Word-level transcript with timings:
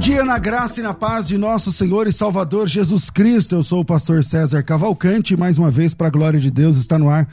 Dia 0.00 0.24
na 0.24 0.38
graça 0.38 0.80
e 0.80 0.82
na 0.82 0.94
paz 0.94 1.28
de 1.28 1.36
nosso 1.36 1.70
Senhor 1.70 2.06
e 2.08 2.12
Salvador 2.12 2.66
Jesus 2.66 3.10
Cristo. 3.10 3.56
Eu 3.56 3.62
sou 3.62 3.80
o 3.80 3.84
pastor 3.84 4.24
César 4.24 4.62
Cavalcante, 4.62 5.36
mais 5.36 5.58
uma 5.58 5.70
vez, 5.70 5.92
para 5.92 6.06
a 6.06 6.10
glória 6.10 6.40
de 6.40 6.50
Deus, 6.50 6.78
está 6.78 6.98
no 6.98 7.10
ar 7.10 7.28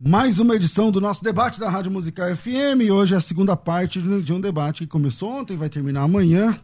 mais 0.00 0.40
uma 0.40 0.56
edição 0.56 0.90
do 0.90 1.00
nosso 1.00 1.22
debate 1.22 1.60
da 1.60 1.70
Rádio 1.70 1.92
Musical 1.92 2.34
FM. 2.34 2.90
Hoje 2.90 3.14
é 3.14 3.16
a 3.16 3.20
segunda 3.20 3.56
parte 3.56 4.00
de 4.00 4.32
um 4.32 4.40
debate 4.40 4.80
que 4.80 4.88
começou 4.88 5.30
ontem, 5.30 5.56
vai 5.56 5.68
terminar 5.68 6.02
amanhã. 6.02 6.58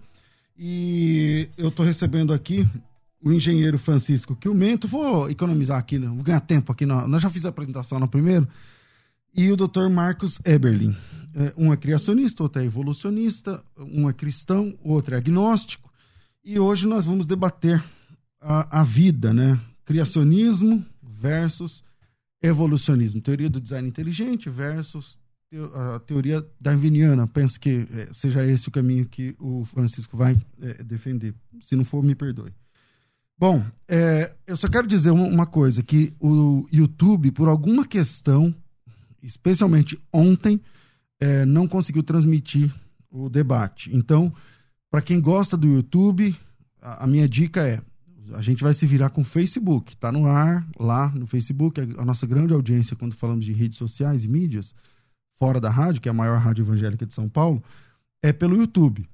E 0.59 1.49
eu 1.57 1.69
estou 1.69 1.87
recebendo 1.87 2.33
aqui 2.33 2.67
o 3.23 3.33
engenheiro 3.33 3.79
Francisco 3.79 4.35
Quilmento. 4.35 4.89
Vou 4.89 5.31
economizar 5.31 5.79
aqui, 5.79 6.01
né? 6.01 6.09
vou 6.09 6.25
ganhar 6.25 6.41
tempo 6.41 6.73
aqui. 6.73 6.85
Nós 6.85 7.23
já 7.23 7.31
fiz 7.31 7.47
a 7.47 7.51
apresentação 7.51 8.01
no 8.01 8.09
primeiro. 8.09 8.49
E 9.33 9.53
o 9.53 9.57
doutor 9.57 9.89
Marcos 9.89 10.41
Eberlin. 10.45 10.97
É, 11.39 11.55
um 11.57 11.73
é 11.73 11.77
criacionista, 11.77 12.43
outro 12.43 12.61
é 12.61 12.65
evolucionista, 12.65 13.63
um 13.77 14.11
é 14.11 14.13
cristão, 14.13 14.77
outro 14.83 15.15
é 15.15 15.19
agnóstico. 15.19 15.89
E 16.45 16.59
hoje 16.59 16.85
nós 16.85 17.07
vamos 17.07 17.27
debater 17.27 17.81
a, 18.41 18.81
a 18.81 18.83
vida, 18.83 19.33
né? 19.33 19.61
Criacionismo 19.85 20.85
versus 21.01 21.85
evolucionismo. 22.43 23.21
Teoria 23.21 23.49
do 23.49 23.61
design 23.61 23.87
inteligente 23.87 24.51
versus 24.51 25.21
a 25.75 26.01
teoria 26.01 26.45
darwiniana. 26.61 27.29
Penso 27.29 27.61
que 27.61 27.87
é, 27.93 28.09
seja 28.13 28.45
esse 28.45 28.67
o 28.67 28.73
caminho 28.73 29.07
que 29.07 29.37
o 29.39 29.65
Francisco 29.65 30.17
vai 30.17 30.37
é, 30.61 30.83
defender. 30.83 31.33
Se 31.61 31.77
não 31.77 31.85
for, 31.85 32.03
me 32.03 32.17
perdoe. 32.17 32.53
Bom, 33.39 33.65
é, 33.87 34.35
eu 34.45 34.57
só 34.57 34.67
quero 34.67 34.89
dizer 34.89 35.13
uma, 35.13 35.47
coisa, 35.47 35.85
que 35.85 36.13
o 36.19 36.67
YouTube, 36.73 37.31
por 37.31 37.47
alguma 37.47 37.87
questão, 37.87 38.53
especialmente 39.23 39.97
ontem, 40.13 40.61
é, 41.21 41.45
não 41.45 41.67
conseguiu 41.67 42.03
transmitir 42.03 42.75
o 43.11 43.29
debate. 43.29 43.91
Então, 43.95 44.33
para 44.91 45.03
quem 45.03 45.21
gosta 45.21 45.57
do 45.57 45.67
YouTube, 45.67 46.35
a, 46.81 47.05
a, 47.05 47.07
minha 47.07 47.29
dica 47.29 47.67
é: 47.67 47.81
a 48.35 48.41
gente 48.41 48.63
vai 48.63 48.75
se 48.75 48.87
virar 48.87 49.11
com 49.11 49.23
o 49.23 49.25
Facebook. 49.25 49.95
Está 49.95 50.13
no 50.13 50.27
ar, 50.27 50.67
lá 50.79 51.11
no 51.11 51.27
Facebook, 51.27 51.81
a, 51.81 52.03
a 52.03 52.05
nossa 52.05 52.27
grande 52.27 52.53
audiência 52.53 52.97
quando 52.97 53.15
falamos 53.15 53.45
de 53.45 53.53
redes 53.53 53.79
sociais 53.79 54.25
e 54.25 54.29
mídias, 54.29 54.75
fora 55.39 55.61
da 55.61 55.71
rádio, 55.71 56.01
que 56.01 56.09
é 56.09 56.11
a 56.11 56.15
maior 56.15 56.39
rádio 56.39 56.63
evangélica 56.63 57.07
de 57.07 57.15
São 57.15 57.29
Paulo, 57.29 57.63
é 58.23 58.33
pelo 58.33 58.57
YouTube. 58.57 59.09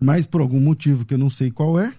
Mas 0.00 0.26
por 0.26 0.40
algum 0.40 0.60
motivo 0.60 1.04
que 1.04 1.14
eu 1.14 1.18
não 1.18 1.30
sei 1.30 1.50
qual 1.50 1.78
é, 1.78 1.94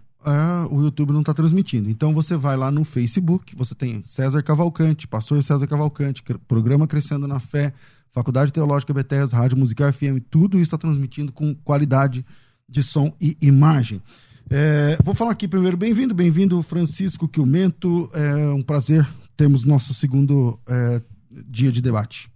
o 0.70 0.82
YouTube 0.82 1.12
não 1.12 1.22
está 1.22 1.34
transmitindo. 1.34 1.90
Então 1.90 2.14
você 2.14 2.36
vai 2.36 2.56
lá 2.56 2.72
no 2.72 2.84
Facebook, 2.84 3.56
você 3.56 3.76
tem 3.76 4.04
César 4.06 4.42
Cavalcante, 4.42 5.08
Pastor 5.08 5.42
César 5.44 5.68
Cavalcante, 5.68 6.24
Programa 6.48 6.88
Crescendo 6.88 7.28
na 7.28 7.40
Fé, 7.40 7.74
Faculdade 8.14 8.54
Teológica 8.54 8.94
Bethesda, 8.94 9.36
Rádio 9.36 9.58
Musical 9.58 9.92
FM, 9.92 10.22
tudo 10.30 10.58
isso 10.58 10.66
está 10.66 10.78
transmitindo 10.78 11.34
com 11.34 11.56
qualidade 11.56 12.24
de 12.70 12.84
som 12.84 13.12
e 13.20 13.36
imagem. 13.42 14.04
É, 14.52 14.96
vou 15.04 15.16
falar 15.16 15.32
aqui 15.32 15.48
primeiro, 15.48 15.76
bem-vindo, 15.76 16.14
bem-vindo 16.14 16.62
Francisco 16.62 17.28
Quilmento, 17.28 18.08
é 18.14 18.50
um 18.52 18.62
prazer 18.62 19.12
termos 19.36 19.64
nosso 19.64 19.96
segundo 19.96 20.60
é, 20.70 21.02
dia 21.48 21.72
de 21.72 21.82
debate. 21.82 22.30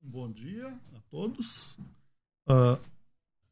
Bom 0.00 0.30
dia 0.30 0.68
a 0.68 1.00
todos. 1.10 1.76
Uh, 2.48 2.78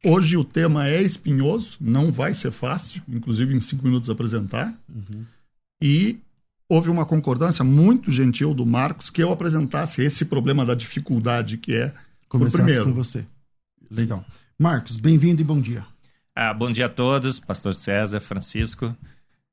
hoje 0.04 0.36
o 0.36 0.44
tema 0.44 0.86
é 0.86 1.02
espinhoso, 1.02 1.76
não 1.80 2.12
vai 2.12 2.32
ser 2.32 2.52
fácil, 2.52 3.02
inclusive 3.08 3.56
em 3.56 3.60
cinco 3.60 3.84
minutos 3.84 4.08
apresentar. 4.08 4.72
Uhum. 4.88 5.24
E 5.82 6.20
houve 6.70 6.88
uma 6.88 7.04
concordância 7.04 7.64
muito 7.64 8.12
gentil 8.12 8.54
do 8.54 8.64
Marcos 8.64 9.10
que 9.10 9.20
eu 9.20 9.32
apresentasse 9.32 10.02
esse 10.02 10.24
problema 10.24 10.64
da 10.64 10.72
dificuldade 10.72 11.56
que 11.56 11.74
é 11.74 11.92
Começasse 12.28 12.58
primeiro. 12.58 12.84
com 12.84 12.94
você. 12.94 13.26
Legal. 13.90 14.24
Marcos, 14.56 15.00
bem-vindo 15.00 15.42
e 15.42 15.44
bom 15.44 15.60
dia. 15.60 15.84
Ah, 16.32 16.54
bom 16.54 16.70
dia 16.70 16.86
a 16.86 16.88
todos, 16.88 17.40
pastor 17.40 17.74
César, 17.74 18.20
Francisco. 18.20 18.96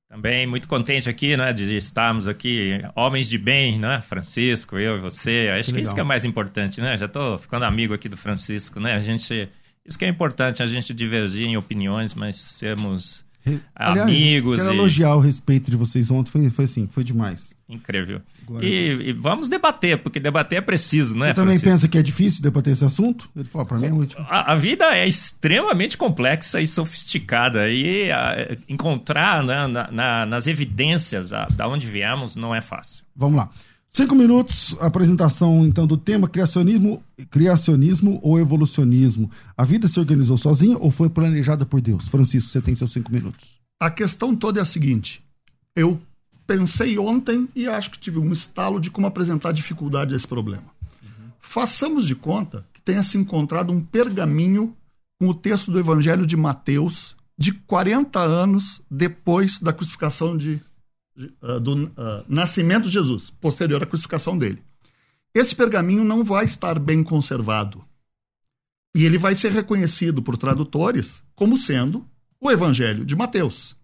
Também 0.08 0.46
muito 0.46 0.68
contente 0.68 1.10
aqui, 1.10 1.36
né, 1.36 1.52
de 1.52 1.76
estarmos 1.76 2.28
aqui, 2.28 2.82
homens 2.96 3.28
de 3.28 3.40
bem, 3.40 3.80
né, 3.80 4.00
Francisco, 4.00 4.78
eu 4.78 4.98
e 4.98 5.02
você. 5.02 5.50
Acho 5.52 5.70
que, 5.70 5.78
que 5.78 5.82
isso 5.82 5.96
que 5.96 6.00
é 6.00 6.04
mais 6.04 6.24
importante, 6.24 6.80
né? 6.80 6.96
Já 6.98 7.08
estou 7.08 7.40
ficando 7.40 7.66
amigo 7.66 7.96
aqui 7.96 8.08
do 8.08 8.16
Francisco, 8.16 8.80
né? 8.80 8.94
A 8.94 9.02
gente, 9.02 9.50
isso 9.84 9.98
que 9.98 10.06
é 10.06 10.08
importante, 10.08 10.62
a 10.62 10.68
gente 10.68 10.94
divergir 10.94 11.48
em 11.48 11.58
opiniões, 11.58 12.14
mas 12.14 12.36
sermos 12.36 13.26
Aliás, 13.76 14.10
amigos. 14.10 14.58
Quero 14.58 14.74
e... 14.74 14.78
elogiar 14.78 15.16
o 15.16 15.20
respeito 15.20 15.72
de 15.72 15.78
vocês 15.78 16.10
ontem, 16.12 16.30
foi, 16.30 16.50
foi 16.50 16.66
assim, 16.66 16.88
foi 16.92 17.04
demais. 17.04 17.56
Incrível. 17.70 18.22
E, 18.62 19.10
e, 19.10 19.12
vamos 19.12 19.50
debater, 19.50 19.98
porque 19.98 20.22
debater 20.22 20.60
é 20.60 20.62
preciso, 20.62 21.18
né? 21.18 21.28
Você 21.28 21.34
também 21.34 21.60
Francisco? 21.60 21.70
pensa 21.70 21.88
que 21.90 21.98
é 21.98 22.02
difícil 22.02 22.42
debater 22.42 22.72
esse 22.72 22.86
assunto? 22.86 23.30
Ele 23.36 23.44
falou, 23.44 23.68
para 23.68 23.78
mim 23.78 23.88
é 23.88 23.92
muito. 23.92 24.18
A, 24.20 24.54
a, 24.54 24.56
vida 24.56 24.86
é 24.96 25.06
extremamente 25.06 25.98
complexa 25.98 26.62
e 26.62 26.68
sofisticada, 26.68 27.70
e 27.70 28.10
a, 28.10 28.56
encontrar 28.70 29.44
né, 29.44 29.68
na, 29.68 29.92
na, 29.92 30.26
nas 30.26 30.48
evidências 30.48 31.34
a, 31.34 31.46
da 31.48 31.68
onde 31.68 31.86
viemos 31.88 32.38
não 32.38 32.56
é 32.56 32.62
fácil. 32.62 33.04
Vamos 33.14 33.36
lá. 33.36 33.50
Cinco 33.98 34.14
minutos, 34.14 34.76
apresentação 34.80 35.66
então 35.66 35.88
do 35.88 35.98
tema 35.98 36.30
criacionismo, 36.30 37.02
criacionismo 37.32 38.20
ou 38.22 38.40
evolucionismo. 38.40 39.32
A 39.58 39.66
vida 39.66 39.88
se 39.88 40.00
organizou 40.00 40.38
sozinha 40.38 40.78
ou 40.78 40.92
foi 40.92 41.10
planejada 41.10 41.66
por 41.66 41.82
Deus? 41.82 42.08
Francisco, 42.08 42.48
você 42.48 42.62
tem 42.62 42.76
seus 42.76 42.92
cinco 42.92 43.12
minutos. 43.12 43.60
A 43.80 43.90
questão 43.90 44.36
toda 44.36 44.60
é 44.60 44.62
a 44.62 44.66
seguinte: 44.66 45.24
eu 45.76 46.00
pensei 46.46 47.00
ontem 47.00 47.50
e 47.56 47.68
acho 47.68 47.90
que 47.90 47.98
tive 47.98 48.20
um 48.20 48.32
estalo 48.32 48.80
de 48.80 48.92
como 48.92 49.08
apresentar 49.08 49.50
a 49.50 49.52
dificuldade 49.52 50.14
desse 50.14 50.28
problema. 50.28 50.66
Uhum. 51.02 51.32
Façamos 51.40 52.06
de 52.06 52.14
conta 52.14 52.64
que 52.72 52.82
tenha 52.84 53.02
se 53.02 53.18
encontrado 53.18 53.74
um 53.74 53.82
pergaminho 53.82 54.76
com 55.20 55.28
o 55.28 55.34
texto 55.34 55.72
do 55.72 55.80
Evangelho 55.80 56.28
de 56.28 56.38
Mateus 56.38 57.16
de 57.36 57.52
40 57.52 58.20
anos 58.20 58.80
depois 58.92 59.60
da 59.60 59.74
crucificação 59.74 60.38
de 60.38 60.62
do 61.60 61.86
uh, 61.86 62.24
nascimento 62.28 62.86
de 62.86 62.92
Jesus, 62.92 63.30
posterior 63.30 63.82
à 63.82 63.86
crucificação 63.86 64.38
dele. 64.38 64.62
Esse 65.34 65.56
pergaminho 65.56 66.04
não 66.04 66.24
vai 66.24 66.46
estar 66.46 66.80
bem 66.80 67.04
conservado. 67.04 67.84
E 68.96 69.04
ele 69.04 69.18
vai 69.18 69.36
ser 69.36 69.52
reconhecido 69.52 70.22
por 70.22 70.38
tradutores 70.38 71.24
como 71.36 71.58
sendo 71.58 72.06
o 72.40 72.52
Evangelho 72.52 73.06
de 73.06 73.16
Mateus. 73.16 73.76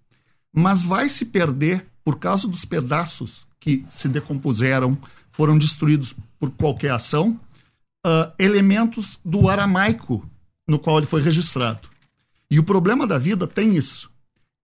Mas 0.51 0.83
vai 0.83 1.09
se 1.09 1.25
perder 1.25 1.85
por 2.03 2.19
causa 2.19 2.47
dos 2.47 2.65
pedaços 2.65 3.47
que 3.59 3.85
se 3.89 4.07
decompuseram, 4.07 4.97
foram 5.31 5.57
destruídos 5.57 6.15
por 6.39 6.51
qualquer 6.51 6.91
ação, 6.91 7.39
uh, 8.05 8.31
elementos 8.37 9.19
do 9.23 9.49
aramaico 9.49 10.27
no 10.67 10.77
qual 10.77 10.97
ele 10.97 11.07
foi 11.07 11.21
registrado. 11.21 11.89
E 12.49 12.59
o 12.59 12.63
problema 12.63 13.07
da 13.07 13.17
vida 13.17 13.47
tem 13.47 13.75
isso 13.75 14.12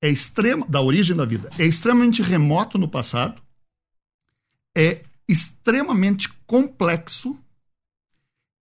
é 0.01 0.09
extrema 0.09 0.65
da 0.67 0.81
origem 0.81 1.15
da 1.15 1.25
vida, 1.25 1.49
é 1.57 1.65
extremamente 1.65 2.21
remoto 2.21 2.77
no 2.77 2.87
passado, 2.87 3.41
é 4.77 5.03
extremamente 5.27 6.29
complexo. 6.47 7.37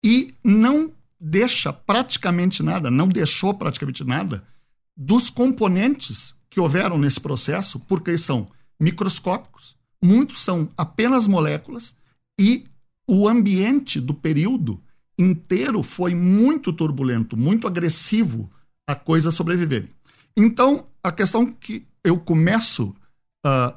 E 0.03 0.33
não 0.43 0.91
deixa 1.19 1.73
praticamente 1.73 2.61
nada, 2.61 2.91
não 2.91 3.07
deixou 3.07 3.53
praticamente 3.53 4.03
nada 4.03 4.45
dos 4.95 5.29
componentes 5.29 6.35
que 6.49 6.59
houveram 6.59 6.97
nesse 6.97 7.19
processo, 7.19 7.79
porque 7.79 8.17
são 8.17 8.49
microscópicos, 8.79 9.75
muitos 10.01 10.39
são 10.41 10.71
apenas 10.77 11.27
moléculas 11.27 11.95
e 12.39 12.65
o 13.07 13.27
ambiente 13.27 13.99
do 13.99 14.13
período 14.13 14.81
inteiro 15.17 15.81
foi 15.81 16.13
muito 16.13 16.71
turbulento, 16.71 17.35
muito 17.35 17.67
agressivo 17.67 18.51
a 18.87 18.95
coisa 18.95 19.31
sobreviverem. 19.31 19.89
Então, 20.39 20.85
a 21.03 21.11
questão 21.11 21.47
que 21.47 21.87
eu 22.03 22.19
começo 22.19 22.95
uh, 23.43 23.75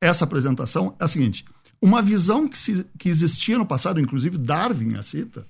essa 0.00 0.24
apresentação 0.24 0.96
é 0.98 1.04
a 1.04 1.08
seguinte: 1.08 1.44
uma 1.82 2.00
visão 2.00 2.48
que, 2.48 2.56
se, 2.58 2.86
que 2.98 3.10
existia 3.10 3.58
no 3.58 3.66
passado, 3.66 4.00
inclusive 4.00 4.38
Darwin 4.38 4.96
a 4.96 5.02
cita, 5.02 5.46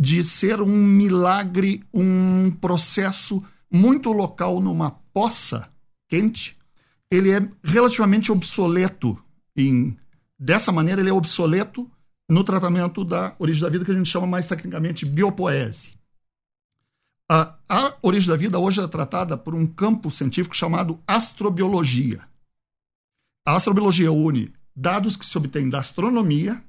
de 0.00 0.24
ser 0.24 0.62
um 0.62 0.66
milagre, 0.66 1.84
um 1.92 2.50
processo 2.50 3.44
muito 3.70 4.10
local 4.10 4.60
numa 4.60 4.92
poça 5.12 5.68
quente, 6.08 6.56
ele 7.10 7.30
é 7.30 7.46
relativamente 7.62 8.32
obsoleto. 8.32 9.22
Em, 9.54 9.94
dessa 10.38 10.72
maneira, 10.72 11.02
ele 11.02 11.10
é 11.10 11.12
obsoleto 11.12 11.90
no 12.30 12.42
tratamento 12.42 13.04
da 13.04 13.34
origem 13.38 13.60
da 13.60 13.68
vida, 13.68 13.84
que 13.84 13.90
a 13.90 13.94
gente 13.94 14.08
chama 14.08 14.26
mais 14.26 14.46
tecnicamente 14.46 15.04
biopoese. 15.04 15.97
A, 17.30 17.54
a 17.68 17.94
origem 18.00 18.30
da 18.30 18.36
vida 18.36 18.58
hoje 18.58 18.80
é 18.80 18.88
tratada 18.88 19.36
por 19.36 19.54
um 19.54 19.66
campo 19.66 20.10
científico 20.10 20.56
chamado 20.56 20.98
astrobiologia. 21.06 22.26
A 23.46 23.54
astrobiologia 23.54 24.10
une 24.10 24.52
dados 24.74 25.16
que 25.16 25.26
se 25.26 25.36
obtêm 25.36 25.68
da 25.68 25.78
astronomia, 25.78 26.62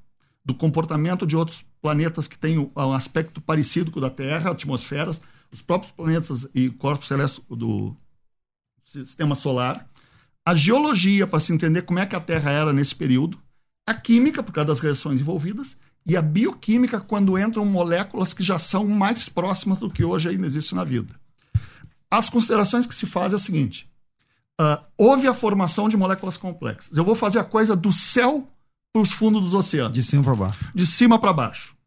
do 0.43 0.53
comportamento 0.53 1.25
de 1.25 1.35
outros 1.35 1.63
planetas 1.81 2.27
que 2.27 2.37
têm 2.37 2.57
um 2.57 2.93
aspecto 2.93 3.39
parecido 3.39 3.91
com 3.91 3.99
o 3.99 4.01
da 4.01 4.09
Terra, 4.09 4.51
atmosferas, 4.51 5.21
os 5.51 5.61
próprios 5.61 5.93
planetas 5.93 6.47
e 6.53 6.69
corpos 6.69 7.07
celestes 7.07 7.41
do 7.49 7.95
sistema 8.83 9.35
solar, 9.35 9.87
a 10.45 10.55
geologia 10.55 11.27
para 11.27 11.39
se 11.39 11.53
entender 11.53 11.83
como 11.83 11.99
é 11.99 12.05
que 12.05 12.15
a 12.15 12.19
Terra 12.19 12.51
era 12.51 12.73
nesse 12.73 12.95
período, 12.95 13.39
a 13.85 13.93
química 13.93 14.43
por 14.43 14.51
causa 14.51 14.69
das 14.69 14.79
reações 14.79 15.21
envolvidas 15.21 15.77
e 16.09 16.17
a 16.17 16.21
bioquímica 16.23 16.99
quando 16.99 17.37
entram 17.37 17.63
moléculas 17.63 18.33
que 18.33 18.41
já 18.41 18.57
são 18.57 18.87
mais 18.87 19.29
próximas 19.29 19.77
do 19.77 19.91
que 19.91 20.03
hoje 20.03 20.27
ainda 20.27 20.47
existe 20.47 20.73
na 20.73 20.83
vida. 20.83 21.13
As 22.09 22.31
considerações 22.31 22.87
que 22.87 22.95
se 22.95 23.05
fazem 23.05 23.37
é 23.37 23.39
a 23.39 23.43
seguinte: 23.43 23.87
uh, 24.59 24.83
houve 24.97 25.27
a 25.27 25.33
formação 25.35 25.87
de 25.87 25.95
moléculas 25.95 26.35
complexas. 26.35 26.97
Eu 26.97 27.03
vou 27.03 27.13
fazer 27.13 27.37
a 27.37 27.43
coisa 27.43 27.75
do 27.75 27.93
céu 27.93 28.47
para 28.91 29.03
os 29.03 29.11
fundos 29.11 29.43
dos 29.43 29.53
oceanos. 29.53 29.93
De 29.93 30.01
cima 30.01 30.23
para 30.23 30.35
baixo. 30.35 30.71
De 30.73 30.85
cima 30.85 31.19
para 31.19 31.33
baixo. 31.33 31.77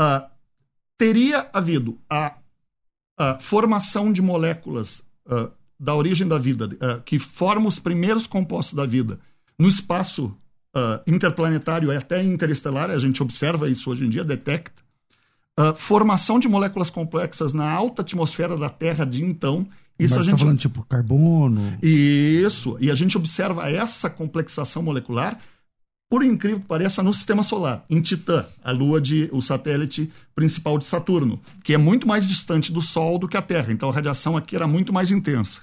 Uh, 0.00 0.28
teria 0.98 1.48
havido 1.52 1.96
a, 2.10 2.34
a, 3.16 3.38
formação 3.38 4.12
de 4.12 4.20
moléculas 4.20 5.00
uh, 5.26 5.52
da 5.78 5.94
origem 5.94 6.26
da 6.26 6.38
vida, 6.38 6.68
que 7.04 7.18
formam 7.18 7.68
os 7.68 7.78
primeiros 7.78 8.26
compostos 8.26 8.74
da 8.74 8.86
vida 8.86 9.20
no 9.58 9.68
espaço 9.68 10.36
interplanetário 11.06 11.92
e 11.92 11.96
até 11.96 12.22
interestelar, 12.22 12.90
a 12.90 12.98
gente 12.98 13.22
observa 13.22 13.68
isso 13.68 13.90
hoje 13.90 14.04
em 14.04 14.08
dia, 14.08 14.24
detecta. 14.24 14.82
formação 15.76 16.38
de 16.38 16.48
moléculas 16.48 16.90
complexas 16.90 17.52
na 17.52 17.70
alta 17.70 18.02
atmosfera 18.02 18.56
da 18.56 18.68
Terra 18.68 19.04
de 19.04 19.22
então. 19.22 19.66
Isso 19.98 20.12
Mas 20.12 20.12
a 20.12 20.16
tá 20.16 20.22
gente 20.22 20.34
está 20.34 20.38
falando 20.38 20.58
tipo 20.58 20.84
carbono. 20.84 21.78
Isso. 21.80 22.76
E 22.80 22.90
a 22.90 22.94
gente 22.94 23.16
observa 23.16 23.70
essa 23.70 24.10
complexação 24.10 24.82
molecular 24.82 25.38
por 26.10 26.22
incrível 26.22 26.60
que 26.60 26.66
pareça, 26.66 27.02
no 27.02 27.12
sistema 27.12 27.42
solar, 27.42 27.84
em 27.88 28.00
Titã, 28.00 28.46
a 28.62 28.70
lua 28.70 29.00
de 29.00 29.28
o 29.32 29.40
satélite 29.40 30.12
principal 30.34 30.78
de 30.78 30.84
Saturno, 30.84 31.40
que 31.64 31.74
é 31.74 31.78
muito 31.78 32.06
mais 32.06 32.26
distante 32.28 32.72
do 32.72 32.80
Sol 32.80 33.18
do 33.18 33.26
que 33.26 33.36
a 33.36 33.42
Terra. 33.42 33.72
Então 33.72 33.88
a 33.88 33.92
radiação 33.92 34.36
aqui 34.36 34.54
era 34.54 34.66
muito 34.66 34.92
mais 34.92 35.10
intensa. 35.10 35.60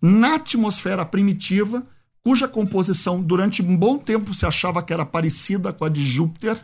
Na 0.00 0.36
atmosfera 0.36 1.04
primitiva, 1.04 1.86
cuja 2.22 2.48
composição 2.48 3.22
durante 3.22 3.62
um 3.62 3.76
bom 3.76 3.98
tempo 3.98 4.34
se 4.34 4.46
achava 4.46 4.82
que 4.82 4.92
era 4.92 5.06
parecida 5.06 5.72
com 5.72 5.84
a 5.84 5.88
de 5.88 6.06
Júpiter, 6.06 6.58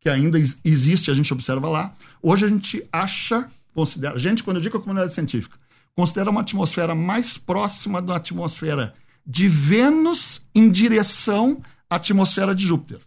que 0.00 0.08
ainda 0.08 0.38
existe, 0.64 1.10
a 1.10 1.14
gente 1.14 1.32
observa 1.32 1.68
lá. 1.68 1.94
Hoje 2.22 2.44
a 2.44 2.48
gente 2.48 2.86
acha, 2.92 3.50
considera, 3.74 4.14
a 4.14 4.18
gente 4.18 4.44
quando 4.44 4.58
eu 4.58 4.62
digo 4.62 4.76
a 4.76 4.80
comunidade 4.80 5.14
científica, 5.14 5.58
considera 5.94 6.30
uma 6.30 6.42
atmosfera 6.42 6.94
mais 6.94 7.36
próxima 7.38 8.00
da 8.00 8.16
atmosfera 8.16 8.94
de 9.26 9.48
Vênus 9.48 10.42
em 10.54 10.70
direção 10.70 11.60
atmosfera 11.90 12.54
de 12.54 12.64
Júpiter. 12.66 13.00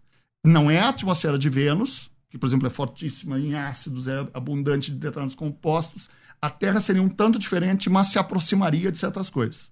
Não 0.44 0.70
é 0.70 0.80
a 0.80 0.90
atmosfera 0.90 1.38
de 1.38 1.50
Vênus, 1.50 2.10
que, 2.30 2.38
por 2.38 2.48
exemplo, 2.48 2.68
é 2.68 2.70
fortíssima 2.70 3.40
em 3.40 3.56
ácidos, 3.56 4.08
é 4.08 4.20
abundante 4.34 4.92
de 4.92 4.98
determinados 4.98 5.36
compostos. 5.36 6.10
A 6.42 6.50
Terra 6.50 6.80
seria 6.80 7.02
um 7.02 7.10
tanto 7.10 7.40
diferente, 7.40 7.90
mas 7.90 8.08
se 8.08 8.20
aproximaria 8.20 8.92
de 8.92 8.98
certas 8.98 9.30
coisas. 9.30 9.72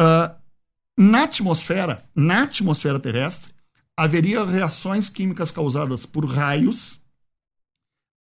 Uh, 0.00 0.41
na 0.96 1.24
atmosfera, 1.24 2.04
na 2.14 2.42
atmosfera 2.42 3.00
terrestre, 3.00 3.52
haveria 3.96 4.44
reações 4.44 5.08
químicas 5.08 5.50
causadas 5.50 6.06
por 6.06 6.24
raios 6.24 7.00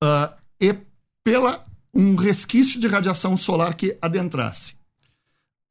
uh, 0.03 0.35
e 0.61 0.77
pela 1.25 1.65
um 1.93 2.15
resquício 2.15 2.81
de 2.81 2.87
radiação 2.87 3.37
solar 3.37 3.75
que 3.75 3.97
adentrasse. 4.01 4.75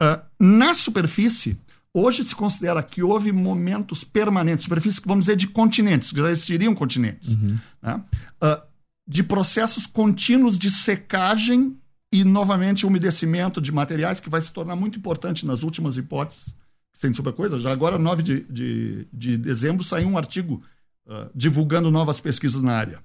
Uh, 0.01 0.21
na 0.39 0.73
superfície, 0.73 1.57
Hoje 1.93 2.23
se 2.23 2.35
considera 2.35 2.83
que 2.83 3.01
houve 3.01 3.31
momentos 3.31 4.03
permanentes, 4.03 4.65
superfícies 4.65 4.99
que 4.99 5.07
vamos 5.07 5.25
dizer 5.25 5.35
de 5.35 5.47
continentes, 5.47 6.11
que 6.11 6.21
já 6.21 6.29
existiriam 6.29 6.75
continentes, 6.75 7.29
uhum. 7.29 7.57
né? 7.81 8.03
uh, 8.43 8.61
de 9.07 9.23
processos 9.23 9.87
contínuos 9.87 10.59
de 10.59 10.69
secagem 10.69 11.75
e, 12.13 12.23
novamente, 12.23 12.85
umedecimento 12.85 13.59
de 13.59 13.71
materiais, 13.71 14.19
que 14.19 14.29
vai 14.29 14.39
se 14.41 14.53
tornar 14.53 14.75
muito 14.75 14.99
importante 14.99 15.43
nas 15.43 15.63
últimas 15.63 15.97
hipóteses 15.97 16.53
tem 16.99 17.13
sobre 17.13 17.31
a 17.31 17.33
coisa. 17.33 17.59
Já 17.59 17.71
agora, 17.71 17.97
9 17.97 18.23
de, 18.23 18.43
de, 18.49 19.07
de 19.11 19.37
dezembro, 19.37 19.83
saiu 19.83 20.07
um 20.07 20.17
artigo 20.17 20.63
uh, 21.07 21.29
divulgando 21.33 21.91
novas 21.91 22.19
pesquisas 22.19 22.61
na 22.63 22.73
área. 22.73 22.99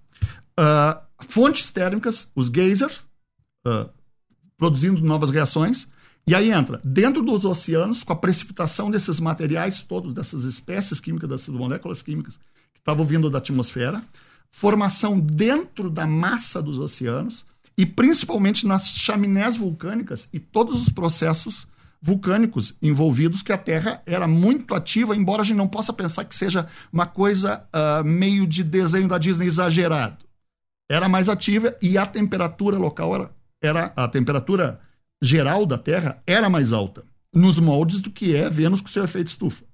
Uh, 0.59 1.00
fontes 1.21 1.71
térmicas, 1.71 2.29
os 2.35 2.49
geysers, 2.49 3.00
produzindo 4.59 5.00
novas 5.00 5.31
reações, 5.31 5.87
e 6.27 6.35
aí 6.35 6.53
entra, 6.53 6.81
dentro 6.85 7.23
dos 7.23 7.44
oceanos, 7.44 8.05
com 8.05 8.12
a 8.12 8.17
precipitação 8.17 8.91
desses 8.91 9.19
materiais 9.19 9.83
todos, 9.83 10.15
dessas 10.15 10.44
espécies 10.44 11.00
químicas, 11.00 11.29
dessas 11.29 11.55
moléculas 11.55 12.03
químicas 12.03 12.37
que 12.73 12.79
estavam 12.79 13.05
vindo 13.05 13.29
da 13.29 13.39
atmosfera, 13.39 14.03
formação 14.50 15.19
dentro 15.19 15.91
da 15.91 16.06
massa 16.06 16.62
dos 16.62 16.79
oceanos 16.79 17.44
e 17.77 17.85
principalmente 17.85 18.67
nas 18.67 18.87
chaminés 18.89 19.56
vulcânicas 19.56 20.29
e 20.33 20.39
todos 20.39 20.81
os 20.81 20.89
processos 20.91 21.67
vulcânicos 22.03 22.75
envolvidos 22.83 23.43
que 23.43 23.53
a 23.53 23.59
Terra 23.59 24.03
era 24.05 24.27
muito 24.27 24.75
ativa, 24.75 25.15
embora 25.15 25.43
a 25.43 25.44
gente 25.44 25.56
não 25.56 25.69
possa 25.69 25.93
pensar 25.93 26.25
que 26.25 26.35
seja 26.35 26.67
uma 26.93 27.06
coisa 27.06 27.65
uh, 27.73 28.05
meio 28.05 28.44
de 28.44 28.65
desenho 28.65 29.06
da 29.06 29.19
Disney 29.19 29.47
exagerado. 29.47 30.25
Era 30.91 31.09
mais 31.09 31.29
ativa 31.29 31.77
e 31.81 31.97
a 31.97 32.05
temperatura 32.05 32.77
local 32.77 33.15
era, 33.15 33.31
era 33.63 33.93
a 33.94 34.09
temperatura 34.09 34.81
geral 35.23 35.65
da 35.65 35.79
Terra 35.79 36.21
era 36.27 36.51
mais 36.51 36.73
alta, 36.73 37.05
nos 37.32 37.61
moldes 37.61 38.01
do 38.01 38.11
que 38.11 38.35
é 38.35 38.51
Vênus 38.51 38.81
com 38.81 38.89
seu 38.89 39.05
efeito 39.05 39.29
estufa. 39.29 39.65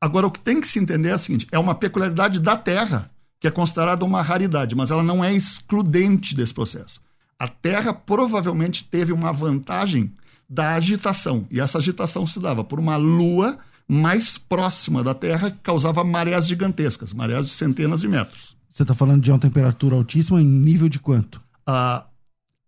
Agora, 0.00 0.26
o 0.26 0.30
que 0.32 0.40
tem 0.40 0.60
que 0.60 0.66
se 0.66 0.80
entender 0.80 1.10
é 1.10 1.14
o 1.14 1.18
seguinte: 1.18 1.46
é 1.52 1.58
uma 1.58 1.76
peculiaridade 1.76 2.40
da 2.40 2.56
Terra, 2.56 3.08
que 3.38 3.46
é 3.46 3.50
considerada 3.52 4.04
uma 4.04 4.20
raridade, 4.20 4.74
mas 4.74 4.90
ela 4.90 5.04
não 5.04 5.24
é 5.24 5.32
excludente 5.32 6.34
desse 6.34 6.52
processo. 6.52 7.00
A 7.38 7.46
Terra 7.46 7.94
provavelmente 7.94 8.82
teve 8.84 9.12
uma 9.12 9.32
vantagem 9.32 10.12
da 10.52 10.74
agitação, 10.74 11.46
e 11.50 11.58
essa 11.58 11.78
agitação 11.78 12.26
se 12.26 12.38
dava 12.38 12.62
por 12.62 12.78
uma 12.78 12.96
lua 12.96 13.58
mais 13.88 14.36
próxima 14.36 15.02
da 15.02 15.14
Terra 15.14 15.50
que 15.50 15.56
causava 15.62 16.04
marés 16.04 16.46
gigantescas, 16.46 17.14
marés 17.14 17.46
de 17.46 17.52
centenas 17.52 18.02
de 18.02 18.08
metros. 18.08 18.54
Você 18.68 18.82
está 18.82 18.94
falando 18.94 19.22
de 19.22 19.30
uma 19.30 19.38
temperatura 19.38 19.96
altíssima 19.96 20.42
em 20.42 20.46
nível 20.46 20.90
de 20.90 20.98
quanto? 20.98 21.40
A 21.66 22.04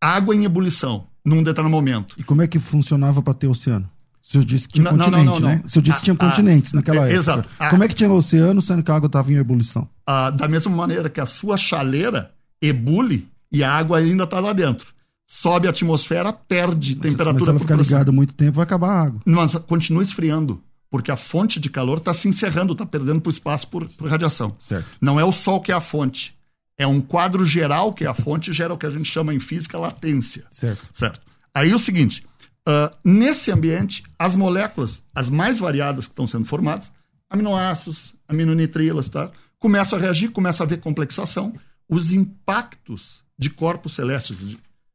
água 0.01 0.35
em 0.35 0.45
ebulição 0.45 1.07
num 1.23 1.43
determinado 1.43 1.71
momento. 1.71 2.15
E 2.17 2.25
como 2.25 2.41
é 2.41 2.49
que 2.49 2.59
funcionava 2.59 3.21
para 3.21 3.35
ter 3.35 3.49
oceano? 3.49 3.89
O 4.23 4.27
senhor 4.27 4.45
disse 4.45 4.67
que 4.67 4.75
tinha 4.75 4.91
não, 4.91 4.99
continente, 4.99 5.25
não, 5.27 5.41
não, 5.41 5.49
né? 5.49 5.63
O 5.63 5.69
senhor 5.69 5.83
disse 5.83 5.99
que 5.99 6.05
tinha 6.05 6.17
continentes 6.17 6.73
naquela 6.73 7.07
é, 7.07 7.11
época. 7.11 7.19
Exato. 7.19 7.49
como 7.69 7.85
é 7.85 7.89
que 7.89 7.95
tinha 7.95 8.11
oceano 8.11 8.63
sendo 8.63 8.83
que 8.83 8.91
a 8.91 8.97
água 8.97 9.09
estava 9.09 9.31
em 9.31 9.37
ebulição? 9.37 9.87
da 10.35 10.49
mesma 10.49 10.75
maneira 10.75 11.11
que 11.11 11.21
a 11.21 11.27
sua 11.27 11.59
chaleira 11.59 12.31
ebule 12.63 13.29
e 13.53 13.63
a 13.63 13.71
água 13.71 13.99
ainda 13.99 14.25
está 14.25 14.41
lá 14.41 14.55
dentro. 14.55 14.94
Sobe 15.27 15.67
a 15.67 15.71
atmosfera, 15.71 16.33
perde 16.33 16.95
mas, 16.95 17.11
temperatura. 17.11 17.53
Se 17.53 17.59
ficar 17.59 17.77
ligada 17.77 18.13
muito 18.13 18.35
tempo, 18.35 18.57
vai 18.57 18.65
acabar 18.65 18.89
a 18.89 19.03
água. 19.03 19.21
Mas 19.25 19.55
continua 19.55 20.03
esfriando, 20.03 20.63
porque 20.91 21.11
a 21.11 21.17
fonte 21.17 21.59
de 21.59 21.71
calor 21.71 21.99
está 21.99 22.13
se 22.13 22.29
encerrando, 22.29 22.73
está 22.73 22.85
perdendo 22.85 23.21
para 23.21 23.31
o 23.31 23.33
espaço 23.33 23.69
por, 23.69 23.89
por 23.89 24.09
radiação. 24.09 24.55
Certo. 24.59 24.87
Não 25.01 25.19
é 25.19 25.25
o 25.25 25.33
Sol 25.33 25.61
que 25.61 25.73
é 25.73 25.75
a 25.75 25.81
fonte. 25.81 26.37
É 26.77 26.87
um 26.87 27.01
quadro 27.01 27.45
geral 27.45 27.93
que 27.93 28.05
é 28.05 28.09
a 28.09 28.15
fonte 28.15 28.53
gera 28.53 28.75
o 28.75 28.79
que 28.79 28.87
a 28.87 28.91
gente 28.91 29.11
chama 29.11 29.33
em 29.33 29.41
física 29.41 29.79
latência. 29.79 30.45
Certo. 30.51 30.87
Certo. 30.93 31.21
Aí 31.55 31.71
é 31.71 31.75
o 31.75 31.79
seguinte: 31.79 32.25
uh, 32.69 32.95
nesse 33.05 33.51
ambiente, 33.51 34.03
as 34.19 34.35
moléculas, 34.35 35.01
as 35.15 35.31
mais 35.31 35.59
variadas 35.59 36.07
que 36.07 36.13
estão 36.13 36.27
sendo 36.27 36.45
formadas, 36.45 36.93
aminoácidos, 37.31 38.15
aminonitrilas, 38.29 39.09
tá? 39.09 39.31
começam 39.65 39.99
a 39.99 40.03
reagir, 40.03 40.31
começam 40.31 40.63
a 40.63 40.67
haver 40.67 40.79
complexação. 40.79 41.55
Os 41.89 42.13
impactos 42.13 43.23
de 43.39 43.49
corpos 43.49 43.95
celestes, 43.95 44.37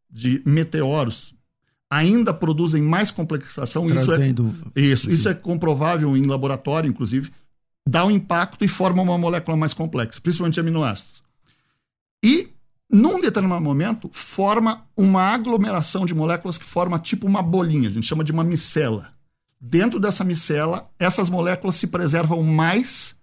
de, 0.10 0.42
meteoros, 0.46 1.34
ainda 1.89 2.34
produzem 2.34 2.82
mais 2.82 3.12
complexação. 3.12 3.88
Trazendo... 3.88 4.50
Isso, 4.50 4.72
é, 4.75 4.82
isso, 4.82 5.12
isso 5.12 5.30
é 5.30 5.34
comprovável 5.34 6.16
em 6.16 6.24
laboratório, 6.24 6.89
inclusive. 6.89 7.32
Dá 7.88 8.06
um 8.06 8.12
impacto 8.12 8.63
e 8.63 8.68
forma 8.68 9.01
uma 9.01 9.18
molécula 9.18 9.58
mais 9.58 9.74
complexa, 9.74 10.22
principalmente 10.22 10.60
aminoácidos. 10.60 11.24
E, 12.24 12.50
num 12.89 13.20
determinado 13.20 13.62
momento, 13.62 14.10
forma 14.12 14.86
uma 14.96 15.24
aglomeração 15.24 16.06
de 16.06 16.13
moléculas 16.13 16.58
que 16.58 16.66
forma 16.66 17.00
tipo 17.00 17.25
uma 17.25 17.42
bolinha, 17.42 17.89
a 17.89 17.92
gente 17.92 18.06
chama 18.06 18.24
de 18.24 18.32
uma 18.32 18.44
micela. 18.44 19.13
Dentro 19.60 20.00
dessa 20.00 20.24
micela, 20.24 20.89
essas 21.00 21.30
moléculas 21.30 21.75
se 21.75 21.88
preservam 21.88 22.44
mais 22.44 23.16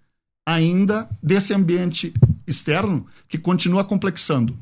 ainda 0.45 1.09
desse 1.21 1.53
ambiente 1.53 2.13
externo 2.45 3.05
que 3.27 3.37
continua 3.37 3.83
complexando. 3.83 4.57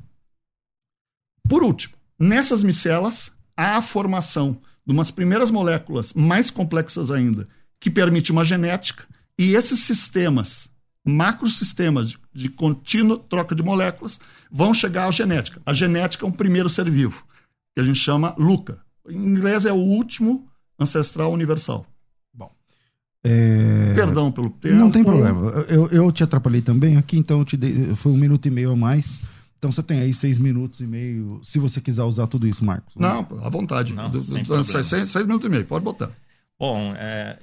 Por 1.48 1.64
último, 1.64 1.96
nessas 2.20 2.64
micelas 2.64 3.32
há 3.56 3.78
a 3.78 3.82
formação 3.82 4.58
de 4.86 4.94
umas 4.94 5.12
primeiras 5.12 5.50
moléculas 5.52 6.14
mais 6.14 6.50
complexas 6.50 7.10
ainda, 7.12 7.48
que 7.80 7.90
permite 7.90 8.32
uma 8.32 8.44
genética, 8.44 9.04
e 9.38 9.56
esses 9.56 9.80
sistemas, 9.80 10.70
macrosistemas 11.04 12.10
de, 12.10 12.18
de 12.34 12.50
contínua 12.50 13.18
troca 13.18 13.56
de 13.56 13.64
moléculas, 13.64 14.20
vão 14.52 14.74
chegar 14.74 15.08
à 15.08 15.12
genética. 15.12 15.62
A 15.66 15.74
genética 15.74 16.26
é 16.26 16.28
um 16.28 16.32
primeiro 16.32 16.70
ser 16.70 16.90
vivo, 16.90 17.24
que 17.74 17.82
a 17.82 17.84
gente 17.84 18.00
chama 18.00 18.36
LUCA. 18.38 18.80
Em 19.10 19.18
inglês 19.18 19.66
é 19.66 19.74
o 19.74 19.78
último 19.78 20.48
ancestral 20.80 21.32
universal. 21.32 21.86
É... 23.28 23.94
Perdão 23.96 24.32
pelo 24.32 24.52
tempo. 24.52 24.76
Não 24.76 24.92
tem 24.92 25.04
problema. 25.04 25.50
Eu, 25.68 25.88
eu 25.88 26.12
te 26.12 26.24
atrapalhei 26.24 26.62
também 26.62 26.96
aqui, 26.96 27.18
então 27.18 27.40
eu 27.40 27.46
te 27.46 27.58
dei, 27.58 27.96
foi 27.96 28.12
um 28.12 28.18
minuto 28.18 28.46
e 28.48 28.52
meio 28.52 28.72
a 28.72 28.76
mais. 28.76 29.20
Então 29.58 29.72
você 29.72 29.82
tem 29.82 30.00
aí 30.00 30.14
seis 30.14 30.38
minutos 30.38 30.80
e 30.80 30.86
meio, 30.86 31.42
se 31.44 31.58
você 31.58 31.82
quiser 31.82 32.04
usar 32.04 32.28
tudo 32.28 32.48
isso, 32.48 32.64
Marcos. 32.64 32.94
Não, 32.96 33.28
à 33.42 33.50
vontade. 33.50 33.94
Não, 33.94 34.10
do, 34.10 34.20
do, 34.20 34.64
seis, 34.64 34.86
seis, 34.88 35.26
minutos 35.26 35.48
e 35.48 35.50
meio, 35.50 35.66
pode 35.66 35.84
botar. 35.84 36.12
Bom, 36.60 36.94
é, 36.96 37.40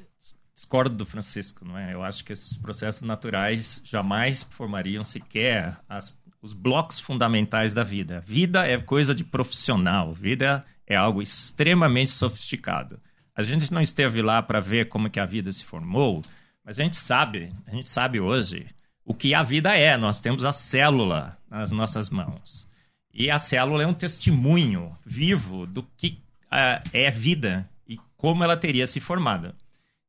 discordo 0.54 0.94
do 0.94 1.04
Francisco, 1.04 1.64
não 1.64 1.76
é? 1.76 1.92
Eu 1.92 2.02
acho 2.02 2.24
que 2.24 2.32
esses 2.32 2.56
processos 2.56 3.02
naturais 3.02 3.80
jamais 3.84 4.42
formariam 4.42 5.02
sequer 5.02 5.76
as, 5.88 6.16
os 6.40 6.52
blocos 6.52 7.00
fundamentais 7.00 7.74
da 7.74 7.82
vida. 7.82 8.20
Vida 8.20 8.66
é 8.66 8.78
coisa 8.78 9.14
de 9.14 9.24
profissional, 9.24 10.14
vida 10.14 10.64
é 10.86 10.94
algo 10.94 11.20
extremamente 11.20 12.10
sofisticado. 12.10 13.00
A 13.34 13.42
gente 13.42 13.72
não 13.72 13.80
esteve 13.80 14.20
lá 14.22 14.42
para 14.42 14.60
ver 14.60 14.88
como 14.88 15.10
que 15.10 15.18
a 15.18 15.26
vida 15.26 15.50
se 15.50 15.64
formou, 15.64 16.22
mas 16.64 16.78
a 16.78 16.82
gente 16.82 16.96
sabe, 16.96 17.50
a 17.66 17.70
gente 17.70 17.88
sabe 17.88 18.20
hoje 18.20 18.66
o 19.04 19.14
que 19.14 19.34
a 19.34 19.42
vida 19.42 19.74
é. 19.74 19.96
Nós 19.96 20.20
temos 20.20 20.44
a 20.44 20.52
célula 20.52 21.36
nas 21.52 21.70
nossas 21.70 22.08
mãos. 22.10 22.66
E 23.12 23.30
a 23.30 23.38
célula 23.38 23.82
é 23.82 23.86
um 23.86 23.94
testemunho 23.94 24.96
vivo 25.04 25.66
do 25.66 25.82
que 25.96 26.18
uh, 26.46 26.88
é 26.92 27.10
vida 27.10 27.68
e 27.86 27.98
como 28.16 28.42
ela 28.42 28.56
teria 28.56 28.86
se 28.86 29.00
formado. 29.00 29.54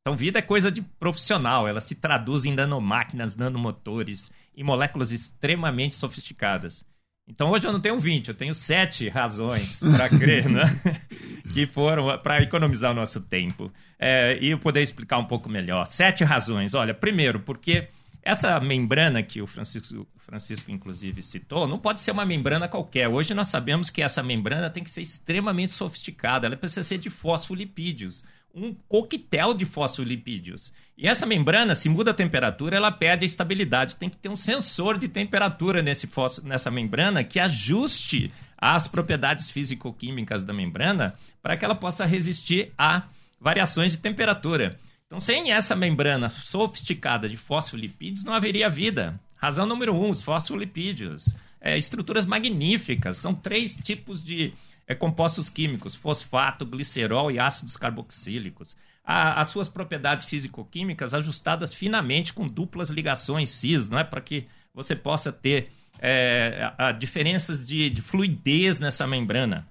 Então, 0.00 0.16
vida 0.16 0.38
é 0.38 0.42
coisa 0.42 0.70
de 0.70 0.82
profissional, 0.82 1.68
ela 1.68 1.80
se 1.80 1.94
traduz 1.94 2.44
em 2.44 2.52
nanomáquinas, 2.52 3.36
nanomotores, 3.36 4.30
em 4.56 4.62
moléculas 4.62 5.10
extremamente 5.10 5.94
sofisticadas. 5.94 6.84
Então 7.26 7.50
hoje 7.50 7.66
eu 7.66 7.72
não 7.72 7.80
tenho 7.80 7.98
20, 7.98 8.28
eu 8.28 8.34
tenho 8.34 8.54
7 8.54 9.08
razões 9.08 9.80
para 9.80 10.10
crer, 10.10 10.46
né? 10.46 10.64
que 11.54 11.64
foram 11.64 12.18
para 12.18 12.42
economizar 12.42 12.90
o 12.90 12.94
nosso 12.94 13.22
tempo. 13.22 13.72
É, 13.98 14.38
e 14.40 14.50
eu 14.50 14.58
poder 14.58 14.82
explicar 14.82 15.18
um 15.18 15.24
pouco 15.24 15.48
melhor. 15.48 15.86
Sete 15.86 16.22
razões. 16.24 16.74
Olha, 16.74 16.92
primeiro, 16.92 17.40
porque 17.40 17.88
essa 18.24 18.58
membrana 18.58 19.22
que 19.22 19.42
o 19.42 19.46
Francisco, 19.46 20.06
Francisco, 20.16 20.70
inclusive, 20.70 21.22
citou, 21.22 21.68
não 21.68 21.78
pode 21.78 22.00
ser 22.00 22.10
uma 22.10 22.24
membrana 22.24 22.66
qualquer. 22.66 23.06
Hoje 23.08 23.34
nós 23.34 23.48
sabemos 23.48 23.90
que 23.90 24.02
essa 24.02 24.22
membrana 24.22 24.70
tem 24.70 24.82
que 24.82 24.90
ser 24.90 25.02
extremamente 25.02 25.72
sofisticada, 25.72 26.46
ela 26.46 26.56
precisa 26.56 26.82
ser 26.82 26.98
de 26.98 27.10
fosfolipídios 27.10 28.24
um 28.54 28.72
coquetel 28.88 29.52
de 29.52 29.64
fosfolipídios. 29.64 30.72
E 30.96 31.08
essa 31.08 31.26
membrana, 31.26 31.74
se 31.74 31.88
muda 31.88 32.12
a 32.12 32.14
temperatura, 32.14 32.76
ela 32.76 32.92
perde 32.92 33.24
a 33.24 33.26
estabilidade. 33.26 33.96
Tem 33.96 34.08
que 34.08 34.16
ter 34.16 34.28
um 34.28 34.36
sensor 34.36 34.96
de 34.96 35.08
temperatura 35.08 35.82
nesse 35.82 36.08
nessa 36.44 36.70
membrana 36.70 37.24
que 37.24 37.40
ajuste 37.40 38.32
as 38.56 38.86
propriedades 38.86 39.50
físico-químicas 39.50 40.44
da 40.44 40.52
membrana 40.52 41.14
para 41.42 41.56
que 41.56 41.64
ela 41.64 41.74
possa 41.74 42.04
resistir 42.04 42.72
a 42.78 43.02
variações 43.40 43.92
de 43.92 43.98
temperatura. 43.98 44.78
Então, 45.14 45.20
sem 45.20 45.52
essa 45.52 45.76
membrana 45.76 46.28
sofisticada 46.28 47.28
de 47.28 47.36
fosfolipídios, 47.36 48.24
não 48.24 48.32
haveria 48.32 48.68
vida. 48.68 49.20
Razão 49.36 49.64
número 49.64 49.94
um, 49.94 50.10
os 50.10 50.20
fosfolipídios. 50.20 51.36
É, 51.60 51.78
estruturas 51.78 52.26
magníficas. 52.26 53.18
São 53.18 53.32
três 53.32 53.76
tipos 53.76 54.20
de 54.20 54.52
é, 54.88 54.92
compostos 54.92 55.48
químicos, 55.48 55.94
fosfato, 55.94 56.66
glicerol 56.66 57.30
e 57.30 57.38
ácidos 57.38 57.76
carboxílicos. 57.76 58.76
A, 59.04 59.40
as 59.40 59.50
suas 59.50 59.68
propriedades 59.68 60.24
físico-químicas 60.24 61.14
ajustadas 61.14 61.72
finamente 61.72 62.32
com 62.32 62.48
duplas 62.48 62.90
ligações 62.90 63.50
cis, 63.50 63.88
não 63.88 64.00
é? 64.00 64.02
Para 64.02 64.20
que 64.20 64.48
você 64.74 64.96
possa 64.96 65.30
ter 65.30 65.70
é, 66.00 66.72
a, 66.76 66.88
a 66.88 66.92
diferenças 66.92 67.64
de, 67.64 67.88
de 67.88 68.02
fluidez 68.02 68.80
nessa 68.80 69.06
membrana. 69.06 69.64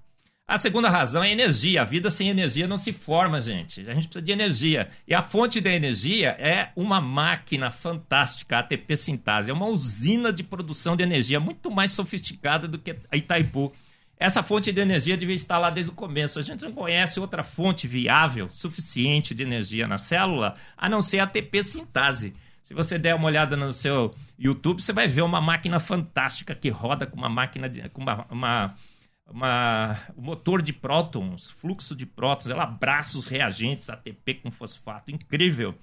A 0.46 0.58
segunda 0.58 0.90
razão 0.90 1.24
é 1.24 1.32
energia. 1.32 1.82
A 1.82 1.86
vida 1.86 2.10
sem 2.10 2.30
energia 2.30 2.68
não 2.68 2.78
se 2.78 2.92
forma, 2.92 3.40
gente. 3.40 3.80
A 3.82 3.94
gente 3.94 4.08
precisa 4.08 4.22
de 4.22 4.32
energia. 4.32 4.90
E 5.08 5.14
a 5.14 5.22
fonte 5.22 5.62
da 5.62 5.72
energia 5.72 6.36
é 6.38 6.72
uma 6.76 7.00
máquina 7.00 7.72
fantástica, 7.72 8.58
a 8.58 8.60
ATP 8.60 8.96
Sintase. 8.96 9.50
É 9.50 9.54
uma 9.54 9.68
usina 9.68 10.34
de 10.34 10.44
produção 10.44 10.98
de 10.98 11.04
energia 11.04 11.40
muito 11.40 11.72
mais 11.72 11.92
sofisticada 11.92 12.68
do 12.68 12.78
que 12.78 12.96
a 13.10 13.16
Itaipu. 13.16 13.72
Essa 14.20 14.44
fonte 14.44 14.72
de 14.72 14.80
energia 14.80 15.18
devia 15.18 15.36
estar 15.36 15.58
lá 15.58 15.70
desde 15.70 15.92
o 15.92 15.96
começo. 15.96 16.40
A 16.40 16.42
gente 16.42 16.64
não 16.64 16.74
conhece 16.74 17.20
outra 17.20 17.42
fonte 17.42 17.88
viável, 17.88 18.50
suficiente 18.50 19.34
de 19.34 19.44
energia 19.44 19.88
na 19.88 19.98
célula, 19.98 20.56
a 20.78 20.90
não 20.90 21.02
ser 21.02 21.20
a 21.20 21.24
ATP 21.24 21.64
sintase. 21.64 22.34
Se 22.62 22.74
você 22.74 22.98
der 22.98 23.16
uma 23.16 23.26
olhada 23.26 23.58
no 23.58 23.74
seu 23.74 24.14
YouTube, 24.40 24.82
você 24.82 24.94
vai 24.94 25.08
ver 25.08 25.22
uma 25.22 25.42
máquina 25.42 25.80
fantástica 25.80 26.56
que 26.56 26.70
roda 26.70 27.06
com 27.06 27.18
uma 27.18 27.28
máquina 27.28 27.68
de, 27.68 27.90
com 27.90 28.02
uma, 28.02 28.26
uma, 28.30 28.76
uma 29.30 30.00
um 30.18 30.22
motor 30.22 30.62
de 30.62 30.74
prótons, 30.74 31.50
fluxo 31.52 31.96
de 31.96 32.06
prótons, 32.06 32.50
ela 32.50 32.64
abraça 32.64 33.18
os 33.18 33.28
reagentes 33.28 33.90
ATP 33.90 34.36
com 34.36 34.52
fosfato, 34.52 35.12
incrível. 35.12 35.76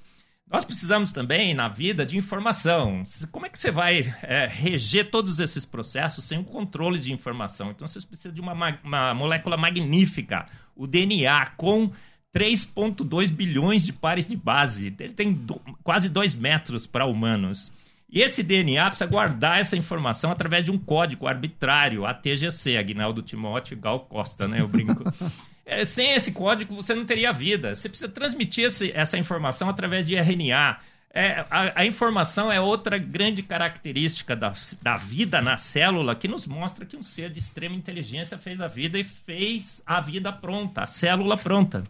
Nós 0.51 0.65
precisamos 0.65 1.13
também, 1.13 1.55
na 1.55 1.69
vida, 1.69 2.05
de 2.05 2.19
informação. 2.19 3.05
Como 3.31 3.47
é 3.47 3.49
que 3.49 3.57
você 3.57 3.71
vai 3.71 4.13
é, 4.21 4.49
reger 4.49 5.09
todos 5.09 5.39
esses 5.39 5.65
processos 5.65 6.25
sem 6.25 6.41
o 6.41 6.45
controle 6.45 6.99
de 6.99 7.13
informação? 7.13 7.71
Então, 7.71 7.87
você 7.87 8.05
precisa 8.05 8.35
de 8.35 8.41
uma, 8.41 8.53
uma 8.83 9.15
molécula 9.15 9.57
magnífica, 9.57 10.47
o 10.75 10.89
DNA, 10.89 11.53
com 11.57 11.93
3,2 12.35 13.31
bilhões 13.31 13.85
de 13.85 13.93
pares 13.93 14.27
de 14.27 14.37
base. 14.37 14.93
Ele 14.99 15.15
tem 15.15 15.33
do, 15.33 15.61
quase 15.85 16.09
2 16.09 16.35
metros 16.35 16.85
para 16.85 17.07
humanos. 17.07 17.73
E 18.13 18.21
esse 18.21 18.43
DNA 18.43 18.87
precisa 18.87 19.09
guardar 19.09 19.61
essa 19.61 19.77
informação 19.77 20.31
através 20.33 20.65
de 20.65 20.71
um 20.71 20.79
código 20.79 21.29
arbitrário, 21.29 22.05
ATGC, 22.05 22.77
Agnaldo 22.77 23.23
Timóteo 23.23 23.79
Gal 23.79 24.01
Costa, 24.01 24.49
né? 24.49 24.61
Eu 24.61 24.69
brinco. 24.69 25.05
É, 25.67 25.85
sem 25.85 26.15
esse 26.15 26.33
código 26.33 26.75
você 26.75 26.93
não 26.97 27.05
teria 27.05 27.33
vida. 27.33 27.77
Você 27.77 27.89
precisa 27.89 28.11
transmitir 28.11 28.65
esse, 28.65 28.91
essa 28.93 29.17
informação 29.17 29.69
através 29.69 30.05
de 30.05 30.17
RNA. 30.17 30.81
É, 31.15 31.45
a, 31.49 31.81
a, 31.83 31.87
informação 31.87 32.51
é 32.51 32.61
outra 32.61 32.99
grande 32.99 33.41
característica 33.41 34.35
da, 34.35 34.53
da 34.83 34.97
vida 34.97 35.41
na 35.41 35.57
célula 35.57 36.17
que 36.17 36.27
nos 36.27 36.45
mostra 36.45 36.85
que 36.85 36.97
um 36.97 37.05
ser 37.05 37.31
de 37.31 37.39
extrema 37.39 37.77
inteligência 37.77 38.37
fez 38.37 38.61
a 38.61 38.67
vida 38.67 38.99
e 38.99 39.05
fez 39.05 39.81
a 39.87 40.01
vida 40.01 40.33
pronta, 40.33 40.83
a 40.83 40.87
célula 40.87 41.37
pronta. 41.37 41.85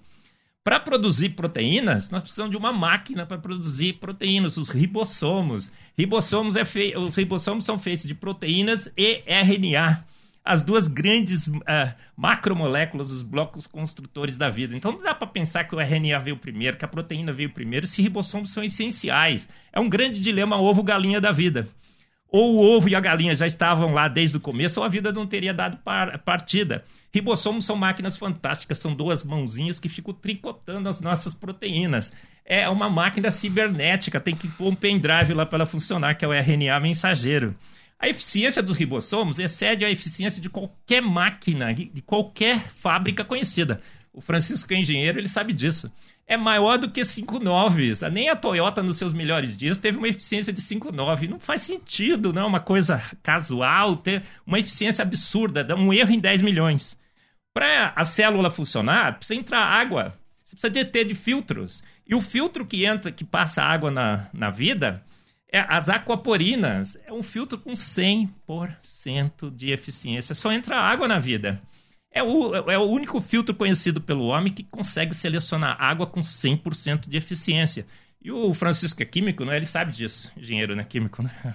Para 0.62 0.78
produzir 0.78 1.30
proteínas, 1.30 2.10
nós 2.10 2.22
precisamos 2.22 2.50
de 2.50 2.56
uma 2.56 2.72
máquina 2.72 3.24
para 3.24 3.38
produzir 3.38 3.94
proteínas, 3.94 4.58
os 4.58 4.68
ribossomos. 4.68 5.70
Ribossomos 5.96 6.54
é 6.54 6.64
fe... 6.64 6.94
Os 6.96 7.16
ribossomos 7.16 7.64
são 7.64 7.78
feitos 7.78 8.06
de 8.06 8.14
proteínas 8.14 8.90
e 8.96 9.22
RNA 9.26 10.04
as 10.44 10.62
duas 10.62 10.88
grandes 10.88 11.46
uh, 11.46 11.62
macromoléculas, 12.16 13.10
os 13.10 13.22
blocos 13.22 13.66
construtores 13.66 14.36
da 14.36 14.48
vida. 14.48 14.74
Então 14.76 14.92
não 14.92 15.02
dá 15.02 15.14
para 15.14 15.26
pensar 15.26 15.64
que 15.64 15.74
o 15.74 15.80
RNA 15.80 16.18
veio 16.18 16.36
primeiro, 16.36 16.76
que 16.76 16.84
a 16.84 16.88
proteína 16.88 17.32
veio 17.32 17.50
primeiro, 17.50 17.86
se 17.86 18.02
ribossomos 18.02 18.50
são 18.52 18.64
essenciais. 18.64 19.48
É 19.72 19.78
um 19.78 19.88
grande 19.88 20.20
dilema 20.20 20.60
ovo-galinha 20.60 21.20
da 21.20 21.30
vida. 21.30 21.68
Ou 22.28 22.56
o 22.56 22.76
ovo 22.76 22.88
e 22.88 22.94
a 22.94 23.00
galinha 23.00 23.34
já 23.34 23.46
estavam 23.46 23.92
lá 23.92 24.08
desde 24.08 24.36
o 24.36 24.40
começo, 24.40 24.80
ou 24.80 24.86
a 24.86 24.88
vida 24.88 25.12
não 25.12 25.26
teria 25.26 25.52
dado 25.52 25.78
par 25.78 26.18
partida. 26.18 26.84
Ribossomos 27.12 27.64
são 27.64 27.74
máquinas 27.74 28.16
fantásticas, 28.16 28.78
são 28.78 28.94
duas 28.94 29.24
mãozinhas 29.24 29.80
que 29.80 29.88
ficam 29.88 30.14
tricotando 30.14 30.88
as 30.88 31.00
nossas 31.00 31.34
proteínas. 31.34 32.12
É 32.44 32.68
uma 32.68 32.88
máquina 32.88 33.30
cibernética, 33.30 34.20
tem 34.20 34.36
que 34.36 34.48
pôr 34.48 34.68
um 34.68 34.74
pendrive 34.76 35.34
lá 35.34 35.44
para 35.44 35.58
ela 35.58 35.66
funcionar, 35.66 36.14
que 36.14 36.24
é 36.24 36.28
o 36.28 36.32
RNA 36.32 36.78
mensageiro. 36.80 37.56
A 37.98 38.08
eficiência 38.08 38.62
dos 38.62 38.76
ribossomos 38.76 39.38
excede 39.38 39.84
a 39.84 39.90
eficiência 39.90 40.40
de 40.40 40.48
qualquer 40.48 41.02
máquina, 41.02 41.74
de 41.74 42.00
qualquer 42.00 42.60
fábrica 42.70 43.24
conhecida. 43.24 43.80
O 44.12 44.20
Francisco 44.20 44.72
é 44.72 44.78
engenheiro, 44.78 45.18
ele 45.18 45.28
sabe 45.28 45.52
disso. 45.52 45.92
É 46.26 46.36
maior 46.36 46.78
do 46.78 46.90
que 46.90 47.00
5.9. 47.00 48.08
Nem 48.08 48.28
a 48.28 48.36
Toyota, 48.36 48.82
nos 48.82 48.96
seus 48.96 49.12
melhores 49.12 49.56
dias, 49.56 49.78
teve 49.78 49.98
uma 49.98 50.08
eficiência 50.08 50.52
de 50.52 50.62
5.9. 50.62 51.28
Não 51.28 51.40
faz 51.40 51.62
sentido, 51.62 52.32
não 52.32 52.42
é 52.42 52.46
uma 52.46 52.60
coisa 52.60 53.02
casual 53.20 53.96
ter 53.96 54.22
uma 54.46 54.58
eficiência 54.58 55.02
absurda, 55.02 55.66
um 55.76 55.92
erro 55.92 56.12
em 56.12 56.20
10 56.20 56.42
milhões. 56.42 56.99
Para 57.52 57.92
a 57.96 58.04
célula 58.04 58.50
funcionar, 58.50 59.18
precisa 59.18 59.38
entrar 59.38 59.64
água. 59.64 60.14
Você 60.44 60.56
precisa 60.56 60.70
de 60.70 60.84
ter 60.84 61.04
de 61.04 61.14
filtros. 61.14 61.82
E 62.06 62.14
o 62.14 62.20
filtro 62.20 62.66
que 62.66 62.84
entra, 62.84 63.12
que 63.12 63.24
passa 63.24 63.62
água 63.62 63.90
na, 63.90 64.28
na 64.32 64.50
vida, 64.50 65.04
é 65.52 65.60
as 65.60 65.88
aquaporinas. 65.88 66.96
É 67.06 67.12
um 67.12 67.22
filtro 67.22 67.58
com 67.58 67.72
100% 67.72 69.54
de 69.54 69.70
eficiência. 69.70 70.34
Só 70.34 70.52
entra 70.52 70.80
água 70.80 71.06
na 71.06 71.18
vida. 71.18 71.60
É 72.12 72.22
o, 72.22 72.54
é 72.70 72.76
o 72.78 72.88
único 72.88 73.20
filtro 73.20 73.54
conhecido 73.54 74.00
pelo 74.00 74.26
homem 74.26 74.52
que 74.52 74.64
consegue 74.64 75.14
selecionar 75.14 75.80
água 75.80 76.06
com 76.06 76.20
100% 76.20 77.08
de 77.08 77.16
eficiência. 77.16 77.86
E 78.20 78.30
o 78.30 78.52
Francisco 78.52 79.02
é 79.02 79.06
químico, 79.06 79.44
né? 79.44 79.56
ele 79.56 79.66
sabe 79.66 79.92
disso. 79.92 80.30
Engenheiro, 80.36 80.74
né? 80.74 80.84
Químico, 80.84 81.22
né? 81.22 81.54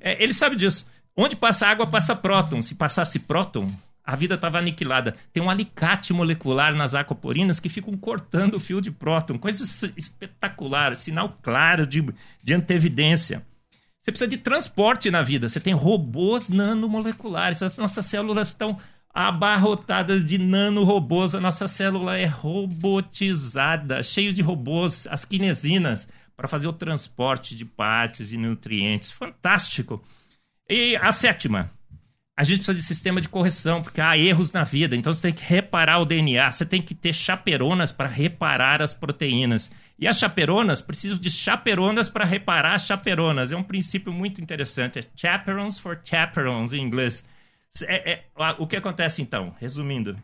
É, 0.00 0.22
ele 0.22 0.34
sabe 0.34 0.56
disso. 0.56 0.88
Onde 1.16 1.36
passa 1.36 1.66
água, 1.66 1.86
passa 1.86 2.14
próton. 2.14 2.62
Se 2.62 2.74
passasse 2.74 3.18
próton, 3.18 3.66
a 4.04 4.16
vida 4.16 4.34
estava 4.34 4.58
aniquilada. 4.58 5.14
Tem 5.32 5.42
um 5.42 5.50
alicate 5.50 6.12
molecular 6.12 6.74
nas 6.74 6.94
aquaporinas 6.94 7.60
que 7.60 7.68
ficam 7.68 7.96
cortando 7.96 8.56
o 8.56 8.60
fio 8.60 8.80
de 8.80 8.90
próton. 8.90 9.38
Coisa 9.38 9.62
espetacular, 9.96 10.96
sinal 10.96 11.38
claro 11.40 11.86
de, 11.86 12.04
de 12.42 12.54
antevidência. 12.54 13.46
Você 14.00 14.10
precisa 14.10 14.28
de 14.28 14.38
transporte 14.38 15.10
na 15.10 15.22
vida. 15.22 15.48
Você 15.48 15.60
tem 15.60 15.72
robôs 15.72 16.48
nanomoleculares. 16.48 17.62
As 17.62 17.78
nossas 17.78 18.04
células 18.04 18.48
estão 18.48 18.76
abarrotadas 19.14 20.24
de 20.24 20.36
nanorobôs. 20.36 21.36
A 21.36 21.40
nossa 21.40 21.68
célula 21.68 22.18
é 22.18 22.26
robotizada, 22.26 24.02
cheio 24.02 24.32
de 24.32 24.42
robôs, 24.42 25.06
as 25.08 25.24
quinesinas, 25.24 26.08
para 26.36 26.48
fazer 26.48 26.66
o 26.66 26.72
transporte 26.72 27.54
de 27.54 27.64
partes 27.64 28.32
e 28.32 28.36
nutrientes. 28.36 29.12
Fantástico. 29.12 30.02
E 30.68 30.96
a 30.96 31.12
sétima, 31.12 31.70
a 32.42 32.44
gente 32.44 32.56
precisa 32.56 32.74
de 32.74 32.82
sistema 32.82 33.20
de 33.20 33.28
correção, 33.28 33.80
porque 33.80 34.00
há 34.00 34.18
erros 34.18 34.50
na 34.50 34.64
vida. 34.64 34.96
Então 34.96 35.14
você 35.14 35.22
tem 35.22 35.32
que 35.32 35.44
reparar 35.44 36.00
o 36.00 36.04
DNA, 36.04 36.50
você 36.50 36.66
tem 36.66 36.82
que 36.82 36.92
ter 36.92 37.12
chaperonas 37.12 37.92
para 37.92 38.08
reparar 38.08 38.82
as 38.82 38.92
proteínas. 38.92 39.70
E 39.96 40.08
as 40.08 40.18
chaperonas 40.18 40.82
precisam 40.82 41.18
de 41.18 41.30
chaperonas 41.30 42.08
para 42.08 42.24
reparar 42.24 42.74
as 42.74 42.84
chaperonas. 42.84 43.52
É 43.52 43.56
um 43.56 43.62
princípio 43.62 44.12
muito 44.12 44.40
interessante. 44.40 44.98
É 44.98 45.02
chaperons 45.14 45.78
for 45.78 46.00
chaperons 46.02 46.72
em 46.72 46.82
inglês. 46.82 47.24
É, 47.84 48.12
é, 48.12 48.24
o 48.58 48.66
que 48.66 48.76
acontece 48.76 49.22
então? 49.22 49.54
Resumindo, 49.60 50.20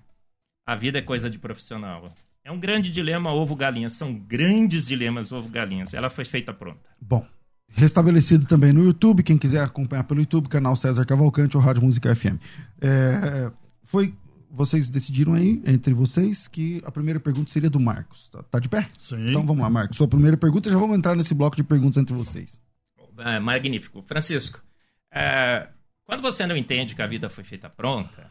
a 0.66 0.75
vida 0.75 0.98
é 0.98 1.02
coisa 1.02 1.30
de 1.30 1.38
profissional. 1.38 2.12
É 2.42 2.50
um 2.50 2.58
grande 2.58 2.90
dilema 2.90 3.32
ovo-galinha. 3.32 3.88
São 3.88 4.12
grandes 4.12 4.88
dilemas 4.88 5.30
ovo-galinhas. 5.30 5.94
Ela 5.94 6.10
foi 6.10 6.25
feita 6.25 6.52
pronta. 6.52 6.90
Bom, 7.00 7.25
restabelecido 7.72 8.46
também 8.46 8.72
no 8.72 8.84
YouTube. 8.84 9.22
Quem 9.22 9.38
quiser 9.38 9.62
acompanhar 9.62 10.04
pelo 10.04 10.20
YouTube, 10.20 10.48
canal 10.48 10.75
César 10.76 11.04
Cavalcante 11.04 11.56
ou 11.56 11.62
Rádio 11.62 11.82
Música 11.82 12.14
FM. 12.14 12.38
É, 12.80 13.50
foi. 13.84 14.14
Vocês 14.50 14.88
decidiram 14.88 15.34
aí, 15.34 15.62
entre 15.66 15.92
vocês, 15.92 16.48
que 16.48 16.82
a 16.84 16.90
primeira 16.90 17.20
pergunta 17.20 17.50
seria 17.50 17.68
do 17.68 17.78
Marcos. 17.78 18.28
Tá, 18.30 18.42
tá 18.42 18.58
de 18.58 18.68
pé? 18.68 18.88
Sim. 18.98 19.28
Então 19.28 19.44
vamos 19.44 19.62
lá, 19.62 19.68
Marcos. 19.68 19.96
Sua 19.96 20.08
primeira 20.08 20.38
pergunta, 20.38 20.70
já 20.70 20.78
vamos 20.78 20.96
entrar 20.96 21.14
nesse 21.14 21.34
bloco 21.34 21.54
de 21.54 21.62
perguntas 21.62 22.02
entre 22.02 22.14
vocês. 22.14 22.60
É, 23.18 23.38
magnífico. 23.38 24.00
Francisco, 24.00 24.62
é, 25.12 25.68
quando 26.04 26.22
você 26.22 26.46
não 26.46 26.56
entende 26.56 26.94
que 26.94 27.02
a 27.02 27.06
vida 27.06 27.28
foi 27.28 27.44
feita 27.44 27.68
pronta, 27.68 28.30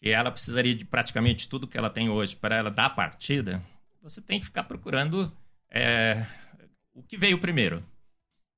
que 0.00 0.10
ela 0.10 0.30
precisaria 0.30 0.74
de 0.74 0.84
praticamente 0.84 1.48
tudo 1.48 1.66
que 1.66 1.78
ela 1.78 1.88
tem 1.88 2.10
hoje 2.10 2.36
para 2.36 2.56
ela 2.56 2.70
dar 2.70 2.90
partida, 2.90 3.62
você 4.02 4.20
tem 4.20 4.38
que 4.38 4.44
ficar 4.44 4.64
procurando 4.64 5.32
é, 5.70 6.26
o 6.94 7.02
que 7.02 7.16
veio 7.16 7.38
primeiro. 7.38 7.82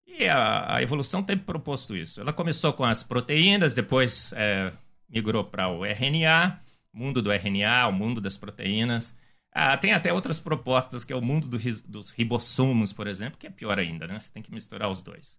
E 0.08 0.26
a, 0.26 0.76
a, 0.76 0.82
evolução 0.82 1.22
tem 1.22 1.36
proposto 1.36 1.94
isso. 1.94 2.20
Ela 2.20 2.32
começou 2.32 2.72
com 2.72 2.82
as 2.82 3.02
proteínas, 3.02 3.74
depois 3.74 4.32
é, 4.32 4.72
migrou 5.08 5.44
para 5.44 5.68
o 5.68 5.84
RNA, 5.84 6.60
mundo 6.92 7.20
do 7.20 7.30
RNA, 7.30 7.86
o 7.88 7.92
mundo 7.92 8.18
das 8.18 8.36
proteínas. 8.36 9.14
Ah, 9.52 9.76
tem 9.76 9.92
até 9.92 10.10
outras 10.10 10.40
propostas, 10.40 11.04
que 11.04 11.12
é 11.12 11.16
o 11.16 11.20
mundo 11.20 11.46
do, 11.46 11.58
dos 11.86 12.10
ribossomos, 12.10 12.92
por 12.92 13.06
exemplo, 13.06 13.38
que 13.38 13.46
é 13.46 13.50
pior 13.50 13.78
ainda, 13.78 14.06
né? 14.06 14.18
Você 14.18 14.32
tem 14.32 14.42
que 14.42 14.52
misturar 14.52 14.90
os 14.90 15.02
dois. 15.02 15.38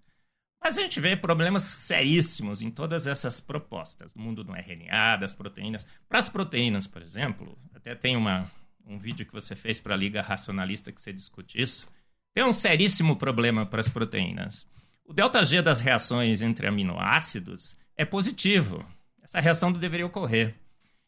Mas 0.64 0.78
a 0.78 0.82
gente 0.82 1.00
vê 1.00 1.16
problemas 1.16 1.64
seríssimos 1.64 2.62
em 2.62 2.70
todas 2.70 3.08
essas 3.08 3.40
propostas, 3.40 4.14
mundo 4.14 4.44
do 4.44 4.54
RNA, 4.54 5.18
das 5.18 5.34
proteínas. 5.34 5.88
Para 6.08 6.20
as 6.20 6.30
proteínas, 6.30 6.86
por 6.86 7.02
exemplo, 7.02 7.58
até 7.74 7.96
tem 7.96 8.16
uma, 8.16 8.50
um 8.86 9.00
vídeo 9.00 9.26
que 9.26 9.34
você 9.34 9.56
fez 9.56 9.80
para 9.80 9.96
a 9.96 9.98
Liga 9.98 10.22
Racionalista 10.22 10.92
que 10.92 11.02
você 11.02 11.12
discute 11.12 11.60
isso 11.60 11.88
tem 12.34 12.44
um 12.44 12.54
seríssimo 12.54 13.16
problema 13.16 13.66
para 13.66 13.80
as 13.80 13.90
proteínas. 13.90 14.66
O 15.06 15.14
delta 15.14 15.44
G 15.44 15.62
das 15.62 15.80
reações 15.82 16.42
entre 16.42 16.68
aminoácidos 16.68 17.76
é 17.98 18.06
positivo. 18.06 18.86
Essa 19.24 19.40
reação 19.40 19.72
não 19.72 19.80
deveria 19.80 20.06
ocorrer. 20.06 20.56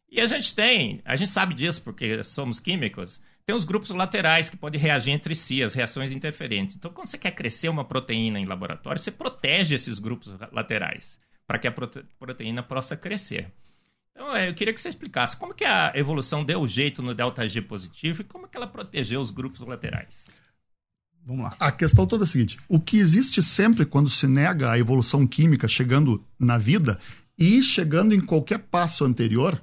E 0.10 0.20
a 0.20 0.26
gente 0.26 0.54
tem, 0.54 1.02
a 1.06 1.16
gente 1.16 1.32
sabe 1.32 1.54
disso 1.54 1.82
porque 1.84 2.24
somos 2.24 2.60
químicos, 2.60 3.22
tem 3.46 3.56
os 3.56 3.64
grupos 3.64 3.90
laterais 3.92 4.50
que 4.50 4.58
podem 4.58 4.80
reagir 4.80 5.12
entre 5.12 5.34
si, 5.34 5.64
as 5.64 5.74
reações 5.74 6.12
interferentes. 6.12 6.76
Então, 6.76 6.92
quando 6.92 7.08
você 7.08 7.18
quer 7.18 7.32
crescer 7.32 7.70
uma 7.70 7.86
proteína 7.86 8.40
em 8.40 8.46
laboratório, 8.46 9.02
você 9.02 9.12
protege 9.12 9.76
esses 9.76 10.00
grupos 10.00 10.36
laterais 10.52 11.20
para 11.48 11.60
que 11.60 11.68
a 11.68 11.72
prote 11.72 12.04
proteína 12.20 12.62
possa 12.64 12.96
crescer. 12.96 13.52
Então, 14.12 14.36
eu 14.38 14.54
queria 14.54 14.74
que 14.74 14.82
você 14.82 14.90
explicasse 14.90 15.36
como 15.36 15.54
que 15.54 15.66
a 15.66 15.92
evolução 15.96 16.44
deu 16.44 16.66
jeito 16.68 17.02
no 17.02 17.16
delta 17.16 17.48
G 17.48 17.62
positivo 17.62 18.22
e 18.22 18.26
como 18.26 18.48
que 18.48 18.58
ela 18.58 18.68
protegeu 18.68 19.22
os 19.22 19.32
grupos 19.32 19.62
laterais. 19.62 20.30
Vamos 21.26 21.44
lá. 21.44 21.56
A 21.60 21.72
questão 21.72 22.06
toda 22.06 22.24
é 22.24 22.26
a 22.26 22.28
seguinte: 22.28 22.58
o 22.68 22.80
que 22.80 22.98
existe 22.98 23.42
sempre 23.42 23.86
quando 23.86 24.10
se 24.10 24.28
nega 24.28 24.72
a 24.72 24.80
evolução 24.80 25.26
química 25.28 25.68
chegando 25.68 26.24
na 26.40 26.58
vida 26.58 27.00
e 27.38 27.62
chegando 27.62 28.14
em 28.14 28.20
qualquer 28.20 28.60
passo 28.60 29.06
anterior 29.06 29.62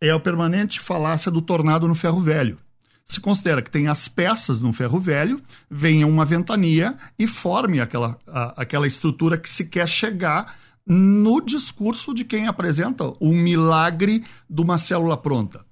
é 0.00 0.10
a 0.10 0.20
permanente 0.20 0.80
falácia 0.80 1.30
do 1.30 1.42
tornado 1.42 1.88
no 1.88 1.94
ferro 1.94 2.20
velho. 2.20 2.58
Se 3.04 3.20
considera 3.20 3.62
que 3.62 3.70
tem 3.70 3.88
as 3.88 4.06
peças 4.06 4.60
no 4.60 4.72
ferro 4.72 5.00
velho, 5.00 5.40
venha 5.70 6.06
uma 6.06 6.26
ventania 6.26 6.94
e 7.18 7.26
forme 7.26 7.80
aquela, 7.80 8.18
a, 8.26 8.62
aquela 8.62 8.86
estrutura 8.86 9.38
que 9.38 9.48
se 9.48 9.64
quer 9.64 9.88
chegar 9.88 10.56
no 10.86 11.40
discurso 11.40 12.14
de 12.14 12.24
quem 12.24 12.46
apresenta 12.46 13.12
o 13.20 13.32
milagre 13.32 14.24
de 14.48 14.62
uma 14.62 14.78
célula 14.78 15.16
pronta. 15.16 15.64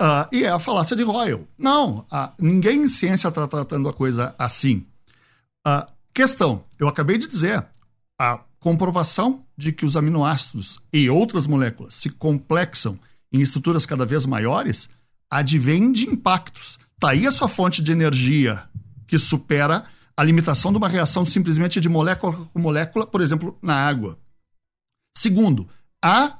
Uh, 0.00 0.26
e 0.32 0.44
é 0.44 0.48
a 0.48 0.58
falácia 0.58 0.96
de 0.96 1.04
Royal. 1.04 1.46
Não, 1.56 1.98
uh, 1.98 2.32
ninguém 2.38 2.82
em 2.82 2.88
ciência 2.88 3.28
está 3.28 3.46
tratando 3.46 3.88
a 3.88 3.92
coisa 3.92 4.34
assim. 4.36 4.84
Uh, 5.66 5.86
questão: 6.12 6.64
eu 6.78 6.88
acabei 6.88 7.16
de 7.16 7.28
dizer, 7.28 7.64
a 8.18 8.40
comprovação 8.58 9.44
de 9.56 9.72
que 9.72 9.84
os 9.84 9.96
aminoácidos 9.96 10.80
e 10.92 11.08
outras 11.08 11.46
moléculas 11.46 11.94
se 11.94 12.10
complexam 12.10 12.98
em 13.32 13.40
estruturas 13.40 13.86
cada 13.86 14.04
vez 14.04 14.26
maiores 14.26 14.88
advém 15.30 15.92
de 15.92 16.08
impactos. 16.08 16.78
Está 16.94 17.10
aí 17.10 17.26
a 17.26 17.30
sua 17.30 17.48
fonte 17.48 17.82
de 17.82 17.92
energia 17.92 18.64
que 19.06 19.18
supera 19.18 19.84
a 20.16 20.24
limitação 20.24 20.72
de 20.72 20.78
uma 20.78 20.88
reação 20.88 21.24
simplesmente 21.24 21.80
de 21.80 21.88
molécula 21.88 22.32
com 22.52 22.58
molécula, 22.58 23.06
por 23.06 23.20
exemplo, 23.20 23.58
na 23.60 23.74
água. 23.74 24.18
Segundo, 25.16 25.68
há 26.02 26.38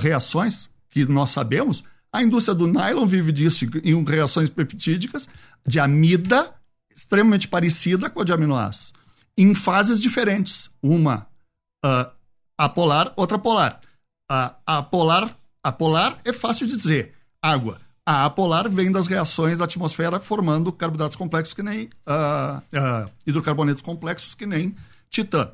reações 0.00 0.70
que 0.90 1.04
nós 1.04 1.30
sabemos 1.30 1.82
a 2.12 2.22
indústria 2.22 2.54
do 2.54 2.66
nylon 2.66 3.04
vive 3.04 3.32
disso 3.32 3.66
em 3.84 4.02
reações 4.04 4.48
peptídicas 4.48 5.28
de 5.66 5.78
amida 5.78 6.54
extremamente 6.98 7.46
parecida 7.46 8.10
com 8.10 8.20
a 8.20 8.24
de 8.24 8.32
aminoácidos, 8.32 8.92
em 9.36 9.54
fases 9.54 10.02
diferentes. 10.02 10.68
Uma 10.82 11.28
uh, 11.84 12.10
apolar, 12.56 13.12
outra 13.16 13.38
polar. 13.38 13.80
Uh, 14.30 14.54
a 14.66 14.82
polar, 14.82 15.38
a 15.62 15.70
polar 15.70 16.18
é 16.24 16.32
fácil 16.32 16.66
de 16.66 16.76
dizer, 16.76 17.14
água. 17.40 17.80
A 18.04 18.24
apolar 18.24 18.68
vem 18.68 18.90
das 18.90 19.06
reações 19.06 19.58
da 19.58 19.66
atmosfera 19.66 20.18
formando 20.18 20.72
carboidratos 20.72 21.16
complexos 21.16 21.54
que 21.54 21.62
nem 21.62 21.84
uh, 21.84 22.58
uh, 22.58 23.10
hidrocarbonetos 23.26 23.82
complexos 23.82 24.34
que 24.34 24.46
nem 24.46 24.74
titã. 25.08 25.50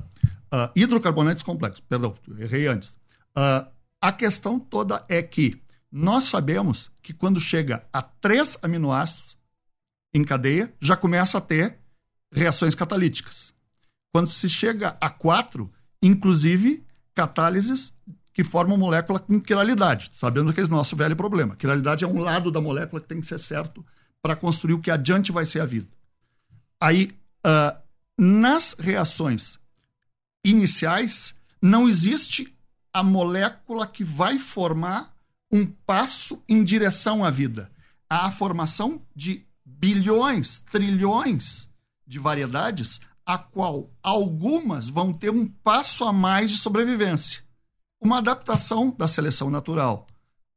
Hidrocarbonetos 0.73 1.43
complexos, 1.43 1.81
perdão, 1.81 2.15
errei 2.39 2.65
antes. 2.65 2.95
a 4.01 4.11
questão 4.13 4.57
toda 4.57 5.03
é 5.09 5.21
que 5.21 5.61
nós 5.97 6.25
sabemos 6.25 6.91
que 7.01 7.13
quando 7.13 7.39
chega 7.39 7.87
a 7.93 8.01
três 8.01 8.57
aminoácidos 8.61 9.37
em 10.13 10.25
cadeia, 10.25 10.73
já 10.81 10.97
começa 10.97 11.37
a 11.37 11.41
ter 11.41 11.79
reações 12.29 12.75
catalíticas. 12.75 13.53
Quando 14.11 14.27
se 14.27 14.49
chega 14.49 14.97
a 14.99 15.09
quatro, 15.09 15.71
inclusive 16.01 16.85
catálises 17.13 17.93
que 18.33 18.43
formam 18.43 18.75
molécula 18.75 19.21
com 19.21 19.39
quiralidade, 19.39 20.09
sabendo 20.11 20.51
que 20.51 20.59
é 20.59 20.65
o 20.65 20.67
nosso 20.67 20.97
velho 20.97 21.15
problema. 21.15 21.55
Quiralidade 21.55 22.03
é 22.03 22.07
um 22.07 22.19
lado 22.19 22.51
da 22.51 22.59
molécula 22.59 23.01
que 23.01 23.07
tem 23.07 23.21
que 23.21 23.27
ser 23.27 23.39
certo 23.39 23.85
para 24.21 24.35
construir 24.35 24.73
o 24.73 24.81
que 24.81 24.91
adiante 24.91 25.31
vai 25.31 25.45
ser 25.45 25.61
a 25.61 25.65
vida. 25.65 25.87
Aí, 26.77 27.17
uh, 27.47 27.81
nas 28.17 28.75
reações 28.77 29.57
iniciais, 30.43 31.33
não 31.61 31.87
existe 31.87 32.53
a 32.93 33.01
molécula 33.01 33.87
que 33.87 34.03
vai 34.03 34.37
formar 34.37 35.14
um 35.51 35.65
passo 35.65 36.41
em 36.47 36.63
direção 36.63 37.23
à 37.23 37.29
vida. 37.29 37.71
Há 38.09 38.27
a 38.27 38.31
formação 38.31 39.01
de 39.15 39.45
bilhões, 39.65 40.61
trilhões 40.61 41.69
de 42.05 42.19
variedades, 42.19 42.99
a 43.25 43.37
qual 43.37 43.89
algumas 44.03 44.87
vão 44.87 45.11
ter 45.11 45.31
um 45.31 45.47
passo 45.47 46.03
a 46.05 46.13
mais 46.13 46.51
de 46.51 46.57
sobrevivência. 46.57 47.43
Uma 47.99 48.19
adaptação 48.19 48.93
da 48.95 49.07
seleção 49.07 49.49
natural 49.49 50.05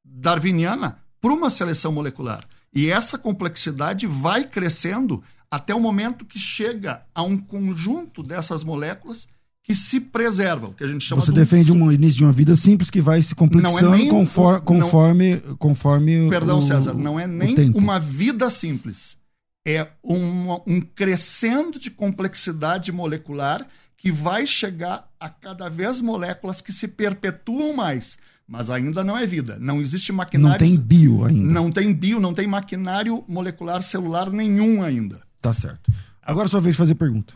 darwiniana 0.05 0.99
para 1.21 1.33
uma 1.33 1.51
seleção 1.51 1.93
molecular. 1.93 2.47
E 2.73 2.91
essa 2.91 3.17
complexidade 3.17 4.07
vai 4.07 4.45
crescendo 4.45 5.23
até 5.51 5.75
o 5.75 5.81
momento 5.81 6.27
que 6.27 6.39
chega 6.39 7.07
a 7.15 7.23
um 7.23 7.39
conjunto 7.39 8.23
dessas 8.23 8.63
moléculas 8.63 9.27
que 9.69 9.75
se 9.75 10.01
preservam, 10.01 10.73
que 10.73 10.83
a 10.83 10.87
gente 10.87 11.05
chama 11.05 11.21
Você 11.21 11.31
defende 11.31 11.71
um 11.71 11.93
início 11.93 12.17
de 12.17 12.25
uma 12.25 12.33
vida 12.33 12.57
simples 12.57 12.89
que 12.89 13.03
vai 13.03 13.21
se 13.21 13.35
complexando 13.35 13.97
é 13.97 14.09
conforme, 14.09 14.65
conforme, 14.65 15.43
não, 15.45 15.57
conforme 15.59 16.31
Perdão, 16.31 16.59
o, 16.61 16.63
César, 16.63 16.95
não 16.95 17.21
é 17.21 17.27
nem 17.27 17.71
uma 17.75 18.01
vida 18.01 18.49
simples. 18.49 19.19
É 19.67 19.87
um, 20.03 20.55
um 20.67 20.81
crescendo 20.81 21.79
de 21.79 21.91
complexidade 21.91 22.91
molecular 22.91 23.67
que 23.99 24.11
vai 24.11 24.47
chegar 24.47 25.07
a 25.21 25.29
cada 25.29 25.69
vez 25.69 26.01
moléculas 26.01 26.63
que 26.63 26.73
se 26.73 26.89
perpetuam 26.89 27.77
mais. 27.77 28.17
Mas 28.47 28.71
ainda 28.71 29.05
não 29.05 29.19
é 29.19 29.27
vida. 29.27 29.59
Não 29.61 29.83
existe 29.83 30.11
maquinário. 30.13 30.53
Não 30.53 30.59
tem 30.59 30.81
bio 30.81 31.27
ainda. 31.27 31.53
Não 31.53 31.71
tem 31.71 31.93
bio, 31.93 32.19
não 32.19 32.33
tem 32.33 32.47
maquinário 32.47 33.23
molecular 33.29 33.83
celular 33.83 34.31
nenhum 34.31 34.83
ainda. 34.83 35.21
Tá 35.43 35.53
certo. 35.53 35.93
Agora 36.23 36.47
é 36.47 36.49
sua 36.49 36.63
vez 36.63 36.75
de 36.75 36.79
fazer 36.79 36.95
pergunta. 36.95 37.35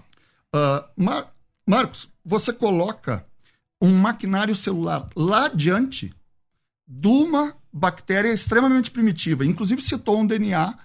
Uh, 0.55 0.83
Mar 0.97 1.31
Marcos, 1.67 2.09
você 2.25 2.53
coloca 2.53 3.27
um 3.81 3.97
maquinário 3.97 4.55
celular 4.55 5.09
lá 5.17 5.47
adiante 5.47 6.15
de 6.87 7.09
uma 7.09 7.57
bactéria 7.73 8.33
extremamente 8.33 8.91
primitiva. 8.91 9.45
Inclusive 9.45 9.83
citou 9.83 10.21
um 10.21 10.27
DNA 10.27 10.71
uh, 10.71 10.77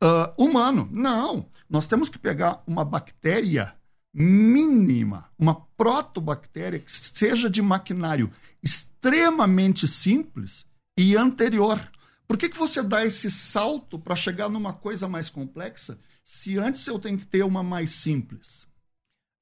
ah, 0.00 0.34
humano. 0.38 0.88
Não. 0.90 1.46
Nós 1.68 1.86
temos 1.86 2.08
que 2.08 2.18
pegar 2.18 2.62
uma 2.66 2.84
bactéria 2.84 3.74
mínima, 4.12 5.30
uma 5.38 5.54
protobactéria 5.76 6.78
que 6.78 6.90
seja 6.90 7.48
de 7.48 7.62
maquinário 7.62 8.30
extremamente 8.62 9.86
simples 9.86 10.64
e 10.96 11.16
anterior. 11.16 11.80
Por 12.26 12.36
que, 12.36 12.48
que 12.48 12.58
você 12.58 12.82
dá 12.82 13.04
esse 13.04 13.30
salto 13.30 13.98
para 13.98 14.16
chegar 14.16 14.48
numa 14.48 14.72
coisa 14.72 15.08
mais 15.08 15.28
complexa 15.28 15.98
se 16.24 16.58
antes 16.58 16.86
eu 16.86 16.98
tenho 16.98 17.18
que 17.18 17.26
ter 17.26 17.42
uma 17.42 17.62
mais 17.62 17.90
simples? 17.90 18.69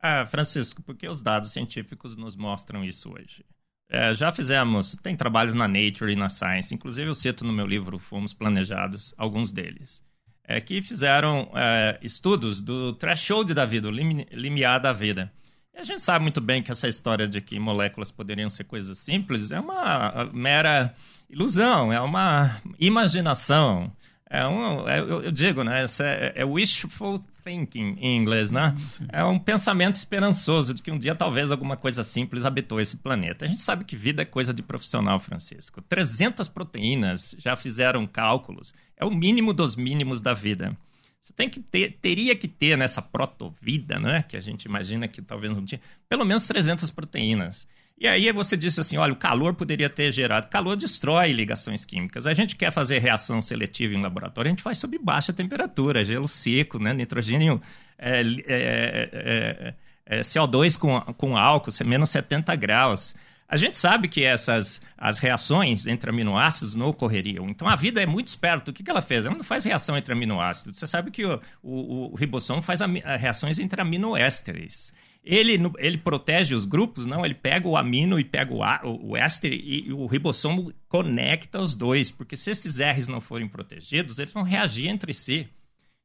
Ah, 0.00 0.24
Francisco, 0.26 0.82
porque 0.82 1.08
os 1.08 1.20
dados 1.20 1.52
científicos 1.52 2.16
nos 2.16 2.36
mostram 2.36 2.84
isso 2.84 3.12
hoje. 3.12 3.44
É, 3.90 4.12
já 4.12 4.30
fizemos, 4.30 4.96
tem 5.02 5.16
trabalhos 5.16 5.54
na 5.54 5.66
Nature 5.66 6.12
e 6.12 6.16
na 6.16 6.28
Science, 6.28 6.74
inclusive 6.74 7.08
eu 7.08 7.14
cito 7.14 7.44
no 7.44 7.52
meu 7.52 7.66
livro 7.66 7.98
Fomos 7.98 8.34
Planejados, 8.34 9.14
alguns 9.16 9.50
deles, 9.50 10.04
é, 10.44 10.60
que 10.60 10.82
fizeram 10.82 11.50
é, 11.54 11.98
estudos 12.02 12.60
do 12.60 12.92
threshold 12.92 13.54
da 13.54 13.64
vida, 13.64 13.88
o 13.88 13.90
lim, 13.90 14.26
limiar 14.30 14.78
da 14.78 14.92
vida. 14.92 15.32
E 15.74 15.78
a 15.78 15.84
gente 15.84 16.02
sabe 16.02 16.22
muito 16.22 16.40
bem 16.40 16.62
que 16.62 16.70
essa 16.70 16.86
história 16.86 17.26
de 17.26 17.40
que 17.40 17.58
moléculas 17.58 18.10
poderiam 18.10 18.50
ser 18.50 18.64
coisas 18.64 18.98
simples 18.98 19.52
é 19.52 19.58
uma 19.58 20.28
mera 20.34 20.94
ilusão, 21.30 21.90
é 21.92 22.00
uma 22.00 22.60
imaginação. 22.78 23.90
É 24.30 24.46
um, 24.46 24.86
é, 24.86 25.00
eu, 25.00 25.32
digo, 25.32 25.64
né? 25.64 25.84
É, 26.00 26.42
é, 26.42 26.44
wishful 26.44 27.18
thinking 27.42 27.96
em 27.98 28.16
inglês, 28.16 28.50
né? 28.50 28.74
É 29.10 29.24
um 29.24 29.38
pensamento 29.38 29.96
esperançoso 29.96 30.74
de 30.74 30.82
que 30.82 30.90
um 30.90 30.98
dia 30.98 31.14
talvez 31.14 31.50
alguma 31.50 31.78
coisa 31.78 32.02
simples 32.02 32.44
habitou 32.44 32.78
esse 32.78 32.98
planeta. 32.98 33.46
A 33.46 33.48
gente 33.48 33.62
sabe 33.62 33.84
que 33.84 33.96
vida 33.96 34.20
é 34.20 34.26
coisa 34.26 34.52
de 34.52 34.62
profissional, 34.62 35.18
Francisco. 35.18 35.80
300 35.80 36.46
proteínas 36.46 37.34
já 37.38 37.56
fizeram 37.56 38.06
cálculos. 38.06 38.74
É 38.98 39.04
o 39.04 39.10
mínimo 39.10 39.54
dos 39.54 39.76
mínimos 39.76 40.20
da 40.20 40.34
vida. 40.34 40.76
Você 41.20 41.32
tem 41.32 41.48
que 41.48 41.60
ter, 41.60 41.98
teria 42.00 42.36
que 42.36 42.48
ter 42.48 42.76
nessa 42.76 43.00
protovida, 43.00 43.98
né? 43.98 44.22
Que 44.22 44.36
a 44.36 44.40
gente 44.40 44.64
imagina 44.64 45.08
que 45.08 45.22
talvez 45.22 45.52
não 45.52 45.64
tinha, 45.64 45.80
pelo 46.06 46.24
menos 46.24 46.46
300 46.46 46.90
proteínas. 46.90 47.66
E 48.00 48.06
aí 48.06 48.30
você 48.30 48.56
disse 48.56 48.80
assim, 48.80 48.96
olha, 48.96 49.12
o 49.12 49.16
calor 49.16 49.54
poderia 49.54 49.90
ter 49.90 50.12
gerado. 50.12 50.46
Calor 50.48 50.76
destrói 50.76 51.32
ligações 51.32 51.84
químicas. 51.84 52.28
A 52.28 52.32
gente 52.32 52.54
quer 52.54 52.70
fazer 52.70 53.00
reação 53.00 53.42
seletiva 53.42 53.92
em 53.94 54.00
laboratório, 54.00 54.48
a 54.48 54.52
gente 54.52 54.62
faz 54.62 54.78
sob 54.78 54.96
baixa 54.98 55.32
temperatura, 55.32 56.04
gelo 56.04 56.28
seco, 56.28 56.78
né? 56.78 56.94
nitrogênio, 56.94 57.60
é, 57.98 58.20
é, 58.46 59.74
é, 60.06 60.20
CO2 60.20 60.78
com, 60.78 61.00
com 61.14 61.36
álcool, 61.36 61.72
menos 61.84 62.10
70 62.10 62.54
graus. 62.54 63.16
A 63.48 63.56
gente 63.56 63.76
sabe 63.76 64.08
que 64.08 64.22
essas 64.22 64.80
as 64.96 65.18
reações 65.18 65.86
entre 65.86 66.10
aminoácidos 66.10 66.74
não 66.74 66.86
ocorreriam. 66.86 67.48
Então 67.48 67.66
a 67.66 67.74
vida 67.74 68.00
é 68.00 68.06
muito 68.06 68.28
esperta. 68.28 68.70
O 68.70 68.74
que, 68.74 68.84
que 68.84 68.90
ela 68.90 69.02
fez? 69.02 69.24
Ela 69.24 69.34
não 69.34 69.42
faz 69.42 69.64
reação 69.64 69.96
entre 69.96 70.12
aminoácidos. 70.12 70.78
Você 70.78 70.86
sabe 70.86 71.10
que 71.10 71.24
o, 71.24 71.40
o, 71.62 72.12
o 72.12 72.14
ribossomo 72.14 72.62
faz 72.62 72.80
a, 72.80 72.84
a 73.04 73.16
reações 73.16 73.58
entre 73.58 73.80
aminoésteres. 73.80 74.92
Ele, 75.24 75.60
ele 75.78 75.98
protege 75.98 76.54
os 76.54 76.64
grupos? 76.64 77.04
Não, 77.04 77.24
ele 77.24 77.34
pega 77.34 77.68
o 77.68 77.76
amino 77.76 78.18
e 78.18 78.24
pega 78.24 78.52
o, 78.54 79.10
o, 79.10 79.16
éster 79.16 79.52
e, 79.52 79.88
e 79.88 79.92
o 79.92 80.06
ribossomo 80.06 80.72
conecta 80.88 81.60
os 81.60 81.74
dois, 81.74 82.10
porque 82.10 82.36
se 82.36 82.50
esses 82.50 82.78
R's 82.78 83.08
não 83.08 83.20
forem 83.20 83.48
protegidos, 83.48 84.18
eles 84.18 84.32
vão 84.32 84.42
reagir 84.42 84.88
entre 84.88 85.12
si. 85.12 85.48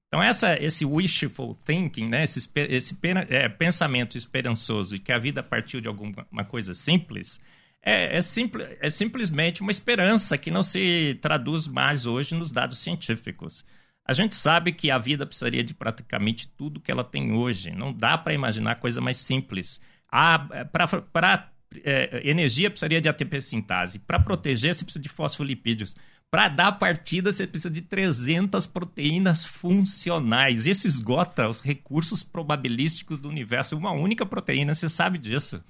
Então, 0.08 0.22
essa, 0.22 0.62
esse 0.62 0.86
wishful 0.86 1.56
thinking, 1.66 2.08
né, 2.08 2.24
esse, 2.24 2.48
esse 2.70 2.98
é, 3.30 3.50
pensamento 3.50 4.16
esperançoso 4.18 4.96
e 4.96 5.00
que 5.00 5.12
a 5.12 5.18
vida 5.18 5.42
partiu 5.42 5.82
de 5.82 5.88
alguma 5.88 6.46
coisa 6.48 6.74
simples, 6.74 7.42
é, 7.82 8.18
é, 8.18 8.22
simples, 8.22 8.78
é 8.80 8.90
simplesmente 8.90 9.62
uma 9.62 9.72
esperança 9.72 10.38
que 10.38 10.52
não 10.52 10.64
se 10.64 11.18
traduz 11.22 11.68
mais 11.68 12.06
hoje 12.06 12.36
nos 12.36 12.52
dados 12.52 12.78
científicos. 12.78 13.66
A 14.06 14.12
gente 14.12 14.36
sabe 14.36 14.74
que 14.74 14.92
a 14.92 14.98
vida 14.98 15.26
precisaria 15.26 15.64
de 15.64 15.74
praticamente 15.74 16.48
tudo 16.48 16.82
que 16.82 16.92
ela 16.92 17.04
tem 17.04 17.34
hoje. 17.34 17.72
Não 17.72 17.94
dá 17.94 18.18
para 18.18 18.34
imaginar 18.34 18.76
coisa 18.76 19.00
mais 19.00 19.18
simples. 19.18 19.80
Para 20.10 21.50
é, 21.84 22.22
energia 22.30 22.70
precisaria 22.70 23.00
de 23.00 23.08
ATP 23.08 23.40
sintase. 23.42 24.00
Para 24.00 24.20
proteger, 24.20 24.76
você 24.76 24.84
precisa 24.84 25.02
de 25.02 25.10
fosfolipídios. 25.10 25.96
Para 26.30 26.48
dar 26.50 26.72
partida, 26.74 27.32
você 27.32 27.48
precisa 27.48 27.70
de 27.70 27.82
300 27.82 28.66
proteínas 28.66 29.46
funcionais. 29.46 30.66
Isso 30.66 30.88
esgota 30.88 31.48
os 31.48 31.62
recursos 31.62 32.24
probabilísticos 32.24 33.22
do 33.22 33.30
universo. 33.30 33.78
Uma 33.78 33.92
única 33.92 34.26
proteína, 34.26 34.74
você 34.74 34.90
sabe 34.90 35.18
disso. 35.18 35.64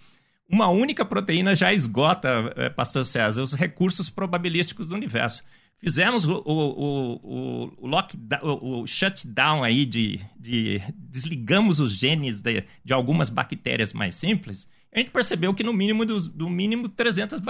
Uma 0.50 0.70
única 0.70 1.06
proteína 1.06 1.54
já 1.54 1.74
esgota, 1.74 2.54
é, 2.56 2.70
Pastor 2.70 3.04
César, 3.04 3.42
os 3.42 3.54
recursos 3.54 4.10
probabilísticos 4.10 4.88
do 4.88 4.96
universo. 4.96 5.44
Fizemos 5.84 6.26
o, 6.26 6.42
o, 6.46 7.20
o, 7.22 7.74
o 7.78 7.88
lockdown, 7.88 8.40
o, 8.42 8.88
shutdown 8.88 9.66
aí 9.66 9.86
de, 9.86 10.22
de 10.40 10.82
desligamos 10.96 11.82
os 11.82 11.92
genes 11.92 12.40
de, 12.40 12.64
de 12.86 12.94
algumas 12.94 13.30
bactérias 13.30 13.92
mais 13.92 14.16
simples. 14.16 14.66
A 14.96 15.00
gente 15.00 15.12
percebeu 15.12 15.54
que 15.54 15.62
no 15.62 15.74
mínimo 15.74 16.06
do, 16.06 16.18
do 16.30 16.50
mínimo 16.50 16.88
300, 16.88 17.42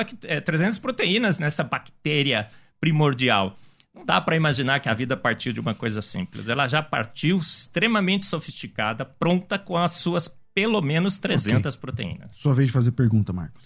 300 0.43 0.79
proteínas 0.79 1.37
nessa 1.37 1.63
bactéria 1.63 2.47
primordial. 2.81 3.55
Não 3.93 4.03
dá 4.03 4.19
para 4.19 4.35
imaginar 4.35 4.79
que 4.79 4.89
a 4.89 4.95
vida 4.95 5.15
partiu 5.15 5.53
de 5.53 5.59
uma 5.59 5.75
coisa 5.75 6.01
simples. 6.01 6.47
Ela 6.47 6.67
já 6.67 6.81
partiu 6.81 7.37
extremamente 7.37 8.25
sofisticada, 8.25 9.05
pronta 9.05 9.59
com 9.59 9.77
as 9.77 9.91
suas 9.91 10.27
pelo 10.55 10.81
menos 10.81 11.19
300 11.19 11.75
okay. 11.75 11.79
proteínas. 11.79 12.35
Sua 12.35 12.55
vez 12.55 12.69
de 12.69 12.73
fazer 12.73 12.93
pergunta, 12.93 13.31
Marcos. 13.31 13.63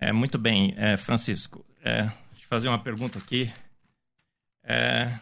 É, 0.00 0.10
muito 0.10 0.38
bem, 0.38 0.72
é, 0.78 0.96
Francisco. 0.96 1.66
É, 1.84 2.04
deixa 2.04 2.44
eu 2.44 2.48
fazer 2.48 2.68
uma 2.68 2.78
pergunta 2.78 3.18
aqui. 3.18 3.52
É, 4.68 5.18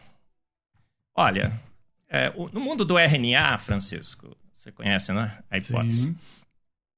olha, 1.14 1.60
é, 2.08 2.32
o, 2.34 2.48
no 2.48 2.60
mundo 2.60 2.84
do 2.84 2.98
RNA, 2.98 3.58
Francisco, 3.58 4.34
você 4.50 4.72
conhece, 4.72 5.12
né? 5.12 5.38
A 5.50 5.58
hipótese. 5.58 6.16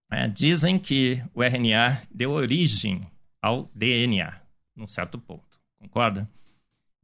É, 0.09 0.29
dizem 0.29 0.79
que 0.79 1.21
o 1.35 1.43
RNA 1.43 2.03
deu 2.15 2.31
origem 2.31 3.05
ao 3.43 3.69
DNA, 3.75 4.41
num 4.77 4.87
certo 4.87 5.19
ponto. 5.19 5.59
Concorda? 5.81 6.29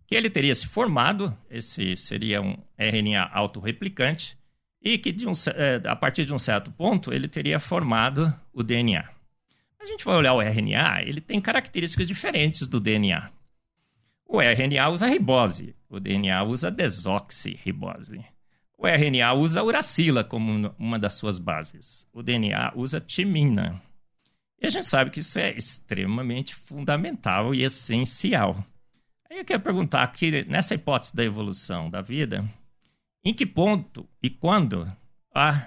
Que 0.06 0.14
ele 0.14 0.30
teria 0.30 0.54
se 0.54 0.68
formado, 0.68 1.36
esse 1.50 1.96
seria 1.96 2.40
um 2.40 2.56
RNA 2.78 3.28
autorreplicante, 3.32 4.38
e 4.80 4.96
que 4.98 5.14
um, 5.26 5.32
é, 5.56 5.88
a 5.88 5.96
partir 5.96 6.24
de 6.24 6.32
um 6.32 6.38
certo 6.38 6.70
ponto 6.70 7.12
ele 7.12 7.26
teria 7.26 7.58
formado 7.58 8.32
o 8.52 8.62
DNA. 8.62 9.08
A 9.80 9.84
gente 9.84 10.04
vai 10.04 10.14
olhar 10.14 10.34
o 10.34 10.40
RNA, 10.40 11.02
ele 11.02 11.20
tem 11.20 11.40
características 11.40 12.06
diferentes 12.06 12.68
do 12.68 12.78
DNA. 12.78 13.30
O 14.34 14.40
RNA 14.40 14.88
usa 14.88 15.06
ribose, 15.08 15.76
o 15.90 16.00
DNA 16.00 16.42
usa 16.42 16.70
desoxirribose. 16.70 18.24
O 18.78 18.86
RNA 18.86 19.34
usa 19.34 19.62
uracila 19.62 20.24
como 20.24 20.74
uma 20.78 20.98
das 20.98 21.12
suas 21.12 21.38
bases. 21.38 22.08
O 22.14 22.22
DNA 22.22 22.72
usa 22.74 22.98
timina. 22.98 23.82
E 24.58 24.66
a 24.66 24.70
gente 24.70 24.86
sabe 24.86 25.10
que 25.10 25.20
isso 25.20 25.38
é 25.38 25.54
extremamente 25.54 26.54
fundamental 26.54 27.54
e 27.54 27.62
essencial. 27.62 28.64
Aí 29.28 29.36
eu 29.36 29.44
quero 29.44 29.60
perguntar 29.60 30.02
aqui, 30.02 30.46
nessa 30.46 30.74
hipótese 30.74 31.14
da 31.14 31.22
evolução 31.22 31.90
da 31.90 32.00
vida, 32.00 32.42
em 33.22 33.34
que 33.34 33.44
ponto 33.44 34.08
e 34.22 34.30
quando 34.30 34.90
a, 35.34 35.66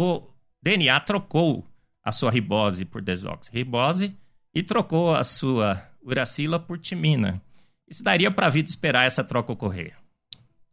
o 0.00 0.22
DNA 0.62 0.98
trocou 1.00 1.62
a 2.02 2.10
sua 2.10 2.30
ribose 2.30 2.86
por 2.86 3.02
desoxirribose 3.02 4.16
e 4.54 4.62
trocou 4.62 5.14
a 5.14 5.22
sua 5.22 5.86
uracila 6.00 6.58
por 6.58 6.78
timina? 6.78 7.42
Isso 7.88 8.02
daria 8.02 8.30
para 8.30 8.46
a 8.46 8.50
vida 8.50 8.68
esperar 8.68 9.06
essa 9.06 9.24
troca 9.24 9.52
ocorrer. 9.52 9.96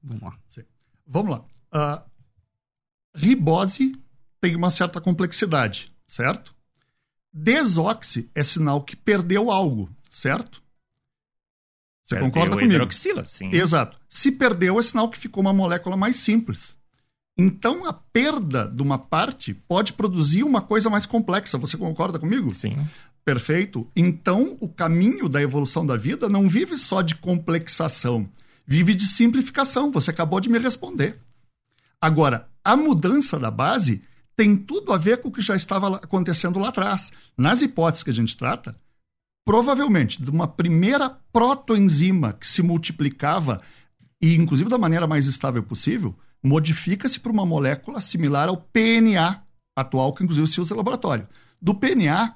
Vamos 0.04 0.21
lá. 0.21 0.38
Sim. 0.49 0.63
Vamos 1.08 1.32
lá. 1.32 1.45
Uh, 1.73 2.10
ribose 3.15 3.93
tem 4.41 4.56
uma 4.56 4.69
certa 4.69 4.99
complexidade, 4.99 5.91
certo? 6.06 6.54
Desoxi 7.32 8.30
é 8.36 8.43
sinal 8.43 8.84
que 8.84 8.95
perdeu 8.95 9.51
algo, 9.51 9.89
certo? 10.10 10.63
Você 12.04 12.15
perdeu 12.15 12.32
concorda 12.32 12.56
comigo? 12.56 12.73
hidroxila, 12.73 13.25
sim. 13.25 13.49
Exato. 13.51 13.99
Se 14.08 14.32
perdeu, 14.32 14.80
é 14.80 14.84
sinal 14.84 15.10
que 15.10 15.17
ficou 15.17 15.41
uma 15.41 15.54
molécula 15.54 15.97
mais 15.97 16.17
simples. 16.17 16.75
Então, 17.38 17.86
a 17.86 17.91
perda 17.91 18.67
de 18.67 18.82
uma 18.82 18.97
parte 18.97 19.54
pode 19.54 19.93
produzir 19.93 20.43
uma 20.43 20.62
coisa 20.62 20.89
mais 20.89 21.06
complexa. 21.06 21.58
Você 21.58 21.78
concorda 21.78 22.17
comigo? 22.19 22.54
Sim. 22.54 22.75
Perfeito. 23.26 23.90
Então, 23.96 24.56
o 24.62 24.70
caminho 24.70 25.28
da 25.28 25.42
evolução 25.42 25.84
da 25.84 25.98
vida 25.98 26.30
não 26.30 26.48
vive 26.48 26.78
só 26.78 27.02
de 27.02 27.16
complexação, 27.16 28.30
vive 28.68 28.94
de 28.94 29.08
simplificação. 29.08 29.92
Você 29.92 30.12
acabou 30.12 30.40
de 30.40 30.48
me 30.48 30.60
responder. 30.60 31.20
Agora, 32.00 32.48
a 32.64 32.78
mudança 32.78 33.40
da 33.40 33.50
base 33.50 34.04
tem 34.38 34.56
tudo 34.56 34.94
a 34.94 34.98
ver 34.98 35.22
com 35.22 35.30
o 35.30 35.32
que 35.32 35.42
já 35.42 35.56
estava 35.56 35.96
acontecendo 35.96 36.60
lá 36.60 36.70
atrás. 36.70 37.12
Nas 37.36 37.64
hipóteses 37.64 38.04
que 38.04 38.12
a 38.12 38.14
gente 38.14 38.38
trata, 38.38 38.76
provavelmente 39.44 40.22
de 40.22 40.30
uma 40.30 40.48
primeira 40.48 41.10
protoenzima 41.34 42.34
que 42.34 42.48
se 42.48 42.62
multiplicava 42.62 43.60
e 44.22 44.36
inclusive 44.36 44.70
da 44.70 44.78
maneira 44.78 45.08
mais 45.08 45.26
estável 45.26 45.64
possível, 45.64 46.16
modifica-se 46.44 47.20
para 47.20 47.32
uma 47.32 47.46
molécula 47.46 48.00
similar 48.02 48.50
ao 48.50 48.58
PNA 48.58 49.44
atual 49.76 50.14
que 50.14 50.24
inclusive 50.24 50.48
se 50.48 50.62
usa 50.62 50.76
no 50.76 50.78
laboratório. 50.78 51.28
Do 51.60 51.74
PNA, 51.74 52.36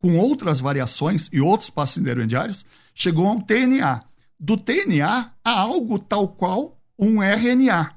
com 0.00 0.16
outras 0.16 0.60
variações 0.60 1.28
e 1.32 1.40
outros 1.40 1.70
passos 1.70 1.98
intermediários, 1.98 2.64
chegou 2.94 3.26
ao 3.26 3.40
TNA. 3.40 4.04
Do 4.38 4.56
TNA 4.56 5.32
a 5.42 5.50
algo 5.50 5.98
tal 5.98 6.28
qual 6.28 6.78
um 6.98 7.22
RNA. 7.22 7.92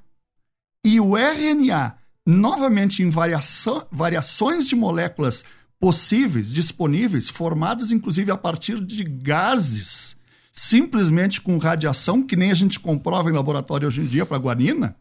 E 0.86 1.00
o 1.00 1.18
RNA, 1.18 1.98
novamente 2.26 3.04
em 3.04 3.10
variações 3.10 4.68
de 4.68 4.76
moléculas 4.76 5.44
possíveis, 5.80 6.52
disponíveis, 6.52 7.30
formadas 7.30 7.92
inclusive 7.92 8.32
a 8.32 8.38
partir 8.38 8.84
de 8.84 9.04
gases, 9.04 10.16
simplesmente 10.52 11.42
com 11.42 11.58
radiação, 11.58 12.22
que 12.22 12.36
nem 12.36 12.52
a 12.52 12.54
gente 12.54 12.80
comprova 12.80 13.30
em 13.30 13.34
laboratório 13.34 13.88
hoje 13.88 14.02
em 14.02 14.06
dia 14.06 14.26
para 14.26 14.38
guanina, 14.38 14.96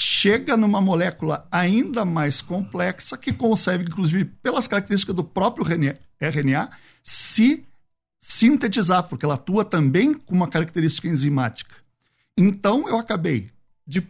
chega 0.00 0.56
numa 0.56 0.80
molécula 0.80 1.46
ainda 1.50 2.06
mais 2.06 2.40
complexa 2.40 3.18
que 3.18 3.34
consegue, 3.34 3.84
inclusive 3.84 4.24
pelas 4.24 4.66
características 4.66 5.14
do 5.14 5.22
próprio 5.22 5.66
RNA, 6.18 6.70
se 7.02 7.66
sintetizar, 8.18 9.06
porque 9.08 9.26
ela 9.26 9.34
atua 9.34 9.62
também 9.62 10.14
com 10.14 10.34
uma 10.34 10.48
característica 10.48 11.06
enzimática. 11.06 11.74
Então, 12.34 12.88
eu 12.88 12.96
acabei 12.96 13.50
de 13.86 14.06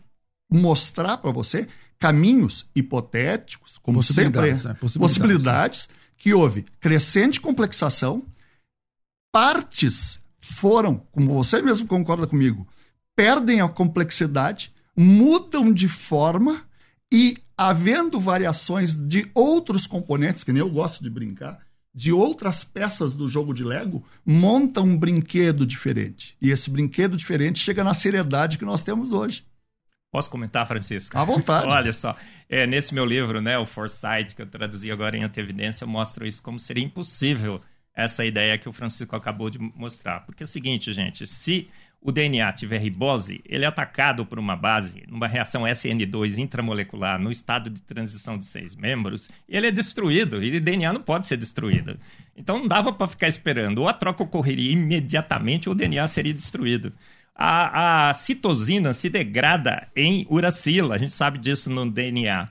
mostrar 0.48 1.18
para 1.18 1.33
você 1.33 1.66
caminhos 1.98 2.70
hipotéticos, 2.74 3.76
como 3.79 4.00
sempre, 4.00 4.53
né? 4.53 4.74
possibilidades, 4.74 4.96
possibilidades 4.96 5.88
que 6.16 6.33
houve 6.33 6.66
crescente 6.79 7.40
complexação, 7.40 8.24
partes 9.33 10.20
foram, 10.40 10.98
como 11.11 11.35
você 11.35 11.61
mesmo 11.61 11.88
concorda 11.88 12.29
comigo, 12.29 12.66
perdem 13.16 13.61
a 13.61 13.68
complexidade, 13.68 14.72
mudam 14.96 15.72
de 15.72 15.88
forma 15.88 16.62
e, 17.12 17.37
havendo 17.57 18.20
variações 18.20 18.94
de 18.94 19.31
outros 19.35 19.87
componentes, 19.87 20.44
que 20.44 20.53
nem 20.53 20.61
eu 20.61 20.70
gosto 20.70 21.03
de 21.03 21.11
brincar, 21.11 21.59
de 21.92 22.12
outras 22.12 22.62
peças 22.62 23.14
do 23.14 23.29
jogo 23.29 23.53
de 23.53 23.64
Lego, 23.64 24.05
monta 24.24 24.81
um 24.81 24.96
brinquedo 24.96 25.66
diferente. 25.66 26.37
E 26.40 26.50
esse 26.50 26.70
brinquedo 26.70 27.16
diferente 27.16 27.59
chega 27.59 27.83
na 27.83 27.94
seriedade 27.94 28.59
que 28.59 28.64
nós 28.64 28.85
temos 28.85 29.12
hoje. 29.12 29.44
Posso 30.12 30.31
comentar, 30.31 30.66
Francisco? 30.66 31.16
À 31.16 31.24
vontade. 31.24 31.66
Olha 31.70 31.92
só, 31.92 32.16
é, 32.48 32.66
nesse 32.66 32.94
meu 32.94 33.05
livro, 33.05 33.40
né, 33.40 33.59
o 33.59 33.66
Foresight, 33.66 34.35
que 34.35 34.42
eu 34.42 34.46
traduzi 34.46 34.90
agora 34.90 35.16
em 35.16 35.22
Antevidência, 35.22 35.85
eu 35.85 35.88
mostro 35.88 36.26
isso 36.26 36.42
como 36.42 36.59
seria 36.59 36.85
impossível 36.85 37.61
essa 37.94 38.24
ideia 38.24 38.59
que 38.59 38.68
o 38.68 38.72
Francisco 38.72 39.14
acabou 39.14 39.50
de 39.50 39.59
mostrar. 39.59 40.20
Porque 40.20 40.42
é 40.42 40.46
o 40.46 40.48
seguinte, 40.48 40.92
gente, 40.92 41.26
se 41.26 41.68
o 42.03 42.11
DNA 42.11 42.53
tiver 42.53 42.79
ribose, 42.79 43.43
ele 43.45 43.65
é 43.65 43.69
atacado 43.69 44.25
por 44.25 44.39
uma 44.39 44.57
base, 44.57 45.03
numa 45.09 45.29
reação 45.29 45.63
SN2 45.63 46.39
intramolecular, 46.39 47.21
no 47.21 47.31
estado 47.31 47.69
de 47.69 47.83
transição 47.83 48.39
de 48.39 48.47
seis 48.47 48.75
membros, 48.75 49.31
ele 49.49 49.67
é 49.67 49.71
destruído, 49.71 50.43
e 50.43 50.57
o 50.57 50.61
DNA 50.61 50.93
não 50.93 51.03
pode 51.03 51.27
ser 51.27 51.37
destruído. 51.37 51.99
Então 52.37 52.59
não 52.59 52.67
dava 52.67 52.93
para 52.93 53.07
ficar 53.07 53.29
esperando. 53.29 53.79
Ou 53.79 53.89
a 53.89 53.93
troca 53.93 54.23
ocorreria 54.23 54.73
imediatamente, 54.73 55.69
ou 55.69 55.75
o 55.75 55.77
DNA 55.77 56.07
seria 56.07 56.33
destruído 56.33 56.93
a, 57.43 58.11
a 58.11 58.13
citosina 58.13 58.93
se 58.93 59.09
degrada 59.09 59.89
em 59.97 60.27
uracila, 60.29 60.95
a 60.95 60.99
gente 60.99 61.15
sabe 61.15 61.39
disso 61.39 61.71
no 61.71 61.91
DNA. 61.91 62.47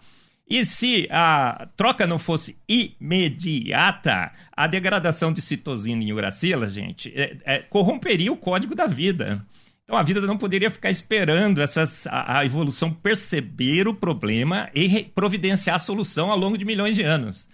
E 0.50 0.66
se 0.66 1.08
a 1.12 1.68
troca 1.78 2.08
não 2.08 2.18
fosse 2.18 2.58
imediata, 2.68 4.32
a 4.52 4.66
degradação 4.66 5.32
de 5.32 5.42
citosina 5.44 6.04
em 6.04 6.12
uracila, 6.12 6.68
gente, 6.68 7.14
é, 7.16 7.38
é, 7.46 7.60
corromperia 7.60 8.32
o 8.32 8.38
código 8.38 8.74
da 8.74 8.88
vida. 8.88 9.46
Então 9.84 9.96
a 9.96 10.02
vida 10.02 10.22
não 10.22 10.38
poderia 10.38 10.72
ficar 10.72 10.90
esperando 10.90 11.62
essas, 11.62 12.08
a, 12.08 12.40
a 12.40 12.46
evolução 12.46 12.92
perceber 12.92 13.88
o 13.88 13.94
problema 13.94 14.70
e 14.74 15.04
providenciar 15.04 15.76
a 15.76 15.80
solução 15.80 16.32
ao 16.32 16.38
longo 16.38 16.58
de 16.58 16.66
milhões 16.66 16.96
de 16.96 17.04
anos. 17.04 17.48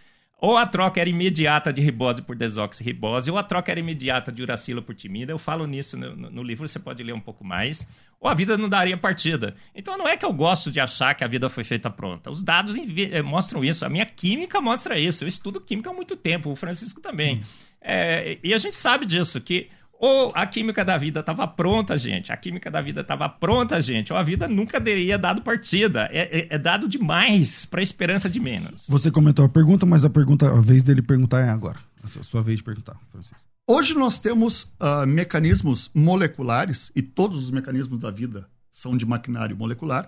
Ou 0.45 0.59
a 0.59 0.67
troca 0.67 1.01
era 1.01 1.09
imediata 1.09 1.73
de 1.73 1.81
ribose 1.81 2.21
por 2.21 2.35
desoxirribose, 2.35 3.31
ou 3.31 3.37
a 3.39 3.41
troca 3.41 3.71
era 3.71 3.79
imediata 3.79 4.31
de 4.31 4.43
uracila 4.43 4.79
por 4.79 4.93
timida. 4.93 5.31
Eu 5.31 5.39
falo 5.39 5.65
nisso 5.65 5.97
no, 5.97 6.15
no, 6.15 6.43
livro, 6.43 6.67
você 6.67 6.77
pode 6.77 7.01
ler 7.01 7.13
um 7.13 7.19
pouco 7.19 7.43
mais. 7.43 7.87
Ou 8.21 8.29
a 8.29 8.33
vida 8.35 8.55
não 8.55 8.69
daria 8.69 8.95
partida. 8.95 9.55
Então 9.73 9.97
não 9.97 10.07
é 10.07 10.15
que 10.15 10.23
eu 10.23 10.31
gosto 10.31 10.69
de 10.69 10.79
achar 10.79 11.15
que 11.15 11.23
a 11.23 11.27
vida 11.27 11.49
foi 11.49 11.63
feita 11.63 11.89
pronta. 11.89 12.29
Os 12.29 12.43
dados 12.43 12.75
eh, 12.77 13.23
mostram 13.23 13.65
isso. 13.65 13.83
A 13.87 13.89
minha 13.89 14.05
química 14.05 14.61
mostra 14.61 14.99
isso. 14.99 15.23
Eu 15.23 15.27
estudo 15.27 15.59
química 15.59 15.89
há 15.89 15.93
muito 15.93 16.15
tempo, 16.15 16.51
o 16.51 16.55
Francisco 16.55 17.01
também. 17.01 17.37
Hum. 17.37 17.41
É, 17.81 18.37
e 18.43 18.53
a 18.53 18.57
gente 18.59 18.75
sabe 18.75 19.07
disso, 19.07 19.41
que 19.41 19.69
ou 19.99 20.31
a 20.35 20.45
química 20.45 20.83
da 20.83 20.97
vida 20.97 21.21
estava 21.21 21.47
pronta, 21.47 21.97
gente. 21.97 22.31
A 22.31 22.37
química 22.37 22.69
da 22.69 22.81
vida 22.81 23.01
estava 23.01 23.29
pronta, 23.29 23.79
gente. 23.79 24.11
Ou 24.11 24.19
a 24.19 24.23
vida 24.23 24.47
nunca 24.47 24.79
teria 24.79 25.17
dado 25.17 25.41
partida. 25.41 26.09
É, 26.11 26.39
é, 26.39 26.55
é 26.55 26.57
dado 26.57 26.87
demais 26.87 27.65
para 27.65 27.79
a 27.79 27.83
esperança 27.83 28.29
de 28.29 28.39
menos. 28.39 28.87
Você 28.89 29.09
comentou 29.09 29.45
a 29.45 29.49
pergunta, 29.49 29.85
mas 29.85 30.03
a 30.03 30.09
pergunta, 30.09 30.49
a 30.49 30.59
vez 30.59 30.83
dele 30.83 31.01
perguntar 31.01 31.41
é 31.41 31.49
agora. 31.49 31.79
A 32.03 32.07
sua 32.07 32.41
vez 32.41 32.59
de 32.59 32.63
perguntar, 32.63 32.99
Francisco. 33.11 33.39
Hoje 33.67 33.95
nós 33.95 34.19
temos 34.19 34.63
uh, 34.79 35.07
mecanismos 35.07 35.89
moleculares, 35.93 36.91
e 36.95 37.01
todos 37.01 37.39
os 37.39 37.49
mecanismos 37.49 37.99
da 37.99 38.11
vida 38.11 38.47
são 38.69 38.95
de 38.95 39.07
maquinário 39.07 39.57
molecular, 39.57 40.07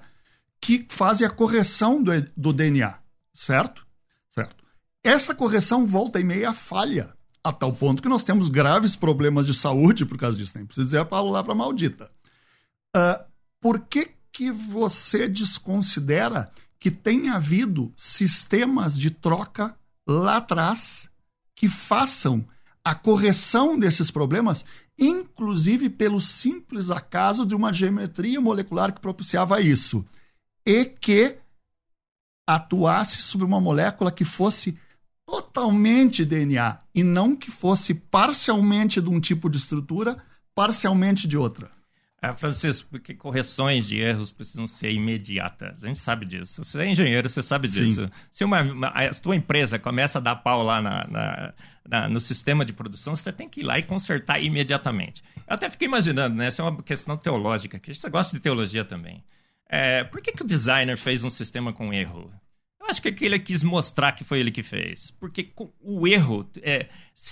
que 0.61 0.85
fazem 0.89 1.25
a 1.25 1.29
correção 1.29 2.03
do, 2.03 2.11
do 2.35 2.53
DNA, 2.53 2.99
certo? 3.33 3.87
Certo. 4.29 4.63
Essa 5.03 5.33
correção 5.33 5.87
volta 5.87 6.19
e 6.19 6.23
meia 6.23 6.53
falha 6.53 7.16
a 7.47 7.53
tal 7.53 7.71
ponto 7.71 8.01
que 8.01 8.09
nós 8.09 8.23
temos 8.23 8.49
graves 8.49 8.95
problemas 8.95 9.45
de 9.45 9.53
saúde 9.53 10.05
por 10.05 10.17
causa 10.17 10.37
disso. 10.37 10.57
Nem 10.57 10.65
precisa 10.65 10.85
dizer 10.85 10.99
a 10.99 11.05
palavra 11.05 11.55
maldita. 11.55 12.11
Uh, 12.95 13.23
por 13.61 13.79
que, 13.79 14.11
que 14.31 14.51
você 14.51 15.27
desconsidera 15.27 16.51
que 16.79 16.91
tem 16.91 17.29
havido 17.29 17.93
sistemas 17.95 18.97
de 18.97 19.09
troca 19.09 19.75
lá 20.07 20.37
atrás 20.37 21.09
que 21.55 21.69
façam 21.69 22.45
a 22.83 22.93
correção 22.93 23.79
desses 23.79 24.11
problemas, 24.11 24.63
inclusive 24.97 25.89
pelo 25.89 26.21
simples 26.21 26.91
acaso 26.91 27.45
de 27.45 27.55
uma 27.55 27.73
geometria 27.73 28.39
molecular 28.39 28.93
que 28.93 29.01
propiciava 29.01 29.61
isso, 29.61 30.05
e 30.65 30.85
que 30.85 31.37
atuasse 32.45 33.21
sobre 33.21 33.45
uma 33.45 33.59
molécula 33.59 34.11
que 34.11 34.23
fosse 34.23 34.77
totalmente 35.27 36.23
DNA 36.23 36.79
e 36.95 37.03
não 37.03 37.35
que 37.35 37.51
fosse 37.51 37.93
parcialmente 37.93 39.01
de 39.01 39.09
um 39.09 39.19
tipo 39.19 39.49
de 39.49 39.57
estrutura, 39.57 40.17
parcialmente 40.55 41.27
de 41.27 41.37
outra. 41.37 41.69
É, 42.19 42.33
Francisco, 42.33 42.89
porque 42.89 43.13
correções 43.13 43.85
de 43.85 43.99
erros 43.99 44.31
precisam 44.31 44.65
ser 44.65 44.91
imediatas. 44.91 45.83
A 45.83 45.87
gente 45.87 45.99
sabe 45.99 46.25
disso. 46.25 46.63
Você 46.63 46.81
é 46.81 46.89
engenheiro, 46.89 47.29
você 47.29 47.43
sabe 47.43 47.67
disso. 47.67 48.07
Sim. 48.07 48.11
Se 48.31 48.43
uma, 48.43 48.61
uma, 48.61 48.87
a 48.87 49.09
tua 49.11 49.35
empresa 49.35 49.77
começa 49.77 50.17
a 50.17 50.21
dar 50.21 50.37
pau 50.37 50.63
lá 50.63 50.81
na, 50.81 51.07
na, 51.07 51.53
na, 51.87 52.09
no 52.09 52.19
sistema 52.19 52.65
de 52.65 52.73
produção, 52.73 53.15
você 53.15 53.31
tem 53.31 53.47
que 53.47 53.59
ir 53.59 53.63
lá 53.63 53.77
e 53.77 53.83
consertar 53.83 54.41
imediatamente. 54.41 55.21
Eu 55.47 55.53
até 55.53 55.69
fiquei 55.69 55.87
imaginando, 55.87 56.35
né? 56.35 56.47
Essa 56.47 56.63
é 56.63 56.65
uma 56.65 56.81
questão 56.81 57.15
teológica, 57.15 57.77
que 57.77 57.93
você 57.93 58.09
gosta 58.09 58.35
de 58.35 58.41
teologia 58.41 58.83
também. 58.83 59.23
É, 59.69 60.03
por 60.05 60.19
que, 60.19 60.31
que 60.31 60.41
o 60.41 60.47
designer 60.47 60.97
fez 60.97 61.23
um 61.23 61.29
sistema 61.29 61.71
com 61.71 61.93
erro? 61.93 62.31
Acho 62.89 63.01
que 63.01 63.25
ele 63.25 63.39
quis 63.39 63.63
mostrar 63.63 64.11
que 64.13 64.23
foi 64.23 64.39
ele 64.39 64.51
que 64.51 64.63
fez. 64.63 65.11
Porque 65.11 65.51
o 65.81 66.07
erro, 66.07 66.49
é, 66.61 66.87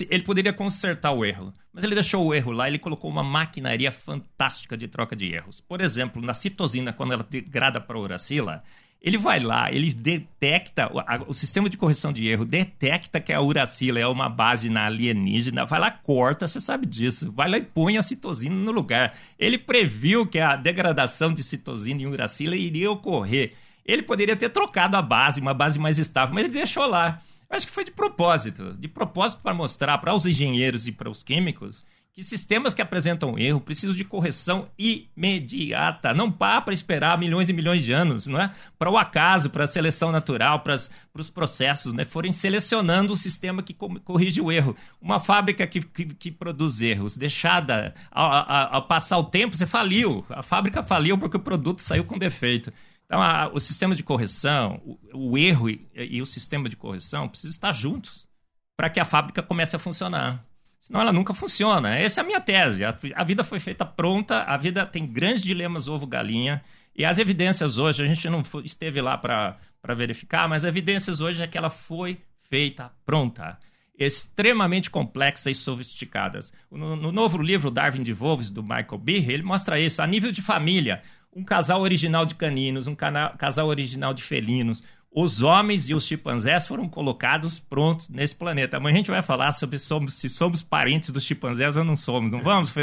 ele 0.09 0.23
poderia 0.23 0.53
consertar 0.53 1.11
o 1.11 1.23
erro, 1.25 1.53
mas 1.71 1.83
ele 1.83 1.93
deixou 1.93 2.25
o 2.25 2.33
erro 2.33 2.51
lá, 2.51 2.67
ele 2.67 2.79
colocou 2.79 3.09
uma 3.09 3.23
maquinaria 3.23 3.91
fantástica 3.91 4.77
de 4.77 4.87
troca 4.87 5.15
de 5.15 5.33
erros. 5.33 5.61
Por 5.61 5.81
exemplo, 5.81 6.21
na 6.21 6.33
citosina, 6.33 6.93
quando 6.93 7.13
ela 7.13 7.25
degrada 7.29 7.79
para 7.79 7.97
a 7.97 8.01
uracila, 8.01 8.63
ele 9.05 9.19
vai 9.19 9.39
lá, 9.39 9.71
ele 9.71 9.93
detecta, 9.93 10.89
o, 10.91 11.29
o, 11.29 11.33
sistema 11.33 11.69
de 11.69 11.77
correção 11.77 12.11
de 12.11 12.27
erro 12.27 12.43
detecta 12.43 13.19
que 13.19 13.31
a 13.31 13.39
uracila 13.39 13.99
é 13.99 14.07
uma 14.07 14.27
base 14.27 14.67
na 14.67 14.87
alienígena, 14.87 15.63
vai 15.63 15.79
lá, 15.79 15.91
corta, 15.91 16.47
você 16.47 16.59
sabe 16.59 16.87
disso, 16.87 17.31
vai 17.31 17.47
lá 17.47 17.57
e 17.57 17.61
põe 17.61 17.97
a 17.97 18.01
citosina 18.01 18.55
no 18.55 18.71
lugar. 18.71 19.15
Ele 19.37 19.59
previu 19.59 20.25
que 20.25 20.39
a 20.39 20.55
degradação 20.55 21.31
de 21.31 21.43
citosina 21.43 22.01
em 22.01 22.07
uracila 22.07 22.55
iria 22.55 22.89
ocorrer. 22.89 23.53
Ele 23.85 24.01
poderia 24.01 24.35
ter 24.35 24.49
trocado 24.49 24.97
a 24.97 25.01
base, 25.01 25.39
uma 25.39 25.53
base 25.53 25.77
mais 25.77 25.97
estável, 25.97 26.33
mas 26.33 26.45
ele 26.45 26.53
deixou 26.53 26.85
lá. 26.85 27.21
Acho 27.49 27.67
que 27.67 27.73
foi 27.73 27.83
de 27.83 27.91
propósito. 27.91 28.73
De 28.73 28.87
propósito 28.87 29.41
para 29.41 29.53
mostrar 29.53 29.97
para 29.99 30.15
os 30.15 30.25
engenheiros 30.25 30.87
e 30.87 30.91
para 30.91 31.09
os 31.09 31.23
químicos 31.23 31.85
que 32.15 32.23
sistemas 32.23 32.73
que 32.73 32.81
apresentam 32.81 33.37
erro 33.37 33.59
precisam 33.59 33.93
de 33.93 34.05
correção 34.05 34.69
imediata. 34.79 36.13
Não 36.13 36.31
pá 36.31 36.61
para 36.61 36.73
esperar 36.73 37.17
milhões 37.17 37.49
e 37.49 37.53
milhões 37.53 37.83
de 37.83 37.91
anos, 37.91 38.25
não 38.25 38.39
é? 38.39 38.51
Para 38.79 38.89
o 38.89 38.97
acaso, 38.97 39.49
para 39.49 39.65
a 39.65 39.67
seleção 39.67 40.13
natural, 40.13 40.61
para, 40.61 40.75
os 41.13 41.29
processos, 41.29 41.93
né? 41.93 42.05
Forem 42.05 42.31
selecionando 42.31 43.11
o 43.11 43.17
sistema 43.17 43.61
que 43.61 43.73
corrige 43.73 44.39
o 44.39 44.49
erro. 44.49 44.77
Uma 45.01 45.19
fábrica 45.19 45.67
que, 45.67 45.81
que, 45.81 46.05
que 46.05 46.31
produz 46.31 46.81
erros, 46.81 47.17
deixada 47.17 47.93
ao, 48.09 48.87
passar 48.87 49.17
o 49.17 49.25
tempo, 49.25 49.57
você 49.57 49.67
faliu. 49.67 50.25
A 50.29 50.41
fábrica 50.41 50.81
faliu 50.81 51.17
porque 51.17 51.35
o 51.35 51.41
produto 51.41 51.81
saiu 51.81 52.05
com 52.05 52.17
defeito. 52.17 52.71
Então, 53.05 53.21
a, 53.21 53.49
o 53.53 53.59
sistema 53.59 53.95
de 53.95 54.03
correção, 54.03 54.81
o, 54.83 55.31
o 55.31 55.37
erro 55.37 55.69
e, 55.69 55.87
e 55.95 56.21
o 56.21 56.25
sistema 56.25 56.67
de 56.67 56.75
correção 56.75 57.27
precisam 57.27 57.51
estar 57.51 57.71
juntos 57.71 58.27
para 58.75 58.89
que 58.89 58.99
a 58.99 59.05
fábrica 59.05 59.41
comece 59.41 59.75
a 59.75 59.79
funcionar. 59.79 60.45
Senão 60.79 61.01
ela 61.01 61.13
nunca 61.13 61.33
funciona. 61.33 61.97
Essa 61.97 62.21
é 62.21 62.23
a 62.23 62.27
minha 62.27 62.41
tese. 62.41 62.85
A, 62.85 62.95
a 63.15 63.23
vida 63.23 63.43
foi 63.43 63.59
feita 63.59 63.85
pronta, 63.85 64.43
a 64.43 64.57
vida 64.57 64.85
tem 64.85 65.05
grandes 65.07 65.43
dilemas 65.43 65.87
ovo-galinha. 65.87 66.61
E 66.95 67.03
as 67.03 67.17
evidências 67.17 67.77
hoje, 67.77 68.03
a 68.03 68.07
gente 68.07 68.29
não 68.29 68.43
esteve 68.63 69.01
lá 69.01 69.17
para 69.17 69.57
verificar, 69.95 70.47
mas 70.47 70.63
as 70.63 70.69
evidências 70.69 71.21
hoje 71.21 71.43
é 71.43 71.47
que 71.47 71.57
ela 71.57 71.69
foi 71.69 72.19
feita 72.39 72.91
pronta. 73.05 73.57
Extremamente 73.97 74.89
complexas 74.89 75.57
e 75.57 75.59
sofisticadas. 75.59 76.53
No, 76.69 76.95
no 76.95 77.11
novo 77.11 77.41
livro 77.41 77.71
Darwin 77.71 78.03
de 78.03 78.13
Wolves, 78.13 78.49
do 78.49 78.61
Michael 78.61 78.97
Behe, 78.99 79.33
ele 79.33 79.43
mostra 79.43 79.79
isso. 79.79 80.01
A 80.01 80.07
nível 80.07 80.31
de 80.31 80.41
família, 80.41 81.01
um 81.35 81.43
casal 81.43 81.81
original 81.81 82.25
de 82.25 82.33
caninos, 82.33 82.87
um 82.87 82.95
casal 82.95 83.67
original 83.67 84.13
de 84.13 84.23
felinos, 84.23 84.81
os 85.17 85.41
homens 85.41 85.87
e 85.87 85.93
os 85.93 86.05
chimpanzés 86.05 86.67
foram 86.67 86.89
colocados 86.89 87.57
prontos 87.57 88.09
nesse 88.09 88.35
planeta. 88.35 88.75
Amanhã 88.75 88.95
a 88.95 88.97
gente 88.97 89.11
vai 89.11 89.21
falar 89.21 89.53
sobre 89.53 89.79
somos, 89.79 90.15
se 90.15 90.27
somos 90.27 90.61
parentes 90.61 91.09
dos 91.09 91.23
chimpanzés 91.23 91.77
ou 91.77 91.85
não 91.85 91.95
somos. 91.95 92.29
Não 92.29 92.41
vamos, 92.41 92.69
Fe, 92.69 92.81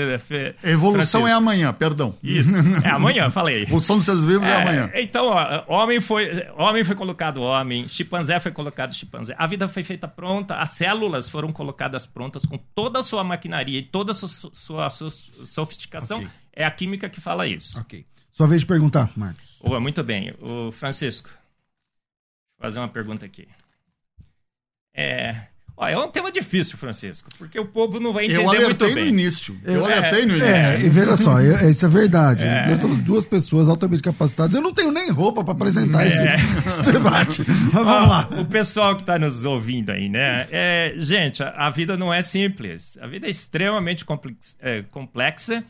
Evolução 0.65 0.93
Francisco? 0.93 1.27
é 1.27 1.33
amanhã, 1.33 1.75
perdão. 1.75 2.15
Isso. 2.23 2.55
É 2.83 2.89
amanhã, 2.89 3.31
falei. 3.31 3.65
Evolução 3.69 3.99
dos 3.99 4.07
seres 4.07 4.25
vivos 4.25 4.47
é, 4.47 4.51
é 4.51 4.63
amanhã. 4.63 4.91
Então, 4.95 5.27
ó, 5.27 5.65
homem, 5.69 6.01
foi, 6.01 6.31
homem 6.57 6.83
foi 6.83 6.97
colocado 6.97 7.43
homem, 7.43 7.87
chimpanzé 7.87 8.41
foi 8.41 8.51
colocado 8.51 8.95
chimpanzé. 8.95 9.35
A 9.37 9.47
vida 9.47 9.69
foi 9.69 9.83
feita 9.83 10.09
pronta, 10.09 10.55
as 10.55 10.71
células 10.71 11.29
foram 11.29 11.53
colocadas 11.53 12.07
prontas 12.07 12.47
com 12.47 12.57
toda 12.75 13.01
a 13.01 13.03
sua 13.03 13.23
maquinaria 13.23 13.79
e 13.79 13.83
toda 13.83 14.13
a 14.13 14.15
sua, 14.15 14.51
sua, 14.55 14.89
sua 14.89 15.11
sofisticação. 15.45 16.17
Okay. 16.21 16.31
É 16.55 16.65
a 16.65 16.71
química 16.71 17.11
que 17.11 17.21
fala 17.21 17.47
isso. 17.47 17.79
Ok. 17.79 18.07
Sua 18.33 18.47
vez 18.47 18.63
de 18.63 18.67
perguntar, 18.67 19.13
Marcos. 19.17 19.59
Oh, 19.61 19.79
muito 19.79 20.03
bem. 20.03 20.35
O 20.41 20.73
Francisco 20.73 21.31
fazer 22.63 22.79
uma 22.79 22.89
pergunta 22.89 23.27
aqui. 23.27 23.49
É. 24.95 25.35
Ó, 25.77 25.89
é 25.89 25.99
um 25.99 26.09
tema 26.09 26.31
difícil, 26.31 26.79
Francisco, 26.79 27.31
porque 27.39 27.59
o 27.59 27.67
povo 27.67 27.99
não 27.99 28.13
vai 28.13 28.27
entender 28.27 28.61
muito 28.61 28.85
bem. 28.85 28.95
No 28.95 29.01
início. 29.05 29.59
Eu 29.65 29.89
é, 29.89 29.99
alertei 29.99 30.27
no 30.27 30.33
início. 30.35 30.49
É, 30.49 30.81
e 30.81 30.89
veja 30.89 31.17
só, 31.17 31.41
isso 31.41 31.87
é 31.87 31.89
verdade. 31.89 32.45
É. 32.45 32.69
Nós 32.69 32.79
somos 32.79 32.99
duas 32.99 33.25
pessoas 33.25 33.69
altamente 33.69 34.03
capacitadas. 34.03 34.55
Eu 34.55 34.61
não 34.61 34.73
tenho 34.73 34.93
nem 34.93 35.11
roupa 35.11 35.43
para 35.43 35.55
apresentar 35.55 36.05
é. 36.05 36.09
esse, 36.09 36.23
esse, 36.69 36.93
debate. 36.93 37.43
Mas 37.73 37.85
vamos 37.85 38.09
lá. 38.09 38.29
O 38.39 38.45
pessoal 38.45 38.95
que 38.95 39.03
está 39.03 39.19
nos 39.19 39.45
ouvindo 39.45 39.91
aí, 39.91 40.09
né? 40.09 40.47
É, 40.53 40.93
gente, 40.97 41.43
a, 41.43 41.49
a, 41.67 41.71
vida 41.71 41.97
não 41.97 42.15
é 42.15 42.23
simples. 42.23 42.97
A 43.01 43.07
vida 43.07 43.27
é 43.27 43.31
extremamente 43.31 44.05
complexa. 44.05 45.65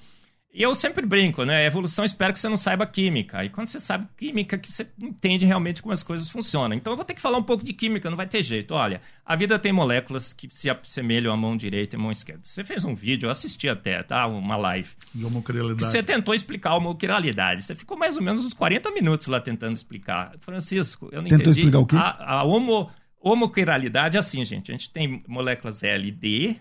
E 0.55 0.62
eu 0.62 0.75
sempre 0.75 1.07
brinco, 1.07 1.45
né? 1.45 1.62
A 1.62 1.65
evolução 1.65 2.05
espera 2.05 2.31
que 2.31 2.38
você 2.38 2.47
não 2.47 2.59
saiba 2.59 2.87
química. 2.87 3.43
E 3.43 3.49
quando 3.49 3.69
você 3.69 3.81
sabe 3.81 4.07
química, 4.19 4.59
que 4.59 4.71
você 4.71 4.87
entende 5.01 5.47
realmente 5.47 5.81
como 5.81 5.95
as 5.95 6.03
coisas 6.03 6.29
funcionam. 6.29 6.77
Então 6.77 6.93
eu 6.93 6.97
vou 6.97 7.07
ter 7.07 7.15
que 7.15 7.23
falar 7.23 7.38
um 7.38 7.43
pouco 7.43 7.65
de 7.65 7.73
química, 7.73 8.11
não 8.11 8.19
vai 8.19 8.27
ter 8.27 8.43
jeito. 8.43 8.75
Olha, 8.75 9.01
a 9.25 9.35
vida 9.35 9.59
tem 9.59 9.73
moléculas 9.73 10.35
que 10.35 10.47
se 10.55 10.69
assemelham 10.69 11.33
à 11.33 11.37
mão 11.38 11.57
direita 11.57 11.97
e 11.97 11.99
à 11.99 12.01
mão 12.01 12.11
esquerda. 12.11 12.43
Você 12.45 12.62
fez 12.65 12.85
um 12.85 12.95
vídeo, 12.95 13.27
eu 13.27 13.31
assisti 13.31 13.67
até, 13.67 14.03
tá? 14.03 14.27
Uma 14.27 14.57
live. 14.57 14.91
De 15.15 15.25
homocrialidade. 15.25 15.85
Você 15.91 16.03
tentou 16.03 16.35
explicar 16.35 16.73
a 16.73 16.77
homocrialidade. 16.77 17.62
Você 17.62 17.75
ficou 17.75 17.97
mais 17.97 18.19
ou 18.19 18.23
menos 18.23 18.45
uns 18.45 18.53
40 18.53 18.91
minutos 18.91 19.29
lá 19.29 19.41
tentando 19.41 19.75
explicar. 19.75 20.35
Francisco, 20.38 21.09
eu 21.12 21.23
não 21.23 21.31
Tentou 21.31 21.51
entendi. 21.51 21.61
explicar 21.61 21.79
o 21.79 21.87
quê? 21.87 21.97
A, 21.97 22.41
a 22.41 22.45
homo, 22.45 22.91
homocrialidade 23.19 24.19
é 24.19 24.21
assim, 24.21 24.45
gente. 24.45 24.71
A 24.71 24.75
gente 24.75 24.91
tem 24.91 25.25
moléculas 25.27 25.83
L 25.83 26.07
e 26.07 26.11
D 26.11 26.57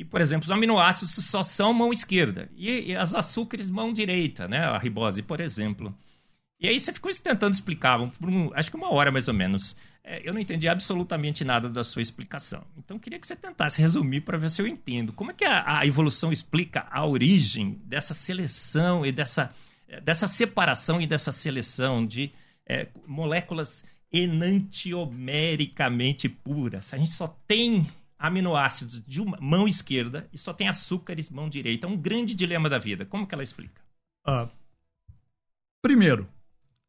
e, 0.00 0.04
por 0.04 0.20
exemplo, 0.22 0.46
os 0.46 0.50
aminoácidos 0.50 1.12
só 1.26 1.42
são 1.42 1.74
mão 1.74 1.92
esquerda. 1.92 2.48
E, 2.56 2.90
e 2.90 2.96
as 2.96 3.14
açúcares 3.14 3.68
mão 3.68 3.92
direita, 3.92 4.48
né? 4.48 4.60
A 4.60 4.78
ribose, 4.78 5.20
por 5.20 5.42
exemplo. 5.42 5.94
E 6.58 6.66
aí 6.66 6.80
você 6.80 6.90
ficou 6.90 7.12
tentando 7.12 7.52
explicar, 7.52 8.00
um, 8.00 8.10
acho 8.54 8.70
que 8.70 8.78
uma 8.78 8.90
hora 8.90 9.12
mais 9.12 9.28
ou 9.28 9.34
menos. 9.34 9.76
É, 10.02 10.26
eu 10.26 10.32
não 10.32 10.40
entendi 10.40 10.66
absolutamente 10.66 11.44
nada 11.44 11.68
da 11.68 11.84
sua 11.84 12.00
explicação. 12.00 12.64
Então 12.78 12.98
queria 12.98 13.18
que 13.18 13.26
você 13.26 13.36
tentasse 13.36 13.78
resumir 13.78 14.22
para 14.22 14.38
ver 14.38 14.48
se 14.48 14.62
eu 14.62 14.66
entendo. 14.66 15.12
Como 15.12 15.32
é 15.32 15.34
que 15.34 15.44
a, 15.44 15.80
a, 15.80 15.86
evolução 15.86 16.32
explica 16.32 16.86
a 16.90 17.04
origem 17.04 17.78
dessa 17.84 18.14
seleção 18.14 19.04
e 19.04 19.12
dessa, 19.12 19.54
dessa 20.02 20.26
separação 20.26 20.98
e 20.98 21.06
dessa 21.06 21.30
seleção 21.30 22.06
de 22.06 22.32
é, 22.66 22.86
moléculas 23.06 23.84
enantiomericamente 24.10 26.26
puras? 26.26 26.94
A 26.94 26.96
gente 26.96 27.12
só 27.12 27.26
tem 27.46 27.86
aminoácidos 28.20 29.02
de 29.06 29.18
uma 29.18 29.38
mão 29.40 29.66
esquerda 29.66 30.28
e 30.30 30.36
só 30.36 30.52
tem 30.52 30.68
açúcares 30.68 31.30
mão 31.30 31.48
direita. 31.48 31.86
É 31.86 31.90
um 31.90 31.96
grande 31.96 32.34
dilema 32.34 32.68
da 32.68 32.78
vida. 32.78 33.06
Como 33.06 33.26
que 33.26 33.34
ela 33.34 33.42
explica? 33.42 33.80
Uh, 34.28 34.46
primeiro, 35.80 36.28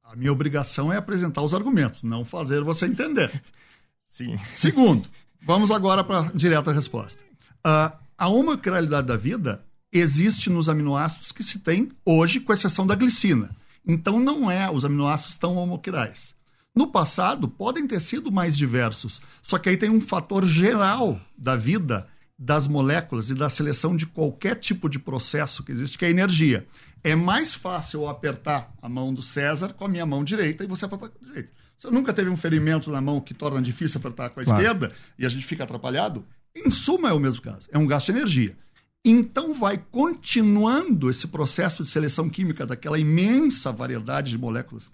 a 0.03 0.13
minha 0.13 0.31
obrigação 0.31 0.91
é 0.91 0.97
apresentar 0.97 1.41
os 1.41 1.53
argumentos, 1.53 2.03
não 2.03 2.25
fazer 2.25 2.61
você 2.63 2.85
entender. 2.85 3.41
Sim. 4.05 4.37
Segundo, 4.39 5.07
vamos 5.41 5.71
agora 5.71 6.03
para 6.03 6.27
a 6.27 6.31
direta 6.33 6.73
resposta. 6.73 7.23
Uh, 7.65 7.97
a 8.17 8.27
homocrialidade 8.27 9.07
da 9.07 9.15
vida 9.15 9.63
existe 9.89 10.49
nos 10.49 10.67
aminoácidos 10.67 11.31
que 11.31 11.43
se 11.43 11.59
tem 11.59 11.89
hoje, 12.05 12.41
com 12.41 12.51
exceção 12.51 12.85
da 12.85 12.93
glicina. 12.93 13.55
Então 13.87 14.19
não 14.19 14.51
é 14.51 14.69
os 14.69 14.83
aminoácidos 14.83 15.37
tão 15.37 15.55
homoquirais. 15.55 16.35
No 16.73 16.87
passado, 16.87 17.49
podem 17.49 17.85
ter 17.85 17.99
sido 17.99 18.31
mais 18.31 18.57
diversos, 18.57 19.21
só 19.41 19.57
que 19.57 19.69
aí 19.69 19.75
tem 19.75 19.89
um 19.89 19.99
fator 19.99 20.45
geral 20.45 21.19
da 21.37 21.55
vida, 21.55 22.07
das 22.39 22.67
moléculas 22.67 23.29
e 23.29 23.35
da 23.35 23.49
seleção 23.49 23.95
de 23.95 24.05
qualquer 24.05 24.55
tipo 24.55 24.89
de 24.89 24.97
processo 24.97 25.63
que 25.63 25.71
existe, 25.71 25.97
que 25.97 26.05
é 26.05 26.07
a 26.07 26.11
energia. 26.11 26.65
É 27.03 27.13
mais 27.13 27.53
fácil 27.53 28.01
eu 28.01 28.07
apertar 28.07 28.73
a 28.81 28.87
mão 28.87 29.13
do 29.13 29.21
César 29.21 29.73
com 29.73 29.85
a 29.85 29.89
minha 29.89 30.05
mão 30.05 30.23
direita 30.23 30.63
e 30.63 30.67
você 30.67 30.85
apertar 30.85 31.09
com 31.09 31.17
a 31.23 31.27
direita. 31.27 31.51
Você 31.77 31.91
nunca 31.91 32.13
teve 32.13 32.29
um 32.29 32.37
ferimento 32.37 32.89
na 32.89 33.01
mão 33.01 33.19
que 33.19 33.33
torna 33.33 33.61
difícil 33.61 33.99
apertar 33.99 34.29
com 34.29 34.39
a 34.39 34.43
claro. 34.43 34.61
esquerda 34.61 34.91
e 35.19 35.25
a 35.25 35.29
gente 35.29 35.45
fica 35.45 35.63
atrapalhado? 35.63 36.25
Em 36.55 36.71
suma, 36.71 37.09
é 37.09 37.13
o 37.13 37.19
mesmo 37.19 37.41
caso. 37.41 37.67
É 37.71 37.77
um 37.77 37.87
gasto 37.87 38.11
de 38.11 38.19
energia. 38.19 38.55
Então, 39.03 39.53
vai 39.53 39.83
continuando 39.91 41.09
esse 41.09 41.27
processo 41.27 41.83
de 41.83 41.89
seleção 41.89 42.29
química 42.29 42.67
daquela 42.67 42.99
imensa 42.99 43.71
variedade 43.71 44.29
de 44.29 44.37
moléculas 44.37 44.91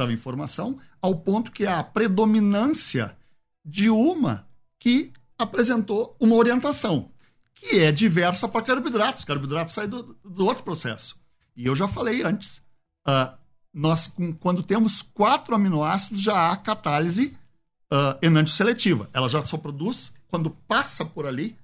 estava 0.00 0.12
em 0.12 0.16
formação, 0.16 0.78
ao 1.00 1.14
ponto 1.14 1.52
que 1.52 1.66
há 1.66 1.78
a 1.78 1.84
predominância 1.84 3.14
de 3.62 3.90
uma 3.90 4.48
que 4.78 5.12
apresentou 5.38 6.16
uma 6.18 6.36
orientação, 6.36 7.10
que 7.54 7.80
é 7.80 7.92
diversa 7.92 8.48
para 8.48 8.64
carboidratos. 8.64 9.24
Carboidratos 9.24 9.74
sai 9.74 9.86
do, 9.86 10.16
do, 10.24 10.46
outro 10.46 10.64
processo. 10.64 11.18
E 11.54 11.66
eu 11.66 11.76
já 11.76 11.86
falei 11.86 12.22
antes, 12.22 12.62
uh, 13.06 13.36
nós, 13.72 14.08
com, 14.08 14.32
quando 14.32 14.62
temos 14.62 15.02
quatro 15.02 15.54
aminoácidos, 15.54 16.22
já 16.22 16.50
há 16.50 16.56
catálise 16.56 17.36
uh, 17.92 18.24
enantio-seletiva. 18.24 19.10
Ela 19.12 19.28
já 19.28 19.42
só 19.42 19.58
produz, 19.58 20.12
quando 20.28 20.50
passa 20.50 21.04
por 21.04 21.26
ali, 21.26 21.58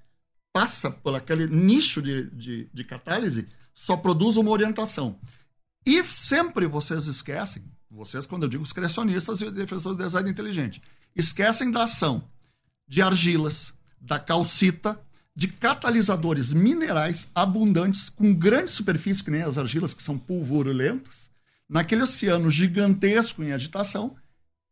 passa 0.53 0.91
por 0.91 1.15
aquele 1.15 1.47
nicho 1.47 2.01
de, 2.01 2.29
de, 2.29 2.69
de 2.71 2.83
catálise, 2.83 3.47
só 3.73 3.97
produz 3.97 4.37
uma 4.37 4.51
orientação. 4.51 5.19
E 5.85 6.03
sempre 6.03 6.67
vocês 6.67 7.07
esquecem, 7.07 7.63
vocês, 7.97 8.27
quando 8.27 8.43
eu 8.43 8.49
digo 8.49 8.63
os 8.63 8.71
criacionistas 8.71 9.41
e 9.41 9.49
defensores 9.49 9.97
do 9.97 10.03
design 10.03 10.29
inteligente, 10.29 10.81
esquecem 11.15 11.71
da 11.71 11.83
ação 11.83 12.23
de 12.87 13.01
argilas, 13.01 13.73
da 13.99 14.19
calcita, 14.19 14.99
de 15.35 15.47
catalisadores 15.47 16.53
minerais 16.53 17.29
abundantes 17.33 18.09
com 18.09 18.33
grande 18.33 18.71
superfície, 18.71 19.23
que 19.23 19.31
nem 19.31 19.41
as 19.41 19.57
argilas 19.57 19.93
que 19.93 20.01
são 20.01 20.17
pulvurulentas, 20.17 21.29
naquele 21.67 22.03
oceano 22.03 22.49
gigantesco 22.49 23.43
em 23.43 23.51
agitação, 23.51 24.15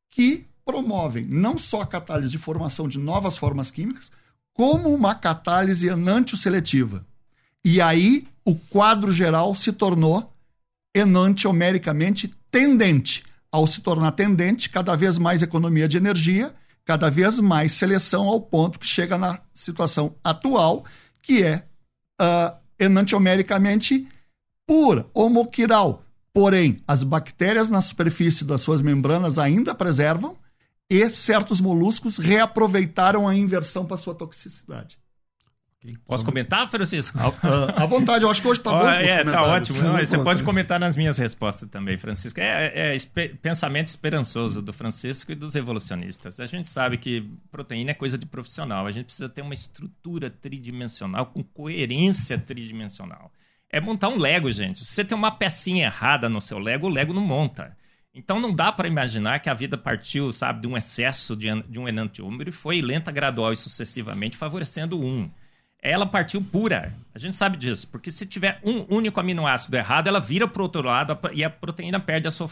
que 0.09 0.45
promovem 0.63 1.25
não 1.25 1.57
só 1.57 1.81
a 1.81 1.87
catálise 1.87 2.31
de 2.31 2.37
formação 2.37 2.87
de 2.87 2.97
novas 2.97 3.37
formas 3.37 3.69
químicas, 3.69 4.11
como 4.53 4.93
uma 4.93 5.13
catálise 5.13 5.87
enantio-seletiva. 5.87 7.05
E 7.63 7.81
aí 7.81 8.27
o 8.45 8.55
quadro 8.55 9.11
geral 9.11 9.55
se 9.55 9.73
tornou 9.73 10.31
enantiomericamente 10.95 12.33
tendente. 12.55 13.21
Ao 13.51 13.67
se 13.67 13.81
tornar 13.81 14.13
tendente, 14.13 14.69
cada 14.69 14.95
vez 14.95 15.17
mais 15.17 15.43
economia 15.43 15.89
de 15.89 15.97
energia, 15.97 16.55
cada 16.85 17.09
vez 17.09 17.37
mais 17.41 17.73
seleção 17.73 18.23
ao 18.27 18.39
ponto 18.39 18.79
que 18.79 18.87
chega 18.87 19.17
na 19.17 19.41
situação 19.53 20.15
atual, 20.23 20.85
que 21.21 21.43
é 21.43 21.65
uh, 22.21 22.55
enantiomericamente 22.79 24.07
pura, 24.65 25.05
homoquiral. 25.13 26.05
Porém, 26.33 26.81
as 26.87 27.03
bactérias 27.03 27.69
na 27.69 27.81
superfície 27.81 28.45
das 28.45 28.61
suas 28.61 28.81
membranas 28.81 29.37
ainda 29.37 29.75
preservam 29.75 30.37
e 30.89 31.09
certos 31.09 31.59
moluscos 31.59 32.17
reaproveitaram 32.17 33.27
a 33.27 33.35
inversão 33.35 33.85
para 33.85 33.97
sua 33.97 34.15
toxicidade. 34.15 34.97
Posso 36.07 36.25
comentar, 36.25 36.69
Francisco? 36.69 37.17
À, 37.19 37.83
à 37.83 37.85
vontade, 37.85 38.23
eu 38.23 38.29
acho 38.29 38.41
que 38.41 38.47
hoje 38.47 38.59
está 38.61 38.71
bom. 38.71 38.87
é, 38.89 39.23
tá 39.23 39.43
ótimo. 39.43 39.81
Não, 39.81 39.97
você 39.97 40.17
pode 40.17 40.43
comentar 40.43 40.79
nas 40.79 40.95
minhas 40.95 41.17
respostas 41.17 41.69
também, 41.69 41.97
Francisco. 41.97 42.39
É, 42.39 42.95
é, 42.95 42.97
pensamento 43.41 43.87
esperançoso 43.87 44.61
do 44.61 44.73
Francisco 44.73 45.31
e 45.31 45.35
dos 45.35 45.55
evolucionistas. 45.55 46.39
A 46.39 46.45
gente 46.45 46.67
sabe 46.67 46.97
que 46.97 47.29
proteína 47.51 47.91
é 47.91 47.93
coisa 47.93 48.17
de 48.17 48.25
profissional. 48.25 48.87
A 48.87 48.91
gente 48.91 49.05
precisa 49.05 49.29
ter 49.29 49.41
uma 49.41 49.53
estrutura 49.53 50.29
tridimensional 50.29 51.27
com 51.27 51.43
coerência 51.43 52.37
tridimensional. 52.37 53.31
É 53.69 53.79
montar 53.81 54.09
um 54.09 54.17
Lego, 54.17 54.49
gente. 54.49 54.79
Se 54.79 54.93
você 54.93 55.03
tem 55.03 55.17
uma 55.17 55.31
pecinha 55.31 55.85
errada 55.85 56.29
no 56.29 56.39
seu 56.39 56.57
Lego, 56.57 56.87
o 56.87 56.89
Lego 56.89 57.13
não 57.13 57.21
monta. 57.21 57.75
Então 58.13 58.39
não 58.39 58.55
dá 58.55 58.71
para 58.71 58.87
imaginar 58.87 59.39
que 59.39 59.49
a 59.49 59.53
vida 59.53 59.77
partiu, 59.77 60.31
sabe, 60.31 60.61
de 60.61 60.67
um 60.67 60.77
excesso 60.77 61.35
de, 61.35 61.47
de 61.63 61.77
um 61.77 61.85
enantiômero 61.85 62.49
e 62.49 62.53
foi 62.53 62.81
lenta, 62.81 63.11
gradual 63.11 63.51
e 63.51 63.57
sucessivamente 63.57 64.37
favorecendo 64.37 64.97
um 64.97 65.29
ela 65.81 66.05
partiu 66.05 66.41
pura. 66.41 66.93
A 67.13 67.19
gente 67.19 67.35
sabe 67.35 67.57
disso, 67.57 67.87
porque 67.87 68.11
se 68.11 68.25
tiver 68.25 68.59
um 68.63 68.85
único 68.89 69.19
aminoácido 69.19 69.77
errado, 69.77 70.07
ela 70.07 70.19
vira 70.19 70.47
para 70.47 70.61
o 70.61 70.63
outro 70.63 70.81
lado 70.81 71.17
e 71.33 71.43
a 71.43 71.49
proteína 71.49 71.99
perde 71.99 72.27
a 72.27 72.31
sua 72.31 72.47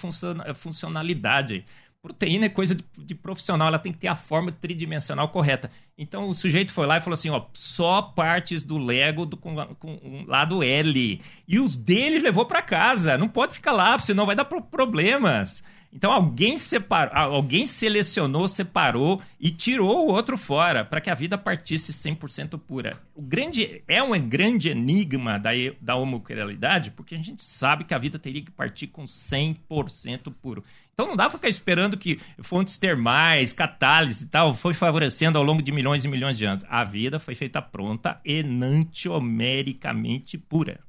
funcionalidade. 0.55 1.65
Proteína 2.03 2.47
é 2.47 2.49
coisa 2.49 2.75
de, 2.75 2.83
de, 2.97 3.15
profissional, 3.15 3.69
ela 3.69 3.79
tem 3.79 3.93
que 3.93 3.97
ter 3.97 4.09
a 4.09 4.15
forma 4.15 4.51
tridimensional 4.51 5.29
correta. 5.29 5.71
Então 5.97 6.27
o 6.27 6.33
sujeito 6.33 6.73
foi 6.73 6.85
lá 6.85 6.97
e 6.97 7.01
falou 7.01 7.13
assim: 7.13 7.29
ó, 7.29 7.45
só 7.53 8.01
partes 8.01 8.61
do 8.61 8.77
Lego 8.77 9.25
do, 9.25 9.37
com, 9.37 9.55
com 9.75 10.25
lado 10.27 10.61
L. 10.61 11.21
E 11.47 11.59
os 11.59 11.77
dele 11.77 12.19
levou 12.19 12.45
para 12.45 12.61
casa. 12.61 13.17
Não 13.17 13.29
pode 13.29 13.53
ficar 13.53 13.71
lá, 13.71 13.97
senão 13.99 14.25
vai 14.25 14.35
dar 14.35 14.43
problemas. 14.43 15.63
Então 15.93 16.11
alguém 16.11 16.57
separou, 16.57 17.15
alguém 17.15 17.67
selecionou, 17.67 18.47
separou 18.47 19.21
e 19.39 19.51
tirou 19.51 20.07
o 20.07 20.11
outro 20.11 20.35
fora 20.37 20.83
para 20.83 20.99
que 20.99 21.09
a 21.09 21.15
vida 21.15 21.37
partisse 21.37 21.93
100% 21.93 22.59
pura. 22.59 22.99
O 23.13 23.21
grande 23.21 23.83
é 23.87 24.01
um 24.01 24.17
grande 24.27 24.69
enigma 24.69 25.37
da 25.37 25.51
da 25.79 25.95
homocrialidade, 25.95 26.89
porque 26.91 27.13
a 27.13 27.21
gente 27.21 27.43
sabe 27.43 27.83
que 27.83 27.93
a 27.93 27.99
vida 27.99 28.17
teria 28.17 28.41
que 28.41 28.49
partir 28.49 28.87
com 28.87 29.05
100% 29.05 30.33
puro. 30.41 30.63
Então 30.93 31.07
não 31.07 31.15
dá 31.15 31.29
para 31.29 31.37
ficar 31.37 31.49
esperando 31.49 31.95
que 31.95 32.19
fontes 32.41 32.75
termais, 32.77 33.53
catálise 33.53 34.25
e 34.25 34.27
tal 34.27 34.51
foi 34.53 34.73
favorecendo 34.73 35.37
ao 35.37 35.43
longo 35.43 35.61
de 35.61 35.71
milhões 35.71 36.03
e 36.03 36.07
milhões 36.07 36.35
de 36.37 36.45
anos. 36.45 36.65
A 36.69 36.83
vida 36.83 37.19
foi 37.19 37.35
feita 37.35 37.61
pronta 37.61 38.19
enantiomericamente 38.25 40.39
pura. 40.39 40.79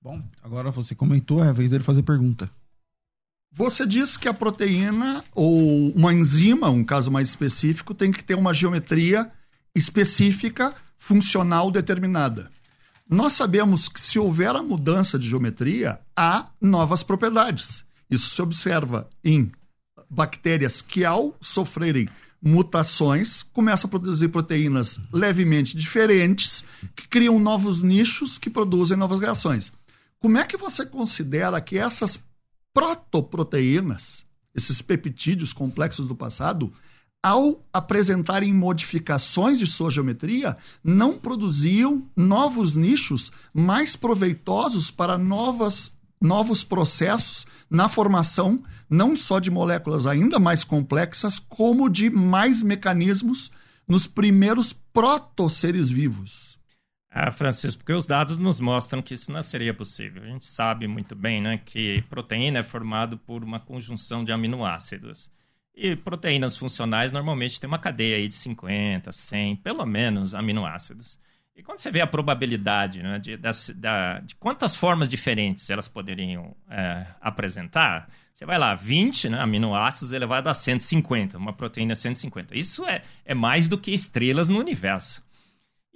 Bom, 0.00 0.22
agora 0.42 0.70
você 0.70 0.94
comentou, 0.94 1.42
é 1.42 1.48
a 1.48 1.52
vez 1.52 1.70
dele 1.70 1.82
fazer 1.82 2.02
pergunta. 2.02 2.50
Você 3.56 3.86
diz 3.86 4.18
que 4.18 4.28
a 4.28 4.34
proteína 4.34 5.24
ou 5.34 5.90
uma 5.92 6.12
enzima, 6.12 6.68
um 6.68 6.84
caso 6.84 7.10
mais 7.10 7.30
específico, 7.30 7.94
tem 7.94 8.12
que 8.12 8.22
ter 8.22 8.34
uma 8.34 8.52
geometria 8.52 9.32
específica, 9.74 10.74
funcional 10.98 11.70
determinada. 11.70 12.50
Nós 13.08 13.32
sabemos 13.32 13.88
que 13.88 13.98
se 13.98 14.18
houver 14.18 14.54
a 14.54 14.62
mudança 14.62 15.18
de 15.18 15.26
geometria, 15.26 15.98
há 16.14 16.50
novas 16.60 17.02
propriedades. 17.02 17.82
Isso 18.10 18.28
se 18.28 18.42
observa 18.42 19.08
em 19.24 19.50
bactérias 20.10 20.82
que, 20.82 21.02
ao 21.02 21.34
sofrerem 21.40 22.10
mutações, 22.42 23.42
começam 23.42 23.88
a 23.88 23.90
produzir 23.90 24.28
proteínas 24.28 25.00
levemente 25.10 25.74
diferentes, 25.74 26.62
que 26.94 27.08
criam 27.08 27.38
novos 27.38 27.82
nichos 27.82 28.36
que 28.36 28.50
produzem 28.50 28.98
novas 28.98 29.18
reações. 29.18 29.72
Como 30.20 30.36
é 30.36 30.44
que 30.44 30.58
você 30.58 30.84
considera 30.84 31.58
que 31.58 31.78
essas 31.78 32.22
protoproteínas, 32.76 34.26
esses 34.54 34.82
peptídeos 34.82 35.54
complexos 35.54 36.06
do 36.06 36.14
passado, 36.14 36.70
ao 37.22 37.64
apresentarem 37.72 38.52
modificações 38.52 39.58
de 39.58 39.66
sua 39.66 39.90
geometria, 39.90 40.58
não 40.84 41.18
produziam 41.18 42.06
novos 42.14 42.76
nichos 42.76 43.32
mais 43.54 43.96
proveitosos 43.96 44.90
para 44.90 45.16
novas, 45.16 45.90
novos 46.20 46.62
processos 46.62 47.46
na 47.70 47.88
formação 47.88 48.62
não 48.90 49.16
só 49.16 49.40
de 49.40 49.50
moléculas 49.50 50.06
ainda 50.06 50.38
mais 50.38 50.62
complexas, 50.62 51.38
como 51.38 51.88
de 51.88 52.10
mais 52.10 52.62
mecanismos 52.62 53.50
nos 53.88 54.06
primeiros 54.06 54.74
proto-seres 54.92 55.88
vivos. 55.88 56.55
Ah, 57.18 57.30
Francisco, 57.30 57.78
porque 57.78 57.94
os 57.94 58.04
dados 58.04 58.36
nos 58.36 58.60
mostram 58.60 59.00
que 59.00 59.14
isso 59.14 59.32
não 59.32 59.42
seria 59.42 59.72
possível. 59.72 60.22
A 60.22 60.26
gente 60.26 60.44
sabe 60.44 60.86
muito 60.86 61.14
bem 61.14 61.40
né, 61.40 61.56
que 61.64 62.02
proteína 62.10 62.58
é 62.58 62.62
formado 62.62 63.16
por 63.16 63.42
uma 63.42 63.58
conjunção 63.58 64.22
de 64.22 64.32
aminoácidos. 64.32 65.30
E 65.74 65.96
proteínas 65.96 66.58
funcionais 66.58 67.12
normalmente 67.12 67.58
tem 67.58 67.66
uma 67.66 67.78
cadeia 67.78 68.18
aí 68.18 68.28
de 68.28 68.34
50, 68.34 69.10
100, 69.10 69.56
pelo 69.56 69.86
menos, 69.86 70.34
aminoácidos. 70.34 71.18
E 71.56 71.62
quando 71.62 71.78
você 71.78 71.90
vê 71.90 72.02
a 72.02 72.06
probabilidade 72.06 73.02
né, 73.02 73.18
de, 73.18 73.38
de 73.38 74.34
quantas 74.34 74.76
formas 74.76 75.08
diferentes 75.08 75.70
elas 75.70 75.88
poderiam 75.88 76.54
é, 76.68 77.06
apresentar, 77.18 78.10
você 78.30 78.44
vai 78.44 78.58
lá, 78.58 78.74
20 78.74 79.30
né, 79.30 79.40
aminoácidos 79.40 80.12
elevado 80.12 80.50
a 80.50 80.54
150, 80.54 81.38
uma 81.38 81.54
proteína 81.54 81.94
150. 81.94 82.54
Isso 82.54 82.84
é, 82.84 83.00
é 83.24 83.32
mais 83.32 83.66
do 83.68 83.78
que 83.78 83.90
estrelas 83.90 84.50
no 84.50 84.58
universo. 84.58 85.24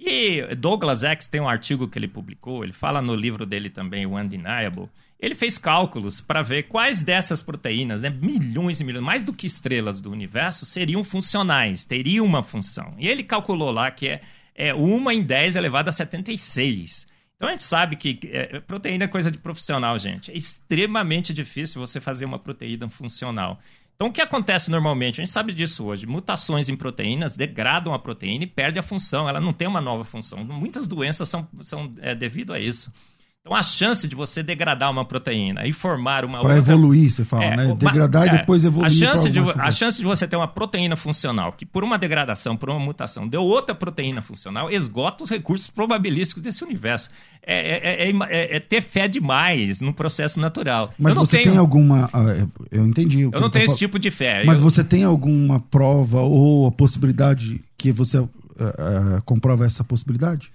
E 0.03 0.55
Douglas 0.55 1.03
X 1.03 1.27
tem 1.27 1.39
um 1.39 1.47
artigo 1.47 1.87
que 1.87 1.99
ele 1.99 2.07
publicou, 2.07 2.63
ele 2.63 2.73
fala 2.73 3.03
no 3.03 3.13
livro 3.13 3.45
dele 3.45 3.69
também, 3.69 4.07
o 4.07 4.17
Undeniable. 4.17 4.89
Ele 5.19 5.35
fez 5.35 5.59
cálculos 5.59 6.19
para 6.19 6.41
ver 6.41 6.63
quais 6.63 7.03
dessas 7.03 7.39
proteínas, 7.39 8.01
né, 8.01 8.09
milhões 8.09 8.81
e 8.81 8.83
milhões, 8.83 9.05
mais 9.05 9.23
do 9.23 9.31
que 9.31 9.45
estrelas 9.45 10.01
do 10.01 10.11
universo, 10.11 10.65
seriam 10.65 11.03
funcionais, 11.03 11.85
teriam 11.85 12.25
uma 12.25 12.41
função. 12.41 12.95
E 12.97 13.07
ele 13.07 13.21
calculou 13.21 13.69
lá 13.69 13.91
que 13.91 14.07
é, 14.07 14.21
é 14.55 14.73
uma 14.73 15.13
em 15.13 15.21
10 15.21 15.55
elevado 15.55 15.89
a 15.89 15.91
76. 15.91 17.05
Então 17.35 17.47
a 17.47 17.51
gente 17.51 17.63
sabe 17.63 17.95
que 17.95 18.19
é, 18.31 18.59
proteína 18.59 19.03
é 19.05 19.07
coisa 19.07 19.29
de 19.29 19.37
profissional, 19.37 19.99
gente. 19.99 20.31
É 20.31 20.35
extremamente 20.35 21.31
difícil 21.31 21.79
você 21.79 22.01
fazer 22.01 22.25
uma 22.25 22.39
proteína 22.39 22.89
funcional. 22.89 23.59
Então, 24.01 24.09
o 24.09 24.11
que 24.11 24.19
acontece 24.19 24.71
normalmente? 24.71 25.21
A 25.21 25.23
gente 25.23 25.31
sabe 25.31 25.53
disso 25.53 25.85
hoje. 25.85 26.07
Mutações 26.07 26.67
em 26.69 26.75
proteínas 26.75 27.35
degradam 27.35 27.93
a 27.93 27.99
proteína 27.99 28.45
e 28.45 28.47
perde 28.47 28.79
a 28.79 28.81
função. 28.81 29.29
Ela 29.29 29.39
não 29.39 29.53
tem 29.53 29.67
uma 29.67 29.79
nova 29.79 30.03
função. 30.03 30.43
Muitas 30.43 30.87
doenças 30.87 31.29
são, 31.29 31.47
são 31.59 31.93
é, 32.01 32.15
devido 32.15 32.51
a 32.51 32.59
isso. 32.59 32.91
Então, 33.43 33.57
a 33.57 33.63
chance 33.63 34.07
de 34.07 34.15
você 34.15 34.43
degradar 34.43 34.91
uma 34.91 35.03
proteína 35.03 35.65
e 35.65 35.73
formar 35.73 36.23
uma 36.23 36.41
pra 36.41 36.53
outra... 36.53 36.73
evoluir, 36.73 37.09
você 37.11 37.23
fala, 37.23 37.43
é, 37.43 37.57
né? 37.57 37.75
Degradar 37.75 38.25
é, 38.25 38.27
e 38.27 38.37
depois 38.37 38.63
evoluir. 38.63 38.85
A 38.85 38.89
chance, 38.89 39.31
de, 39.31 39.39
a 39.39 39.71
chance 39.71 39.97
de 39.97 40.03
você 40.03 40.27
ter 40.27 40.35
uma 40.35 40.47
proteína 40.47 40.95
funcional 40.95 41.51
que, 41.51 41.65
por 41.65 41.83
uma 41.83 41.97
degradação, 41.97 42.55
por 42.55 42.69
uma 42.69 42.79
mutação, 42.79 43.27
deu 43.27 43.41
outra 43.41 43.73
proteína 43.73 44.21
funcional, 44.21 44.69
esgota 44.69 45.23
os 45.23 45.29
recursos 45.31 45.71
probabilísticos 45.71 46.43
desse 46.43 46.63
universo. 46.63 47.09
É, 47.41 48.03
é, 48.03 48.11
é, 48.11 48.57
é 48.57 48.59
ter 48.59 48.79
fé 48.79 49.07
demais 49.07 49.81
no 49.81 49.91
processo 49.91 50.39
natural. 50.39 50.93
Mas 50.99 51.15
você 51.15 51.37
tenho... 51.37 51.49
tem 51.49 51.57
alguma... 51.57 52.11
Ah, 52.13 52.47
eu 52.71 52.85
entendi. 52.85 53.21
Eu 53.21 53.41
não 53.41 53.49
tenho 53.49 53.65
esse 53.65 53.75
tipo 53.75 53.97
de 53.97 54.11
fé. 54.11 54.43
Mas 54.45 54.59
eu... 54.59 54.63
você 54.63 54.83
tem 54.83 55.03
alguma 55.03 55.59
prova 55.59 56.21
ou 56.21 56.67
a 56.67 56.71
possibilidade 56.71 57.59
que 57.75 57.91
você 57.91 58.19
uh, 58.19 58.29
uh, 58.29 59.21
comprova 59.25 59.65
essa 59.65 59.83
possibilidade? 59.83 60.51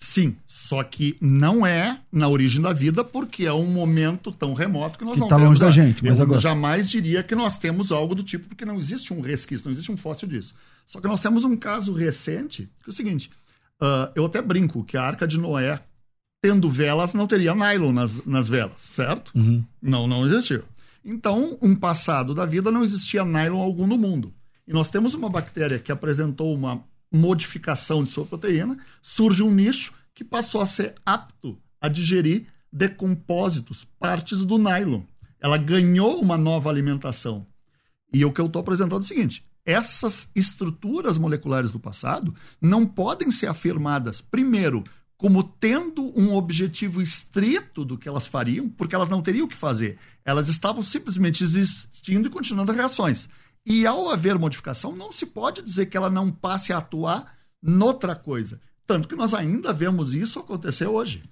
Sim, 0.00 0.36
só 0.46 0.84
que 0.84 1.16
não 1.20 1.66
é 1.66 1.98
na 2.12 2.28
origem 2.28 2.62
da 2.62 2.72
vida, 2.72 3.02
porque 3.02 3.46
é 3.46 3.52
um 3.52 3.66
momento 3.66 4.30
tão 4.30 4.54
remoto 4.54 4.96
que 4.96 5.04
nós 5.04 5.14
que 5.14 5.20
não 5.20 5.26
tá 5.26 5.36
longe 5.36 5.58
da 5.58 5.72
gente. 5.72 6.04
Mas 6.04 6.18
eu 6.18 6.22
agora... 6.22 6.40
jamais 6.40 6.88
diria 6.88 7.20
que 7.20 7.34
nós 7.34 7.58
temos 7.58 7.90
algo 7.90 8.14
do 8.14 8.22
tipo, 8.22 8.46
porque 8.46 8.64
não 8.64 8.78
existe 8.78 9.12
um 9.12 9.20
resquício, 9.20 9.64
não 9.64 9.72
existe 9.72 9.90
um 9.90 9.96
fóssil 9.96 10.28
disso. 10.28 10.54
Só 10.86 11.00
que 11.00 11.08
nós 11.08 11.20
temos 11.20 11.42
um 11.42 11.56
caso 11.56 11.92
recente, 11.92 12.70
que 12.84 12.88
é 12.88 12.90
o 12.90 12.92
seguinte: 12.92 13.28
uh, 13.82 14.12
eu 14.14 14.24
até 14.24 14.40
brinco 14.40 14.84
que 14.84 14.96
a 14.96 15.02
Arca 15.02 15.26
de 15.26 15.36
Noé, 15.36 15.80
tendo 16.40 16.70
velas, 16.70 17.12
não 17.12 17.26
teria 17.26 17.52
nylon 17.52 17.90
nas, 17.90 18.24
nas 18.24 18.48
velas, 18.48 18.80
certo? 18.80 19.32
Uhum. 19.34 19.64
Não, 19.82 20.06
não 20.06 20.24
existiu. 20.24 20.62
Então, 21.04 21.58
um 21.60 21.74
passado 21.74 22.36
da 22.36 22.46
vida 22.46 22.70
não 22.70 22.84
existia 22.84 23.24
nylon 23.24 23.60
algum 23.60 23.86
no 23.86 23.98
mundo. 23.98 24.32
E 24.64 24.72
nós 24.72 24.92
temos 24.92 25.12
uma 25.14 25.28
bactéria 25.28 25.80
que 25.80 25.90
apresentou 25.90 26.54
uma 26.54 26.84
modificação 27.10 28.04
de 28.04 28.10
sua 28.10 28.26
proteína, 28.26 28.78
surge 29.00 29.42
um 29.42 29.54
nicho 29.54 29.92
que 30.14 30.24
passou 30.24 30.60
a 30.60 30.66
ser 30.66 30.94
apto 31.04 31.58
a 31.80 31.88
digerir 31.88 32.46
decompósitos, 32.72 33.84
partes 33.98 34.44
do 34.44 34.58
nylon. 34.58 35.02
Ela 35.40 35.56
ganhou 35.56 36.20
uma 36.20 36.36
nova 36.36 36.68
alimentação. 36.68 37.46
E 38.12 38.24
o 38.24 38.32
que 38.32 38.40
eu 38.40 38.46
estou 38.46 38.60
apresentando 38.60 39.02
é 39.02 39.04
o 39.04 39.08
seguinte: 39.08 39.44
essas 39.64 40.28
estruturas 40.34 41.18
moleculares 41.18 41.70
do 41.70 41.78
passado 41.78 42.34
não 42.60 42.86
podem 42.86 43.30
ser 43.30 43.46
afirmadas, 43.46 44.20
primeiro, 44.20 44.82
como 45.16 45.42
tendo 45.42 46.12
um 46.18 46.32
objetivo 46.32 47.02
estrito 47.02 47.84
do 47.84 47.98
que 47.98 48.08
elas 48.08 48.26
fariam, 48.26 48.68
porque 48.68 48.94
elas 48.94 49.08
não 49.08 49.20
teriam 49.20 49.46
o 49.46 49.48
que 49.48 49.56
fazer. 49.56 49.98
Elas 50.24 50.48
estavam 50.48 50.82
simplesmente 50.82 51.42
existindo 51.42 52.28
e 52.28 52.30
continuando 52.30 52.72
reações. 52.72 53.28
E 53.64 53.86
ao 53.86 54.10
haver 54.10 54.38
modificação, 54.38 54.96
não 54.96 55.12
se 55.12 55.26
pode 55.26 55.62
dizer 55.62 55.86
que 55.86 55.96
ela 55.96 56.10
não 56.10 56.30
passe 56.30 56.72
a 56.72 56.78
atuar 56.78 57.34
noutra 57.62 58.14
coisa. 58.14 58.60
Tanto 58.86 59.08
que 59.08 59.16
nós 59.16 59.34
ainda 59.34 59.72
vemos 59.72 60.14
isso 60.14 60.38
acontecer 60.38 60.86
hoje. 60.86 61.22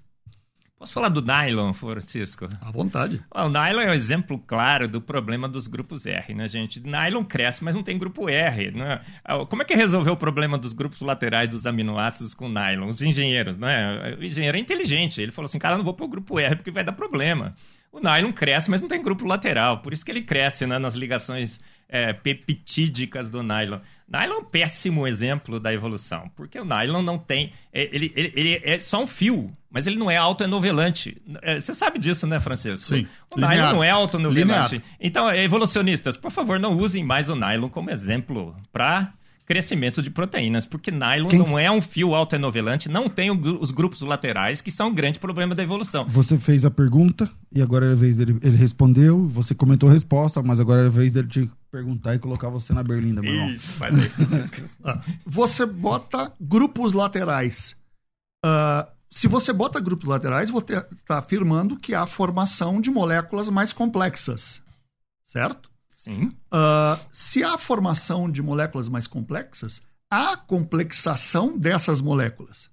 Posso 0.79 0.93
falar 0.93 1.09
do 1.09 1.23
nylon, 1.23 1.73
Francisco? 1.73 2.47
À 2.61 2.71
vontade. 2.71 3.25
O 3.35 3.49
nylon 3.49 3.81
é 3.81 3.91
um 3.91 3.95
exemplo 3.95 4.39
claro 4.39 4.87
do 4.87 5.01
problema 5.01 5.49
dos 5.49 5.67
grupos 5.67 6.05
R, 6.05 6.35
né, 6.35 6.47
gente? 6.47 6.81
Nylon 6.81 7.25
cresce, 7.25 7.65
mas 7.65 7.75
não 7.75 7.83
tem 7.83 7.97
grupo 7.97 8.29
R. 8.29 8.73
Né? 8.73 9.01
Como 9.49 9.63
é 9.63 9.65
que 9.65 9.75
resolveu 9.75 10.13
o 10.13 10.19
problema 10.19 10.59
dos 10.59 10.75
grupos 10.75 11.01
laterais 11.01 11.49
dos 11.49 11.67
aminoácidos 11.67 12.35
com 12.35 12.51
nylon? 12.51 12.89
Os 12.89 13.01
engenheiros, 13.01 13.57
né? 13.57 14.17
O 14.21 14.23
engenheiro 14.23 14.59
é 14.59 14.61
inteligente. 14.61 15.19
Ele 15.19 15.33
falou 15.33 15.47
assim, 15.47 15.59
cara, 15.59 15.79
não 15.79 15.85
vou 15.85 15.95
pôr 15.95 16.05
o 16.05 16.09
grupo 16.09 16.39
R 16.39 16.57
porque 16.57 16.71
vai 16.71 16.85
dar 16.85 16.93
problema. 16.93 17.55
O 17.97 18.01
nylon 18.01 18.31
cresce, 18.31 18.71
mas 18.71 18.83
não 18.83 18.89
tem 18.89 19.03
grupo 19.03 19.27
lateral. 19.27 19.79
Por 19.79 19.91
isso 19.91 20.05
que 20.05 20.11
ele 20.11 20.21
cresce 20.21 20.67
né, 20.67 20.79
nas 20.79 20.95
ligações 20.95 21.59
é, 21.89 22.13
peptídicas 22.13 23.31
do 23.31 23.43
nylon. 23.43 23.79
Nylon 24.07 24.35
é 24.35 24.39
um 24.39 24.45
péssimo 24.45 25.07
exemplo 25.09 25.59
da 25.59 25.73
evolução, 25.73 26.31
porque 26.37 26.61
o 26.61 26.65
nylon 26.65 27.01
não 27.01 27.19
tem. 27.19 27.55
É, 27.73 27.89
ele, 27.91 28.13
ele, 28.15 28.33
ele 28.37 28.61
é 28.63 28.77
só 28.77 29.03
um 29.03 29.07
fio, 29.07 29.51
mas 29.71 29.87
ele 29.87 29.97
não 29.97 30.11
é 30.11 30.17
autoenovelante. 30.19 31.17
É, 31.41 31.59
você 31.59 31.73
sabe 31.73 31.99
disso, 31.99 32.27
né, 32.27 32.39
Francisco? 32.39 32.95
Sim. 32.95 33.07
O 33.35 33.41
Linear. 33.41 33.55
nylon 33.55 33.73
não 33.73 33.85
é 33.85 33.91
autoenovelante. 33.91 34.83
Então, 35.01 35.33
evolucionistas, 35.33 36.19
por 36.19 36.31
favor, 36.31 36.61
não 36.61 36.77
usem 36.77 37.03
mais 37.03 37.31
o 37.31 37.35
nylon 37.35 37.71
como 37.71 37.91
exemplo 37.91 38.55
para 38.71 39.11
crescimento 39.47 40.03
de 40.03 40.11
proteínas, 40.11 40.67
porque 40.67 40.91
nylon 40.91 41.29
Quem... 41.29 41.39
não 41.39 41.59
é 41.59 41.71
um 41.71 41.81
fio 41.81 42.15
autoenovelante, 42.15 42.89
não 42.89 43.09
tem 43.09 43.31
os 43.31 43.71
grupos 43.71 44.01
laterais, 44.03 44.61
que 44.61 44.71
são 44.71 44.89
um 44.89 44.95
grande 44.95 45.21
problema 45.21 45.55
da 45.55 45.63
evolução. 45.63 46.05
Você 46.09 46.37
fez 46.37 46.65
a 46.65 46.71
pergunta 46.71 47.31
e 47.53 47.63
agora 47.63 47.87
é 47.87 47.93
a 47.93 47.95
vez 47.95 48.17
dele, 48.17 48.39
ele 48.43 48.57
respondeu, 48.57 49.27
você 49.29 49.55
comentou 49.55 49.89
a 49.89 49.93
resposta, 49.93 50.43
mas 50.43 50.59
agora 50.59 50.83
é 50.83 50.87
a 50.87 50.91
vez 50.91 51.13
dele 51.13 51.29
te 51.29 51.51
perguntar 51.71 52.15
e 52.17 52.19
colocar 52.19 52.49
você 52.49 52.73
na 52.73 52.83
berlinda, 52.83 53.23
meu 53.23 53.33
irmão. 53.33 53.51
Isso, 53.51 53.69
faz 53.73 53.95
aí. 53.99 54.11
Ah, 54.85 55.01
você 55.25 55.65
bota 55.65 56.33
grupos 56.41 56.93
laterais. 56.93 57.77
Uh, 58.45 58.87
se 59.11 59.29
você 59.29 59.53
bota 59.53 59.81
grupos 59.81 60.09
laterais, 60.09 60.51
você 60.51 60.75
está 60.77 61.19
afirmando 61.19 61.79
que 61.79 61.95
há 61.95 62.05
formação 62.07 62.81
de 62.81 62.91
moléculas 62.91 63.49
mais 63.49 63.73
complexas, 63.73 64.61
certo? 65.25 65.71
Sim. 66.07 66.27
Uh, 66.53 67.05
se 67.11 67.43
há 67.43 67.59
formação 67.59 68.31
de 68.31 68.41
moléculas 68.41 68.89
mais 68.89 69.09
complexas, 69.09 69.83
há 70.09 70.37
complexação 70.37 71.59
dessas 71.59 72.01
moléculas. 72.01 72.71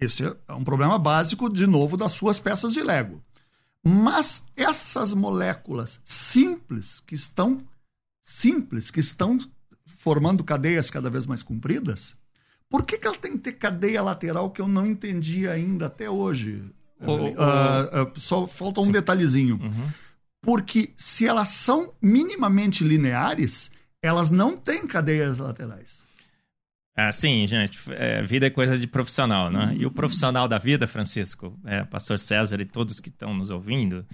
Esse 0.00 0.24
é 0.24 0.52
um 0.54 0.64
problema 0.64 0.98
básico, 0.98 1.52
de 1.52 1.66
novo, 1.66 1.94
das 1.94 2.12
suas 2.12 2.40
peças 2.40 2.72
de 2.72 2.82
Lego. 2.82 3.22
Mas 3.84 4.42
essas 4.56 5.12
moléculas 5.12 6.00
simples 6.06 7.00
que 7.00 7.14
estão 7.14 7.58
simples, 8.22 8.90
que 8.90 9.00
estão 9.00 9.36
formando 9.98 10.42
cadeias 10.42 10.90
cada 10.90 11.10
vez 11.10 11.26
mais 11.26 11.42
compridas, 11.42 12.16
por 12.70 12.82
que, 12.82 12.96
que 12.96 13.06
ela 13.06 13.16
tem 13.16 13.32
que 13.32 13.38
ter 13.40 13.52
cadeia 13.52 14.02
lateral 14.02 14.50
que 14.50 14.62
eu 14.62 14.66
não 14.66 14.86
entendi 14.86 15.46
ainda 15.46 15.84
até 15.84 16.08
hoje? 16.08 16.64
uh, 17.02 18.16
uh, 18.16 18.20
só 18.20 18.46
falta 18.46 18.80
um 18.80 18.86
Sim. 18.86 18.92
detalhezinho. 18.92 19.60
Uhum. 19.62 19.88
Porque 20.44 20.90
se 20.96 21.26
elas 21.26 21.48
são 21.48 21.92
minimamente 22.00 22.84
lineares, 22.84 23.70
elas 24.02 24.30
não 24.30 24.56
têm 24.56 24.86
cadeias 24.86 25.38
laterais. 25.38 26.04
Ah, 26.96 27.10
sim, 27.10 27.46
gente. 27.46 27.80
É, 27.92 28.22
vida 28.22 28.46
é 28.46 28.50
coisa 28.50 28.78
de 28.78 28.86
profissional, 28.86 29.50
né? 29.50 29.74
E 29.76 29.84
o 29.84 29.90
profissional 29.90 30.46
da 30.46 30.58
vida, 30.58 30.86
Francisco, 30.86 31.58
é, 31.64 31.82
Pastor 31.82 32.18
César 32.18 32.60
e 32.60 32.64
todos 32.64 33.00
que 33.00 33.08
estão 33.08 33.34
nos 33.34 33.50
ouvindo, 33.50 34.06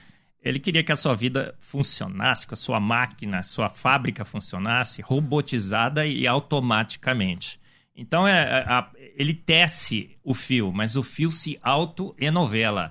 ele 0.42 0.58
queria 0.58 0.82
que 0.82 0.92
a 0.92 0.96
sua 0.96 1.14
vida 1.14 1.54
funcionasse, 1.58 2.46
que 2.46 2.54
a 2.54 2.56
sua 2.56 2.80
máquina, 2.80 3.40
a 3.40 3.42
sua 3.42 3.68
fábrica 3.68 4.24
funcionasse 4.24 5.02
robotizada 5.02 6.06
e 6.06 6.26
automaticamente. 6.26 7.60
Então, 7.94 8.26
é, 8.26 8.64
a, 8.66 8.88
ele 9.20 9.34
tece 9.34 10.16
o 10.24 10.32
fio, 10.32 10.72
mas 10.72 10.96
o 10.96 11.02
fio 11.02 11.30
se 11.30 11.58
auto-enovela. 11.62 12.90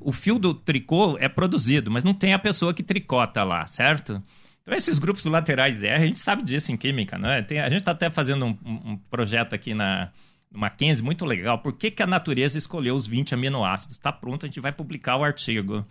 O 0.00 0.10
fio 0.10 0.38
do 0.38 0.54
tricô 0.54 1.18
é 1.18 1.28
produzido, 1.28 1.90
mas 1.90 2.02
não 2.02 2.14
tem 2.14 2.32
a 2.32 2.38
pessoa 2.38 2.72
que 2.72 2.82
tricota 2.82 3.44
lá, 3.44 3.66
certo? 3.66 4.22
Então, 4.62 4.74
esses 4.74 4.98
grupos 4.98 5.26
laterais 5.26 5.82
R, 5.82 5.94
a 5.94 6.06
gente 6.06 6.18
sabe 6.20 6.42
disso 6.42 6.72
em 6.72 6.76
química, 6.78 7.18
né? 7.18 7.42
Tem, 7.42 7.60
a 7.60 7.68
gente 7.68 7.80
está 7.80 7.92
até 7.92 8.08
fazendo 8.08 8.46
um, 8.46 8.58
um, 8.64 8.96
projeto 9.10 9.54
aqui 9.54 9.74
na 9.74 10.10
Mackenzie 10.50 11.04
muito 11.04 11.26
legal. 11.26 11.58
Por 11.58 11.74
que, 11.74 11.90
que 11.90 12.02
a 12.02 12.06
natureza 12.06 12.56
escolheu 12.56 12.94
os 12.94 13.06
20 13.06 13.34
aminoácidos? 13.34 13.96
Está 13.96 14.10
pronto, 14.10 14.46
a 14.46 14.48
gente 14.48 14.58
vai 14.58 14.72
publicar 14.72 15.18
o 15.18 15.24
artigo. 15.24 15.84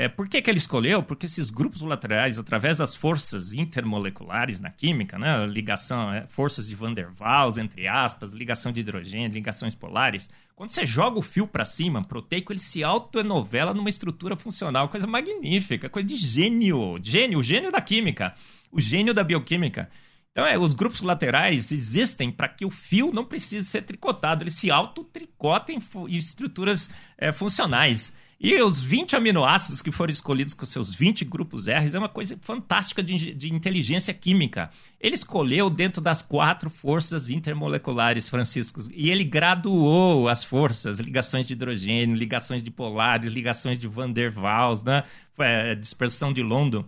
É, 0.00 0.08
por 0.08 0.28
que, 0.28 0.40
que 0.40 0.48
ele 0.48 0.58
escolheu? 0.58 1.02
Porque 1.02 1.26
esses 1.26 1.50
grupos 1.50 1.82
laterais, 1.82 2.38
através 2.38 2.78
das 2.78 2.94
forças 2.94 3.52
intermoleculares 3.52 4.60
na 4.60 4.70
química, 4.70 5.18
né, 5.18 5.44
ligação, 5.44 6.12
é, 6.12 6.24
forças 6.24 6.68
de 6.68 6.76
Van 6.76 6.94
der 6.94 7.10
Waals, 7.18 7.58
entre 7.58 7.88
aspas, 7.88 8.32
ligação 8.32 8.70
de 8.70 8.80
hidrogênio, 8.80 9.34
ligações 9.34 9.74
polares, 9.74 10.30
quando 10.54 10.70
você 10.70 10.86
joga 10.86 11.18
o 11.18 11.22
fio 11.22 11.48
para 11.48 11.64
cima, 11.64 12.04
proteico, 12.04 12.52
ele 12.52 12.60
se 12.60 12.84
autoenovela 12.84 13.74
numa 13.74 13.88
estrutura 13.88 14.36
funcional, 14.36 14.88
coisa 14.88 15.04
magnífica, 15.04 15.88
coisa 15.88 16.06
de 16.06 16.14
gênio, 16.14 16.96
gênio, 17.02 17.40
o 17.40 17.42
gênio 17.42 17.72
da 17.72 17.80
química, 17.80 18.36
o 18.70 18.80
gênio 18.80 19.12
da 19.12 19.24
bioquímica. 19.24 19.90
Então, 20.30 20.46
é, 20.46 20.56
os 20.56 20.74
grupos 20.74 21.00
laterais 21.00 21.72
existem 21.72 22.30
para 22.30 22.48
que 22.48 22.64
o 22.64 22.70
fio 22.70 23.12
não 23.12 23.24
precise 23.24 23.66
ser 23.66 23.82
tricotado, 23.82 24.44
ele 24.44 24.52
se 24.52 24.70
autotricota 24.70 25.72
em, 25.72 25.80
em 26.06 26.16
estruturas 26.16 26.88
é, 27.18 27.32
funcionais. 27.32 28.12
E 28.40 28.54
os 28.62 28.78
20 28.78 29.16
aminoácidos 29.16 29.82
que 29.82 29.90
foram 29.90 30.12
escolhidos 30.12 30.54
com 30.54 30.64
seus 30.64 30.94
20 30.94 31.24
grupos 31.24 31.66
R 31.66 31.90
é 31.92 31.98
uma 31.98 32.08
coisa 32.08 32.38
fantástica 32.40 33.02
de, 33.02 33.34
de 33.34 33.52
inteligência 33.52 34.14
química. 34.14 34.70
Ele 35.00 35.16
escolheu 35.16 35.68
dentro 35.68 36.00
das 36.00 36.22
quatro 36.22 36.70
forças 36.70 37.30
intermoleculares, 37.30 38.28
Francisco, 38.28 38.80
e 38.94 39.10
ele 39.10 39.24
graduou 39.24 40.28
as 40.28 40.44
forças, 40.44 41.00
ligações 41.00 41.46
de 41.46 41.54
hidrogênio, 41.54 42.14
ligações 42.14 42.62
de 42.62 42.70
polares, 42.70 43.28
ligações 43.28 43.76
de 43.76 43.88
Van 43.88 44.10
der 44.10 44.30
Waals, 44.30 44.84
né? 44.84 45.02
É, 45.40 45.74
dispersão 45.74 46.32
de 46.32 46.42
London. 46.42 46.84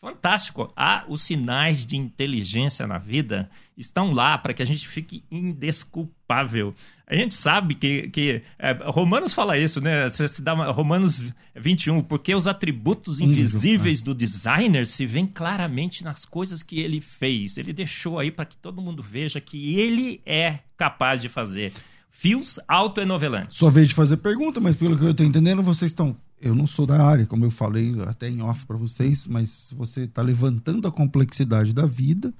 Fantástico. 0.00 0.72
Ah, 0.74 1.04
os 1.08 1.22
sinais 1.22 1.84
de 1.84 1.94
inteligência 1.94 2.86
na 2.86 2.96
vida 2.96 3.50
estão 3.76 4.12
lá 4.12 4.38
para 4.38 4.54
que 4.54 4.62
a 4.62 4.66
gente 4.66 4.88
fique 4.88 5.24
indesculpável. 5.30 6.74
A 7.10 7.16
gente 7.16 7.34
sabe 7.34 7.74
que, 7.74 8.08
que 8.10 8.40
é, 8.56 8.72
Romanos 8.84 9.34
fala 9.34 9.58
isso, 9.58 9.80
né? 9.80 10.08
Você 10.08 10.28
se 10.28 10.40
dá 10.40 10.54
uma, 10.54 10.70
Romanos 10.70 11.24
21, 11.56 12.04
porque 12.04 12.32
os 12.32 12.46
atributos 12.46 13.20
invisíveis 13.20 14.00
do 14.00 14.14
designer 14.14 14.86
se 14.86 15.04
veem 15.06 15.26
claramente 15.26 16.04
nas 16.04 16.24
coisas 16.24 16.62
que 16.62 16.78
ele 16.78 17.00
fez. 17.00 17.58
Ele 17.58 17.72
deixou 17.72 18.20
aí 18.20 18.30
para 18.30 18.44
que 18.44 18.56
todo 18.56 18.80
mundo 18.80 19.02
veja 19.02 19.40
que 19.40 19.80
ele 19.80 20.20
é 20.24 20.60
capaz 20.76 21.20
de 21.20 21.28
fazer. 21.28 21.72
Fios 22.12 22.60
autoenovelantes. 22.68 23.58
Sua 23.58 23.72
vez 23.72 23.88
de 23.88 23.94
fazer 23.96 24.18
pergunta, 24.18 24.60
mas 24.60 24.76
pelo 24.76 24.96
que 24.96 25.04
eu 25.04 25.10
estou 25.10 25.26
entendendo, 25.26 25.64
vocês 25.64 25.90
estão 25.90 26.16
eu 26.40 26.54
não 26.54 26.66
sou 26.66 26.86
da 26.86 27.04
área, 27.04 27.26
como 27.26 27.44
eu 27.44 27.50
falei 27.50 27.92
até 28.06 28.28
em 28.28 28.40
off 28.40 28.64
para 28.64 28.76
vocês, 28.76 29.26
mas 29.26 29.74
você 29.76 30.04
está 30.04 30.22
levantando 30.22 30.88
a 30.88 30.92
complexidade 30.92 31.74
da 31.74 31.84
vida, 31.84 32.32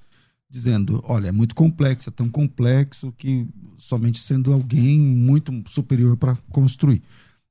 dizendo, 0.48 1.04
olha, 1.06 1.28
é 1.28 1.32
muito 1.32 1.54
complexo, 1.54 2.08
é 2.08 2.12
tão 2.12 2.28
complexo 2.28 3.12
que 3.16 3.46
somente 3.80 4.20
sendo 4.20 4.52
alguém 4.52 5.00
muito 5.00 5.52
superior 5.68 6.16
para 6.16 6.36
construir. 6.50 7.02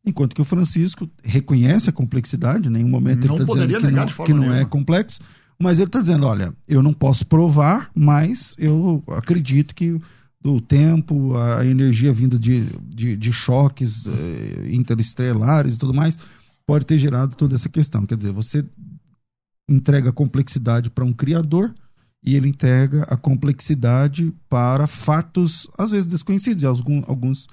Enquanto 0.06 0.34
que 0.34 0.42
o 0.42 0.46
Francisco 0.46 1.10
reconhece 1.24 1.90
a 1.90 1.94
complexidade, 1.94 2.68
em 2.68 2.72
nenhum 2.72 2.88
momento 2.88 3.28
não 3.28 3.36
ele 3.36 3.44
está 3.44 3.66
dizendo 3.66 3.80
que 3.80 3.92
não, 3.92 4.26
que 4.26 4.34
não 4.34 4.54
é 4.54 4.64
complexo, 4.64 5.20
mas 5.62 5.78
ele 5.78 5.88
está 5.88 6.00
dizendo, 6.00 6.26
olha, 6.26 6.54
eu 6.68 6.82
não 6.82 6.94
posso 6.94 7.26
provar, 7.26 7.92
mas 7.94 8.56
eu 8.58 9.04
acredito 9.10 9.76
que 9.76 10.00
do 10.42 10.62
tempo, 10.62 11.36
a 11.36 11.66
energia 11.66 12.14
vinda 12.14 12.40
de, 12.40 12.66
de, 12.86 13.18
de 13.18 13.34
choques 13.34 14.08
eh, 14.08 14.70
interestelares 14.72 15.76
e 15.76 15.78
tudo 15.78 15.94
mais, 15.94 16.18
pode 16.66 16.86
ter 16.86 16.98
gerado 16.98 17.36
toda 17.36 17.56
essa 17.56 17.68
questão. 17.68 18.06
Quer 18.06 18.16
dizer, 18.16 18.32
você 18.32 18.64
entrega 19.68 20.14
complexidade 20.14 20.90
para 20.90 21.04
um 21.04 21.12
criador 21.12 21.76
e 22.24 22.36
ele 22.36 22.50
entrega 22.50 23.04
a 23.04 23.16
complexidade 23.16 24.34
para 24.50 24.88
fatos, 24.88 25.68
às 25.78 25.92
vezes 25.92 26.08
desconhecidos, 26.08 26.64
e 26.64 26.66
alguns, 26.66 27.08
alguns 27.08 27.48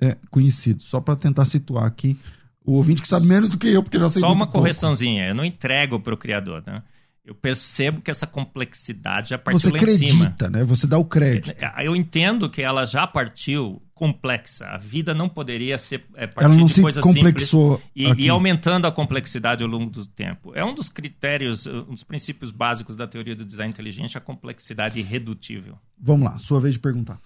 é, 0.00 0.16
conhecidos. 0.30 0.86
Só 0.86 1.00
para 1.00 1.16
tentar 1.16 1.44
situar 1.44 1.84
aqui 1.84 2.18
o 2.64 2.72
ouvinte 2.72 3.02
que 3.02 3.08
sabe 3.08 3.26
menos 3.26 3.50
do 3.50 3.58
que 3.58 3.68
eu, 3.68 3.82
porque 3.82 3.98
já 3.98 4.08
sei 4.08 4.20
Só 4.20 4.32
uma 4.32 4.46
correçãozinha, 4.46 5.24
pouco. 5.24 5.30
eu 5.30 5.34
não 5.34 5.44
entrego 5.44 6.00
para 6.00 6.14
o 6.14 6.16
criador, 6.16 6.62
né? 6.66 6.82
Eu 7.26 7.34
percebo 7.34 8.00
que 8.00 8.08
essa 8.08 8.24
complexidade 8.24 9.30
já 9.30 9.38
partiu 9.38 9.58
Você 9.58 9.70
lá 9.70 9.76
acredita, 9.78 10.04
em 10.04 10.10
cima. 10.10 10.36
né? 10.48 10.62
Você 10.62 10.86
dá 10.86 10.96
o 10.96 11.04
crédito. 11.04 11.52
Eu 11.82 11.96
entendo 11.96 12.48
que 12.48 12.62
ela 12.62 12.84
já 12.84 13.04
partiu 13.04 13.82
complexa. 13.92 14.66
A 14.66 14.78
vida 14.78 15.12
não 15.12 15.28
poderia 15.28 15.76
ser 15.76 16.04
é, 16.14 16.28
partir 16.28 16.44
ela 16.44 16.54
não 16.54 16.66
de 16.66 16.74
se 16.74 16.82
coisas 16.82 17.02
complexou 17.02 17.82
simples 17.96 18.18
e, 18.20 18.26
e, 18.26 18.28
aumentando 18.28 18.86
a 18.86 18.92
complexidade 18.92 19.64
ao 19.64 19.68
longo 19.68 19.90
do 19.90 20.06
tempo. 20.06 20.52
É 20.54 20.64
um 20.64 20.72
dos 20.72 20.88
critérios, 20.88 21.66
um 21.66 21.94
dos 21.94 22.04
princípios 22.04 22.52
básicos 22.52 22.94
da 22.94 23.08
teoria 23.08 23.34
do 23.34 23.44
design 23.44 23.72
inteligente, 23.72 24.16
a 24.16 24.20
complexidade 24.20 25.00
irredutível. 25.00 25.76
Vamos 25.98 26.30
lá, 26.30 26.38
sua 26.38 26.60
vez 26.60 26.74
de 26.74 26.80
perguntar. 26.80 27.18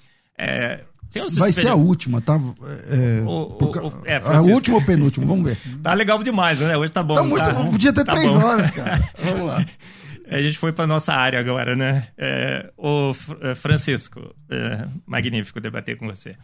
É, 0.42 0.80
Vai 1.36 1.52
ser 1.52 1.68
a 1.68 1.74
última, 1.74 2.20
tá? 2.20 2.40
É, 2.88 3.20
o, 3.22 3.28
o, 3.28 3.88
o, 3.88 4.06
é, 4.06 4.16
a 4.16 4.40
última 4.40 4.76
ou 4.76 4.84
penúltima, 4.84 5.26
vamos 5.26 5.44
ver. 5.44 5.58
Tá 5.82 5.92
legal 5.92 6.22
demais, 6.22 6.60
né? 6.60 6.76
Hoje 6.76 6.92
tá 6.92 7.02
bom. 7.02 7.14
Tá 7.14 7.22
muito, 7.24 7.44
tá? 7.44 7.52
Podia 7.52 7.92
ter 7.92 8.04
tá 8.04 8.14
três 8.14 8.32
bom. 8.32 8.38
horas, 8.38 8.70
cara. 8.70 9.10
Vamos 9.18 9.46
lá. 9.46 9.66
A 10.28 10.40
gente 10.40 10.56
foi 10.56 10.72
para 10.72 10.86
nossa 10.86 11.12
área 11.12 11.40
agora, 11.40 11.74
né? 11.74 12.08
É, 12.16 12.70
o 12.76 13.12
é, 13.40 13.54
Francisco, 13.56 14.34
é, 14.48 14.86
magnífico 15.04 15.60
debater 15.60 15.96
com 15.96 16.06
você. 16.06 16.36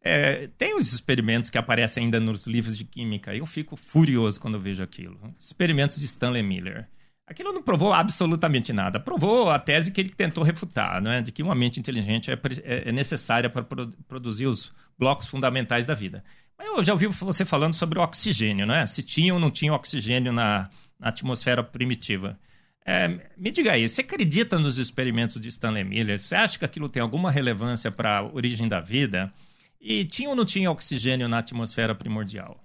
É, 0.00 0.48
tem 0.56 0.76
os 0.76 0.92
experimentos 0.92 1.50
que 1.50 1.58
aparecem 1.58 2.04
ainda 2.04 2.20
nos 2.20 2.46
livros 2.46 2.78
de 2.78 2.84
química. 2.84 3.34
Eu 3.34 3.44
fico 3.44 3.76
furioso 3.76 4.38
quando 4.38 4.54
eu 4.54 4.60
vejo 4.60 4.82
aquilo. 4.82 5.18
Experimentos 5.40 5.98
de 5.98 6.06
Stanley 6.06 6.42
Miller. 6.44 6.86
Aquilo 7.26 7.52
não 7.52 7.62
provou 7.62 7.92
absolutamente 7.92 8.72
nada. 8.72 8.98
Provou 8.98 9.50
a 9.50 9.58
tese 9.58 9.92
que 9.92 10.00
ele 10.00 10.10
tentou 10.10 10.42
refutar, 10.42 11.00
né? 11.00 11.22
de 11.22 11.30
que 11.30 11.42
uma 11.42 11.54
mente 11.54 11.78
inteligente 11.78 12.30
é, 12.30 12.34
é, 12.64 12.88
é 12.88 12.92
necessária 12.92 13.48
para 13.48 13.62
pro, 13.62 13.90
produzir 14.08 14.46
os 14.46 14.72
blocos 14.98 15.26
fundamentais 15.26 15.86
da 15.86 15.94
vida. 15.94 16.24
Mas 16.58 16.66
eu 16.66 16.84
já 16.84 16.92
ouvi 16.92 17.06
você 17.06 17.44
falando 17.44 17.74
sobre 17.74 17.98
o 17.98 18.02
oxigênio, 18.02 18.66
né? 18.66 18.84
se 18.86 19.02
tinha 19.02 19.32
ou 19.32 19.40
não 19.40 19.50
tinha 19.50 19.72
oxigênio 19.72 20.32
na, 20.32 20.68
na 20.98 21.08
atmosfera 21.08 21.62
primitiva. 21.62 22.38
É, 22.84 23.08
me 23.36 23.52
diga 23.52 23.72
aí, 23.72 23.88
você 23.88 24.00
acredita 24.00 24.58
nos 24.58 24.76
experimentos 24.76 25.40
de 25.40 25.48
Stanley 25.48 25.84
Miller? 25.84 26.18
Você 26.18 26.34
acha 26.34 26.58
que 26.58 26.64
aquilo 26.64 26.88
tem 26.88 27.00
alguma 27.00 27.30
relevância 27.30 27.90
para 27.90 28.18
a 28.18 28.22
origem 28.24 28.68
da 28.68 28.80
vida? 28.80 29.32
E 29.80 30.04
tinha 30.04 30.28
ou 30.28 30.36
não 30.36 30.44
tinha 30.44 30.70
oxigênio 30.70 31.28
na 31.28 31.38
atmosfera 31.38 31.94
primordial? 31.94 32.60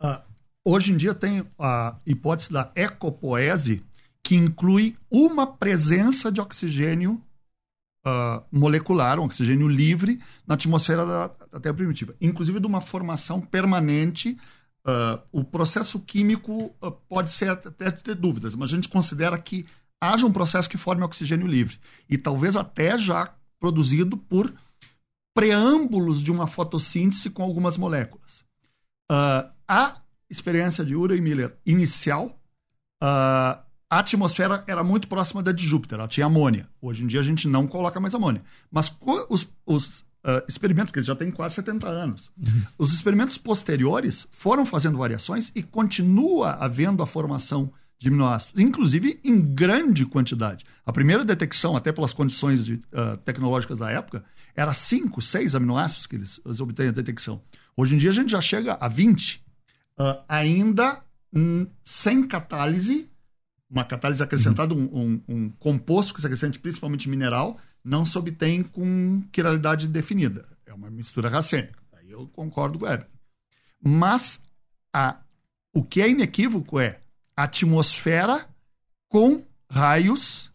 Uh, 0.00 0.22
hoje 0.68 0.92
em 0.92 0.96
dia 0.96 1.14
tem 1.14 1.44
a 1.58 1.96
hipótese 2.06 2.52
da 2.52 2.70
ecopoese, 2.74 3.82
que 4.22 4.36
inclui 4.36 4.96
uma 5.10 5.46
presença 5.46 6.30
de 6.30 6.40
oxigênio 6.40 7.22
uh, 8.06 8.44
molecular, 8.52 9.18
um 9.18 9.24
oxigênio 9.24 9.68
livre, 9.68 10.20
na 10.46 10.54
atmosfera 10.54 11.06
da, 11.06 11.28
da 11.52 11.60
Terra 11.60 11.74
primitiva. 11.74 12.14
Inclusive 12.20 12.60
de 12.60 12.66
uma 12.66 12.80
formação 12.80 13.40
permanente. 13.40 14.36
Uh, 14.84 15.20
o 15.32 15.44
processo 15.44 16.00
químico 16.00 16.74
pode 17.08 17.30
ser 17.30 17.50
até 17.50 17.90
ter 17.90 18.14
dúvidas, 18.14 18.54
mas 18.54 18.72
a 18.72 18.74
gente 18.74 18.88
considera 18.88 19.36
que 19.36 19.66
haja 20.00 20.24
um 20.24 20.32
processo 20.32 20.70
que 20.70 20.78
forme 20.78 21.02
oxigênio 21.02 21.46
livre. 21.46 21.78
E 22.08 22.16
talvez 22.16 22.56
até 22.56 22.96
já 22.96 23.34
produzido 23.60 24.16
por 24.16 24.54
preâmbulos 25.34 26.22
de 26.22 26.30
uma 26.30 26.46
fotossíntese 26.46 27.30
com 27.30 27.42
algumas 27.42 27.76
moléculas. 27.76 28.44
Uh, 29.10 29.50
a 29.66 30.00
experiência 30.30 30.84
de 30.84 30.94
Urey 30.94 31.20
Miller 31.20 31.56
inicial, 31.64 32.26
uh, 33.02 33.68
a 33.90 34.00
atmosfera 34.00 34.62
era 34.66 34.84
muito 34.84 35.08
próxima 35.08 35.42
da 35.42 35.50
de 35.50 35.66
Júpiter, 35.66 35.98
ela 35.98 36.08
tinha 36.08 36.26
amônia. 36.26 36.68
Hoje 36.80 37.02
em 37.02 37.06
dia 37.06 37.20
a 37.20 37.22
gente 37.22 37.48
não 37.48 37.66
coloca 37.66 37.98
mais 37.98 38.14
amônia. 38.14 38.42
Mas 38.70 38.94
os, 39.30 39.48
os 39.64 40.00
uh, 40.00 40.44
experimentos, 40.46 40.92
que 40.92 41.02
já 41.02 41.14
tem 41.14 41.30
quase 41.30 41.54
70 41.54 41.88
anos, 41.88 42.30
uhum. 42.36 42.62
os 42.76 42.92
experimentos 42.92 43.38
posteriores 43.38 44.28
foram 44.30 44.66
fazendo 44.66 44.98
variações 44.98 45.50
e 45.54 45.62
continua 45.62 46.52
havendo 46.52 47.02
a 47.02 47.06
formação 47.06 47.72
de 47.98 48.08
aminoácidos, 48.08 48.60
inclusive 48.60 49.20
em 49.24 49.40
grande 49.40 50.06
quantidade. 50.06 50.64
A 50.86 50.92
primeira 50.92 51.24
detecção, 51.24 51.74
até 51.74 51.90
pelas 51.90 52.12
condições 52.12 52.64
de, 52.64 52.74
uh, 52.74 53.16
tecnológicas 53.24 53.78
da 53.78 53.90
época, 53.90 54.24
era 54.54 54.72
5, 54.72 55.20
6 55.20 55.54
aminoácidos 55.54 56.06
que 56.06 56.16
eles, 56.16 56.40
eles 56.44 56.60
obtêm 56.60 56.88
a 56.88 56.92
detecção. 56.92 57.40
Hoje 57.76 57.94
em 57.94 57.98
dia 57.98 58.10
a 58.10 58.12
gente 58.12 58.30
já 58.30 58.40
chega 58.40 58.76
a 58.80 58.86
20, 58.86 59.42
uh, 59.98 60.22
ainda 60.28 61.02
hum, 61.32 61.66
sem 61.82 62.26
catálise, 62.26 63.10
uma 63.68 63.84
catálise 63.84 64.22
acrescentada, 64.22 64.74
uhum. 64.74 64.88
um, 64.92 65.22
um, 65.28 65.36
um, 65.36 65.50
composto 65.50 66.14
que 66.14 66.20
se 66.20 66.26
acrescente 66.26 66.58
principalmente 66.58 67.08
mineral, 67.08 67.58
não 67.84 68.06
se 68.06 68.16
obtém 68.16 68.62
com 68.62 69.22
quiralidade 69.32 69.88
definida. 69.88 70.48
É 70.64 70.72
uma 70.72 70.90
mistura 70.90 71.28
racêmica. 71.28 71.78
Aí 71.92 72.10
eu 72.10 72.28
concordo 72.28 72.78
com 72.78 72.86
o 72.86 72.88
Evelyn. 72.88 73.08
Mas 73.82 74.42
a, 74.92 75.20
o 75.72 75.84
que 75.84 76.00
é 76.00 76.08
inequívoco 76.08 76.80
é 76.80 77.00
a 77.36 77.44
atmosfera 77.44 78.48
com 79.08 79.44
raios 79.70 80.52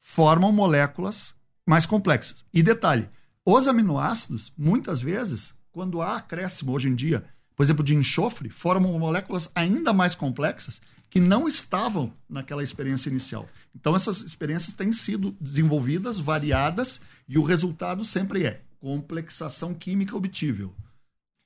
formam 0.00 0.52
moléculas 0.52 1.34
mais 1.66 1.84
complexas. 1.84 2.44
E 2.52 2.62
detalhe, 2.62 3.08
os 3.44 3.68
aminoácidos, 3.68 4.52
muitas 4.56 5.00
vezes, 5.00 5.54
quando 5.70 6.00
há 6.00 6.16
acréscimo 6.16 6.72
hoje 6.72 6.88
em 6.88 6.94
dia, 6.94 7.24
por 7.56 7.62
exemplo, 7.62 7.82
de 7.82 7.94
enxofre, 7.94 8.50
formam 8.50 8.98
moléculas 8.98 9.50
ainda 9.54 9.92
mais 9.92 10.14
complexas 10.14 10.80
que 11.08 11.18
não 11.18 11.48
estavam 11.48 12.12
naquela 12.28 12.62
experiência 12.62 13.08
inicial. 13.08 13.48
Então, 13.74 13.96
essas 13.96 14.22
experiências 14.22 14.74
têm 14.74 14.92
sido 14.92 15.34
desenvolvidas, 15.40 16.18
variadas, 16.18 17.00
e 17.26 17.38
o 17.38 17.42
resultado 17.42 18.04
sempre 18.04 18.44
é 18.44 18.60
complexação 18.78 19.72
química 19.72 20.14
obtível. 20.14 20.74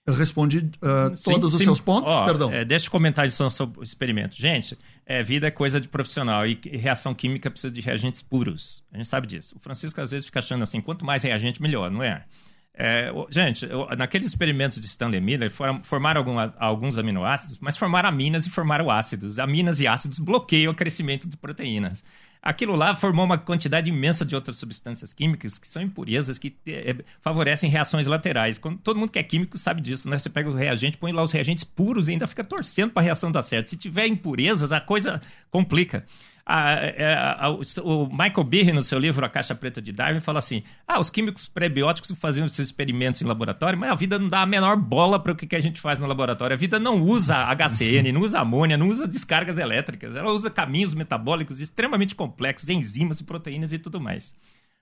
Eu 0.06 0.14
respondi 0.14 0.58
uh, 0.58 1.16
sim, 1.16 1.32
todos 1.32 1.52
sim. 1.52 1.58
os 1.58 1.62
seus 1.62 1.80
pontos? 1.80 2.12
Oh, 2.12 2.24
Perdão. 2.24 2.50
É, 2.52 2.64
deixa 2.64 2.86
eu 2.86 2.90
comentar 2.90 3.30
sobre 3.30 3.78
o 3.78 3.82
experimento. 3.82 4.34
Gente, 4.34 4.76
é, 5.06 5.22
vida 5.22 5.46
é 5.46 5.50
coisa 5.50 5.80
de 5.80 5.86
profissional 5.86 6.44
e 6.46 6.58
reação 6.64 7.14
química 7.14 7.50
precisa 7.50 7.72
de 7.72 7.80
reagentes 7.80 8.22
puros. 8.22 8.82
A 8.92 8.96
gente 8.96 9.08
sabe 9.08 9.26
disso. 9.26 9.54
O 9.56 9.60
Francisco 9.60 10.00
às 10.00 10.10
vezes 10.10 10.26
fica 10.26 10.40
achando 10.40 10.62
assim, 10.62 10.80
quanto 10.80 11.04
mais 11.04 11.22
reagente, 11.22 11.62
melhor, 11.62 11.90
não 11.90 12.02
é? 12.02 12.24
É, 12.72 13.12
gente, 13.30 13.66
naqueles 13.98 14.26
experimentos 14.26 14.80
de 14.80 14.86
Stanley 14.86 15.20
Miller, 15.20 15.50
formaram 15.82 16.20
algumas, 16.20 16.54
alguns 16.58 16.96
aminoácidos, 16.98 17.58
mas 17.58 17.76
formaram 17.76 18.08
aminas 18.08 18.46
e 18.46 18.50
formaram 18.50 18.90
ácidos. 18.90 19.38
Aminas 19.38 19.80
e 19.80 19.86
ácidos 19.86 20.18
bloqueiam 20.18 20.72
o 20.72 20.74
crescimento 20.74 21.28
de 21.28 21.36
proteínas. 21.36 22.02
Aquilo 22.42 22.74
lá 22.74 22.94
formou 22.94 23.26
uma 23.26 23.36
quantidade 23.36 23.90
imensa 23.90 24.24
de 24.24 24.34
outras 24.34 24.56
substâncias 24.56 25.12
químicas 25.12 25.58
que 25.58 25.68
são 25.68 25.82
impurezas, 25.82 26.38
que 26.38 26.56
é, 26.66 26.96
favorecem 27.20 27.68
reações 27.68 28.06
laterais. 28.06 28.58
Quando, 28.58 28.78
todo 28.78 28.98
mundo 28.98 29.12
que 29.12 29.18
é 29.18 29.22
químico 29.22 29.58
sabe 29.58 29.82
disso, 29.82 30.08
né? 30.08 30.16
Você 30.16 30.30
pega 30.30 30.48
os 30.48 30.54
reagentes, 30.54 30.98
põe 30.98 31.12
lá 31.12 31.22
os 31.22 31.32
reagentes 31.32 31.64
puros 31.64 32.08
e 32.08 32.12
ainda 32.12 32.26
fica 32.26 32.42
torcendo 32.42 32.92
para 32.92 33.02
a 33.02 33.04
reação 33.04 33.30
dar 33.30 33.42
certo. 33.42 33.68
Se 33.68 33.76
tiver 33.76 34.06
impurezas, 34.06 34.72
a 34.72 34.80
coisa 34.80 35.20
complica. 35.50 36.06
A, 36.52 36.72
é, 36.72 37.14
a, 37.14 37.46
a, 37.46 37.50
o 37.50 38.08
Michael 38.10 38.42
Behe, 38.44 38.72
no 38.72 38.82
seu 38.82 38.98
livro 38.98 39.24
A 39.24 39.28
Caixa 39.28 39.54
Preta 39.54 39.80
de 39.80 39.92
Darwin, 39.92 40.18
fala 40.18 40.40
assim: 40.40 40.64
ah, 40.84 40.98
os 40.98 41.08
químicos 41.08 41.48
pré-bióticos 41.48 42.10
faziam 42.18 42.44
esses 42.44 42.58
experimentos 42.58 43.22
em 43.22 43.24
laboratório, 43.24 43.78
mas 43.78 43.88
a 43.88 43.94
vida 43.94 44.18
não 44.18 44.26
dá 44.26 44.42
a 44.42 44.46
menor 44.46 44.76
bola 44.76 45.20
para 45.20 45.30
o 45.30 45.36
que, 45.36 45.46
que 45.46 45.54
a 45.54 45.60
gente 45.60 45.80
faz 45.80 46.00
no 46.00 46.08
laboratório. 46.08 46.54
A 46.54 46.58
vida 46.58 46.80
não 46.80 47.00
usa 47.02 47.36
HCN, 47.54 48.10
não 48.10 48.22
usa 48.22 48.40
amônia, 48.40 48.76
não 48.76 48.88
usa 48.88 49.06
descargas 49.06 49.58
elétricas. 49.58 50.16
Ela 50.16 50.32
usa 50.32 50.50
caminhos 50.50 50.92
metabólicos 50.92 51.60
extremamente 51.60 52.16
complexos, 52.16 52.68
enzimas 52.68 53.20
e 53.20 53.24
proteínas 53.24 53.72
e 53.72 53.78
tudo 53.78 54.00
mais. 54.00 54.34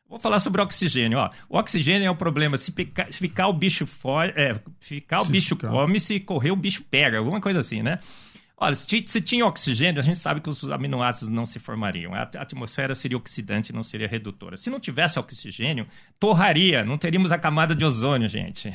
Vou 0.09 0.19
falar 0.19 0.39
sobre 0.39 0.63
o 0.63 0.65
oxigênio. 0.65 1.19
Ó. 1.19 1.31
O 1.51 1.59
oxigênio 1.59 2.07
é 2.07 2.11
o 2.11 2.17
problema. 2.17 2.57
Se, 2.57 2.73
pica, 2.73 3.07
se 3.11 3.19
ficar 3.19 3.47
o 3.49 3.53
bicho 3.53 3.87
fora, 3.87 4.33
é, 4.35 4.59
ficar 4.81 5.21
o 5.21 5.27
se 5.27 5.33
bicho 5.33 5.55
ficar. 5.55 5.69
come, 5.69 6.01
se 6.01 6.19
correr 6.19 6.51
o 6.51 6.57
bicho 6.57 6.83
pega, 6.91 7.19
alguma 7.19 7.43
coisa 7.43 7.59
assim, 7.59 7.83
né? 7.83 7.99
Olha, 8.61 8.75
se, 8.75 9.21
tinha 9.21 9.47
oxigênio, 9.47 10.01
a 10.01 10.03
gente 10.03 10.19
sabe 10.19 10.41
que 10.41 10.49
os 10.49 10.69
aminoácidos 10.69 11.29
não 11.29 11.47
se 11.47 11.61
formariam. 11.61 12.13
A 12.13 12.23
atmosfera 12.23 12.93
seria 12.93 13.17
oxidante, 13.17 13.73
não 13.73 13.85
seria 13.85 14.09
redutora. 14.09 14.57
Se 14.57 14.69
não 14.69 14.81
tivesse 14.81 15.17
oxigênio, 15.17 15.87
torraria, 16.19 16.85
não 16.85 16.99
teríamos 16.99 17.31
a 17.31 17.39
camada 17.39 17.73
de 17.73 17.85
ozônio, 17.85 18.29
gente. 18.29 18.75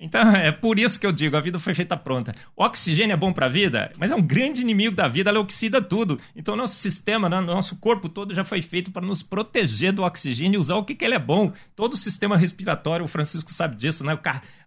Então, 0.00 0.22
é 0.34 0.50
por 0.50 0.78
isso 0.78 0.98
que 0.98 1.06
eu 1.06 1.12
digo, 1.12 1.36
a 1.36 1.40
vida 1.40 1.58
foi 1.58 1.74
feita 1.74 1.96
pronta. 1.96 2.34
O 2.56 2.64
oxigênio 2.64 3.12
é 3.12 3.16
bom 3.16 3.32
para 3.32 3.46
a 3.46 3.48
vida, 3.48 3.92
mas 3.98 4.10
é 4.10 4.16
um 4.16 4.22
grande 4.22 4.62
inimigo 4.62 4.96
da 4.96 5.06
vida, 5.06 5.28
ela 5.28 5.38
oxida 5.38 5.82
tudo. 5.82 6.18
Então, 6.34 6.56
nosso 6.56 6.74
sistema, 6.74 7.28
né, 7.28 7.40
nosso 7.40 7.76
corpo 7.76 8.08
todo 8.08 8.34
já 8.34 8.42
foi 8.42 8.62
feito 8.62 8.90
para 8.90 9.06
nos 9.06 9.22
proteger 9.22 9.92
do 9.92 10.02
oxigênio 10.02 10.56
e 10.56 10.60
usar 10.60 10.76
o 10.76 10.84
que, 10.84 10.94
que 10.94 11.04
ele 11.04 11.14
é 11.14 11.18
bom. 11.18 11.52
Todo 11.76 11.92
o 11.92 11.98
sistema 11.98 12.36
respiratório, 12.36 13.04
o 13.04 13.08
Francisco 13.08 13.52
sabe 13.52 13.76
disso, 13.76 14.02
né? 14.02 14.18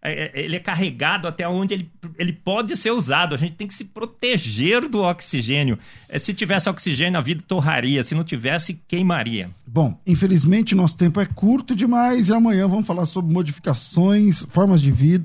É, 0.05 0.25
é, 0.25 0.43
ele 0.43 0.57
é 0.57 0.59
carregado 0.59 1.29
até 1.29 1.47
onde 1.47 1.73
ele, 1.73 1.89
ele 2.19 2.34
pode 2.34 2.75
ser 2.75 2.91
usado. 2.91 3.34
A 3.34 3.38
gente 3.38 3.55
tem 3.55 3.65
que 3.65 3.73
se 3.73 3.86
proteger 3.86 4.89
do 4.89 5.01
oxigênio. 5.01 5.79
É, 6.09 6.19
se 6.19 6.34
tivesse 6.34 6.69
oxigênio, 6.69 7.17
a 7.17 7.21
vida 7.21 7.41
torraria. 7.47 8.03
Se 8.03 8.13
não 8.13 8.23
tivesse, 8.23 8.81
queimaria. 8.86 9.49
Bom, 9.65 9.97
infelizmente 10.05 10.75
nosso 10.75 10.97
tempo 10.97 11.21
é 11.21 11.25
curto 11.25 11.73
demais 11.73 12.27
e 12.27 12.34
amanhã 12.34 12.67
vamos 12.67 12.86
falar 12.86 13.05
sobre 13.05 13.34
modificações, 13.34 14.45
formas 14.49 14.81
de 14.81 14.91
vida, 14.91 15.22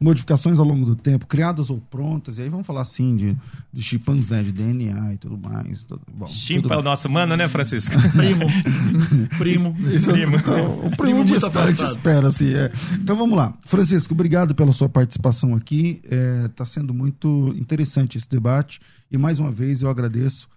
modificações 0.00 0.58
ao 0.58 0.64
longo 0.64 0.84
do 0.84 0.96
tempo, 0.96 1.26
criadas 1.26 1.70
ou 1.70 1.78
prontas. 1.78 2.38
E 2.38 2.42
aí 2.42 2.48
vamos 2.48 2.66
falar 2.66 2.82
assim 2.82 3.16
de, 3.16 3.36
de 3.72 3.82
chimpanzé, 3.82 4.42
de 4.42 4.52
DNA 4.52 5.14
e 5.14 5.16
tudo 5.16 5.36
mais. 5.36 5.82
Tudo, 5.82 6.02
bom, 6.12 6.26
Chimpa 6.26 6.74
é 6.74 6.78
o 6.78 6.82
nosso 6.82 7.08
mano, 7.08 7.36
né, 7.36 7.48
Francisco? 7.48 7.94
Primo. 8.12 8.46
Primo. 9.38 9.76
Isso, 9.80 10.10
primo. 10.10 10.36
Então, 10.36 10.78
o 10.78 10.96
primo, 10.96 10.96
primo 10.96 11.24
distante, 11.24 11.84
espera 11.84 12.28
assim. 12.28 12.52
É. 12.52 12.70
Então 12.94 13.16
vamos 13.16 13.36
lá. 13.36 13.54
Francisco, 13.64 14.14
obrigado 14.14 14.54
pela 14.54 14.72
sua 14.72 14.88
participação 14.88 15.54
aqui. 15.54 16.00
Está 16.44 16.64
é, 16.64 16.66
sendo 16.66 16.92
muito 16.94 17.54
interessante 17.56 18.18
esse 18.18 18.28
debate. 18.28 18.80
E 19.10 19.18
mais 19.18 19.38
uma 19.38 19.50
vez 19.50 19.82
eu 19.82 19.90
agradeço 19.90 20.48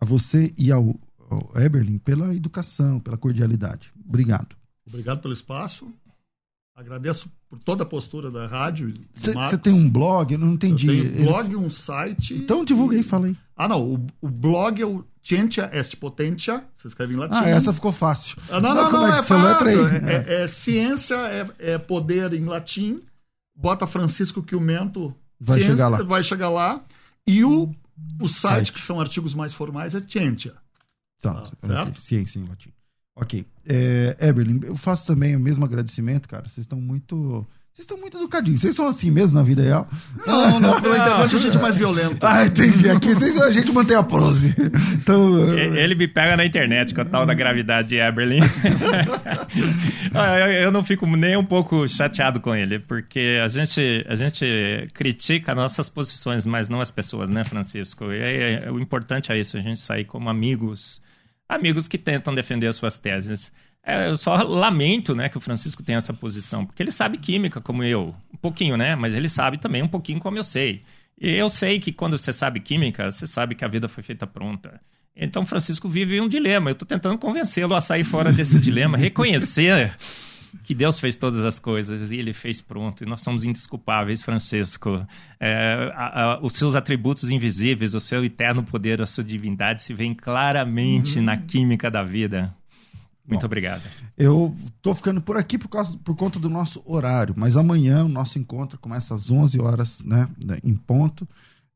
a 0.00 0.04
você 0.04 0.52
e 0.56 0.72
ao, 0.72 0.98
ao 1.30 1.50
Eberlin 1.60 1.98
pela 1.98 2.34
educação, 2.34 2.98
pela 2.98 3.16
cordialidade. 3.16 3.92
Obrigado. 4.06 4.56
Obrigado 4.86 5.20
pelo 5.20 5.34
espaço. 5.34 5.86
Agradeço 6.80 7.30
por 7.48 7.58
toda 7.58 7.82
a 7.82 7.86
postura 7.86 8.30
da 8.30 8.46
rádio. 8.46 8.94
Você 9.12 9.58
tem 9.58 9.72
um 9.72 9.88
blog? 9.88 10.32
Eu 10.32 10.38
não 10.38 10.54
entendi. 10.54 10.88
Eu 10.88 11.12
tenho 11.12 11.22
um 11.22 11.26
blog, 11.26 11.56
um 11.56 11.70
site. 11.70 12.34
Então 12.34 12.64
divulga 12.64 12.96
aí, 12.96 13.02
fala 13.02 13.26
aí. 13.26 13.36
Ah, 13.54 13.68
não. 13.68 13.82
O, 13.82 14.06
o 14.22 14.28
blog 14.28 14.80
é 14.80 14.86
o 14.86 15.04
Cientia 15.22 15.68
est 15.74 15.94
Potentia. 15.96 16.64
Você 16.78 16.88
escreve 16.88 17.12
em 17.12 17.18
latim. 17.18 17.34
Ah, 17.34 17.48
essa 17.48 17.74
ficou 17.74 17.92
fácil. 17.92 18.38
Ah, 18.48 18.60
não, 18.60 18.74
não, 18.74 18.90
não, 18.90 18.92
não, 18.92 19.06
é, 19.08 19.18
é 19.18 19.22
fácil. 19.22 19.88
É, 19.88 19.96
é, 19.96 20.42
é, 20.42 20.46
ciência, 20.46 21.16
é, 21.16 21.74
é 21.74 21.78
poder 21.78 22.32
em 22.32 22.46
latim 22.46 23.00
bota 23.60 23.86
Francisco 23.86 24.42
Quilmento. 24.42 25.14
Vai 25.38 25.58
ciência, 25.58 25.72
chegar 25.72 25.88
lá. 25.88 26.02
Vai 26.02 26.22
chegar 26.22 26.48
lá. 26.48 26.84
E 27.26 27.44
o, 27.44 27.70
o 28.18 28.28
site, 28.28 28.54
site. 28.54 28.72
que 28.72 28.80
são 28.80 28.98
artigos 28.98 29.34
mais 29.34 29.52
formais, 29.52 29.94
é 29.94 30.00
Cientia. 30.00 30.54
Tá, 31.20 31.44
ah, 31.62 31.82
okay. 31.82 32.00
ciência 32.00 32.38
em 32.38 32.44
latim. 32.46 32.72
Ok. 33.20 33.44
É, 33.68 34.16
Eberlin, 34.18 34.60
eu 34.64 34.74
faço 34.74 35.06
também 35.06 35.36
o 35.36 35.40
mesmo 35.40 35.62
agradecimento, 35.64 36.26
cara. 36.26 36.48
Vocês 36.48 36.64
estão 36.64 36.80
muito 36.80 37.46
Vocês 37.70 37.84
estão 37.84 37.98
muito 37.98 38.16
educadinhos. 38.16 38.62
Vocês 38.62 38.74
são 38.74 38.88
assim 38.88 39.10
mesmo 39.10 39.36
na 39.36 39.42
vida 39.42 39.62
real? 39.62 39.86
Não, 40.26 40.58
não. 40.58 40.80
Pela 40.80 40.96
internet 40.96 41.36
a 41.36 41.38
gente 41.38 41.58
é 41.58 41.60
mais 41.60 41.76
violento. 41.76 42.26
Ah, 42.26 42.46
entendi. 42.46 42.88
Aqui 42.88 43.14
vocês, 43.14 43.38
a 43.38 43.50
gente 43.50 43.70
mantém 43.72 43.94
a 43.94 44.02
prose. 44.02 44.56
Então, 44.94 45.54
Ele 45.54 45.94
me 45.94 46.08
pega 46.08 46.34
na 46.34 46.46
internet 46.46 46.94
com 46.94 47.02
a 47.02 47.04
tal 47.04 47.26
da 47.26 47.34
gravidade 47.34 47.88
de 47.88 47.96
Eberlin. 47.96 48.40
eu 50.62 50.72
não 50.72 50.82
fico 50.82 51.06
nem 51.06 51.36
um 51.36 51.44
pouco 51.44 51.86
chateado 51.86 52.40
com 52.40 52.54
ele, 52.54 52.78
porque 52.78 53.38
a 53.44 53.48
gente, 53.48 54.02
a 54.08 54.14
gente 54.14 54.88
critica 54.94 55.54
nossas 55.54 55.90
posições, 55.90 56.46
mas 56.46 56.70
não 56.70 56.80
as 56.80 56.90
pessoas, 56.90 57.28
né, 57.28 57.44
Francisco? 57.44 58.10
E 58.12 58.18
é, 58.18 58.64
é, 58.64 58.70
o 58.70 58.80
importante 58.80 59.30
é 59.30 59.38
isso, 59.38 59.58
a 59.58 59.60
gente 59.60 59.78
sair 59.78 60.06
como 60.06 60.30
amigos, 60.30 61.02
amigos 61.50 61.88
que 61.88 61.98
tentam 61.98 62.34
defender 62.34 62.68
as 62.68 62.76
suas 62.76 62.98
teses. 62.98 63.52
É, 63.82 64.08
eu 64.08 64.16
só 64.16 64.36
lamento, 64.36 65.14
né, 65.14 65.28
que 65.28 65.36
o 65.36 65.40
Francisco 65.40 65.82
tenha 65.82 65.98
essa 65.98 66.12
posição, 66.12 66.64
porque 66.64 66.82
ele 66.82 66.90
sabe 66.90 67.18
química 67.18 67.60
como 67.60 67.82
eu, 67.82 68.14
um 68.32 68.36
pouquinho, 68.36 68.76
né, 68.76 68.94
mas 68.94 69.14
ele 69.14 69.28
sabe 69.28 69.58
também 69.58 69.82
um 69.82 69.88
pouquinho 69.88 70.20
como 70.20 70.38
eu 70.38 70.42
sei. 70.42 70.82
E 71.20 71.30
eu 71.30 71.48
sei 71.48 71.80
que 71.80 71.92
quando 71.92 72.16
você 72.16 72.32
sabe 72.32 72.60
química, 72.60 73.10
você 73.10 73.26
sabe 73.26 73.54
que 73.54 73.64
a 73.64 73.68
vida 73.68 73.88
foi 73.88 74.02
feita 74.02 74.26
pronta. 74.26 74.80
Então, 75.14 75.44
Francisco 75.44 75.86
vive 75.88 76.18
um 76.20 76.28
dilema. 76.28 76.70
Eu 76.70 76.72
estou 76.72 76.88
tentando 76.88 77.18
convencê-lo 77.18 77.74
a 77.74 77.80
sair 77.80 78.04
fora 78.04 78.32
desse 78.32 78.58
dilema, 78.58 78.96
reconhecer 78.96 79.94
que 80.62 80.74
Deus 80.74 80.98
fez 80.98 81.16
todas 81.16 81.44
as 81.44 81.58
coisas 81.58 82.10
e 82.10 82.16
Ele 82.16 82.32
fez 82.32 82.60
pronto. 82.60 83.04
E 83.04 83.06
nós 83.06 83.20
somos 83.20 83.44
indesculpáveis, 83.44 84.22
Francisco. 84.22 85.06
É, 85.38 85.92
a, 85.94 86.22
a, 86.22 86.40
os 86.40 86.54
seus 86.54 86.76
atributos 86.76 87.30
invisíveis, 87.30 87.94
o 87.94 88.00
seu 88.00 88.24
eterno 88.24 88.62
poder, 88.62 89.00
a 89.00 89.06
sua 89.06 89.24
divindade 89.24 89.82
se 89.82 89.94
veem 89.94 90.14
claramente 90.14 91.18
uhum. 91.18 91.24
na 91.24 91.36
química 91.36 91.90
da 91.90 92.02
vida. 92.02 92.54
Muito 93.26 93.42
Bom, 93.42 93.46
obrigado. 93.46 93.82
Eu 94.18 94.54
tô 94.82 94.94
ficando 94.94 95.20
por 95.20 95.36
aqui 95.36 95.56
por, 95.56 95.68
causa, 95.68 95.96
por 95.98 96.16
conta 96.16 96.38
do 96.38 96.48
nosso 96.48 96.82
horário, 96.84 97.34
mas 97.36 97.56
amanhã 97.56 98.04
o 98.04 98.08
nosso 98.08 98.38
encontro 98.38 98.78
começa 98.78 99.14
às 99.14 99.30
11 99.30 99.60
horas, 99.60 100.02
né, 100.04 100.28
né, 100.44 100.58
em 100.64 100.74
ponto. 100.74 101.28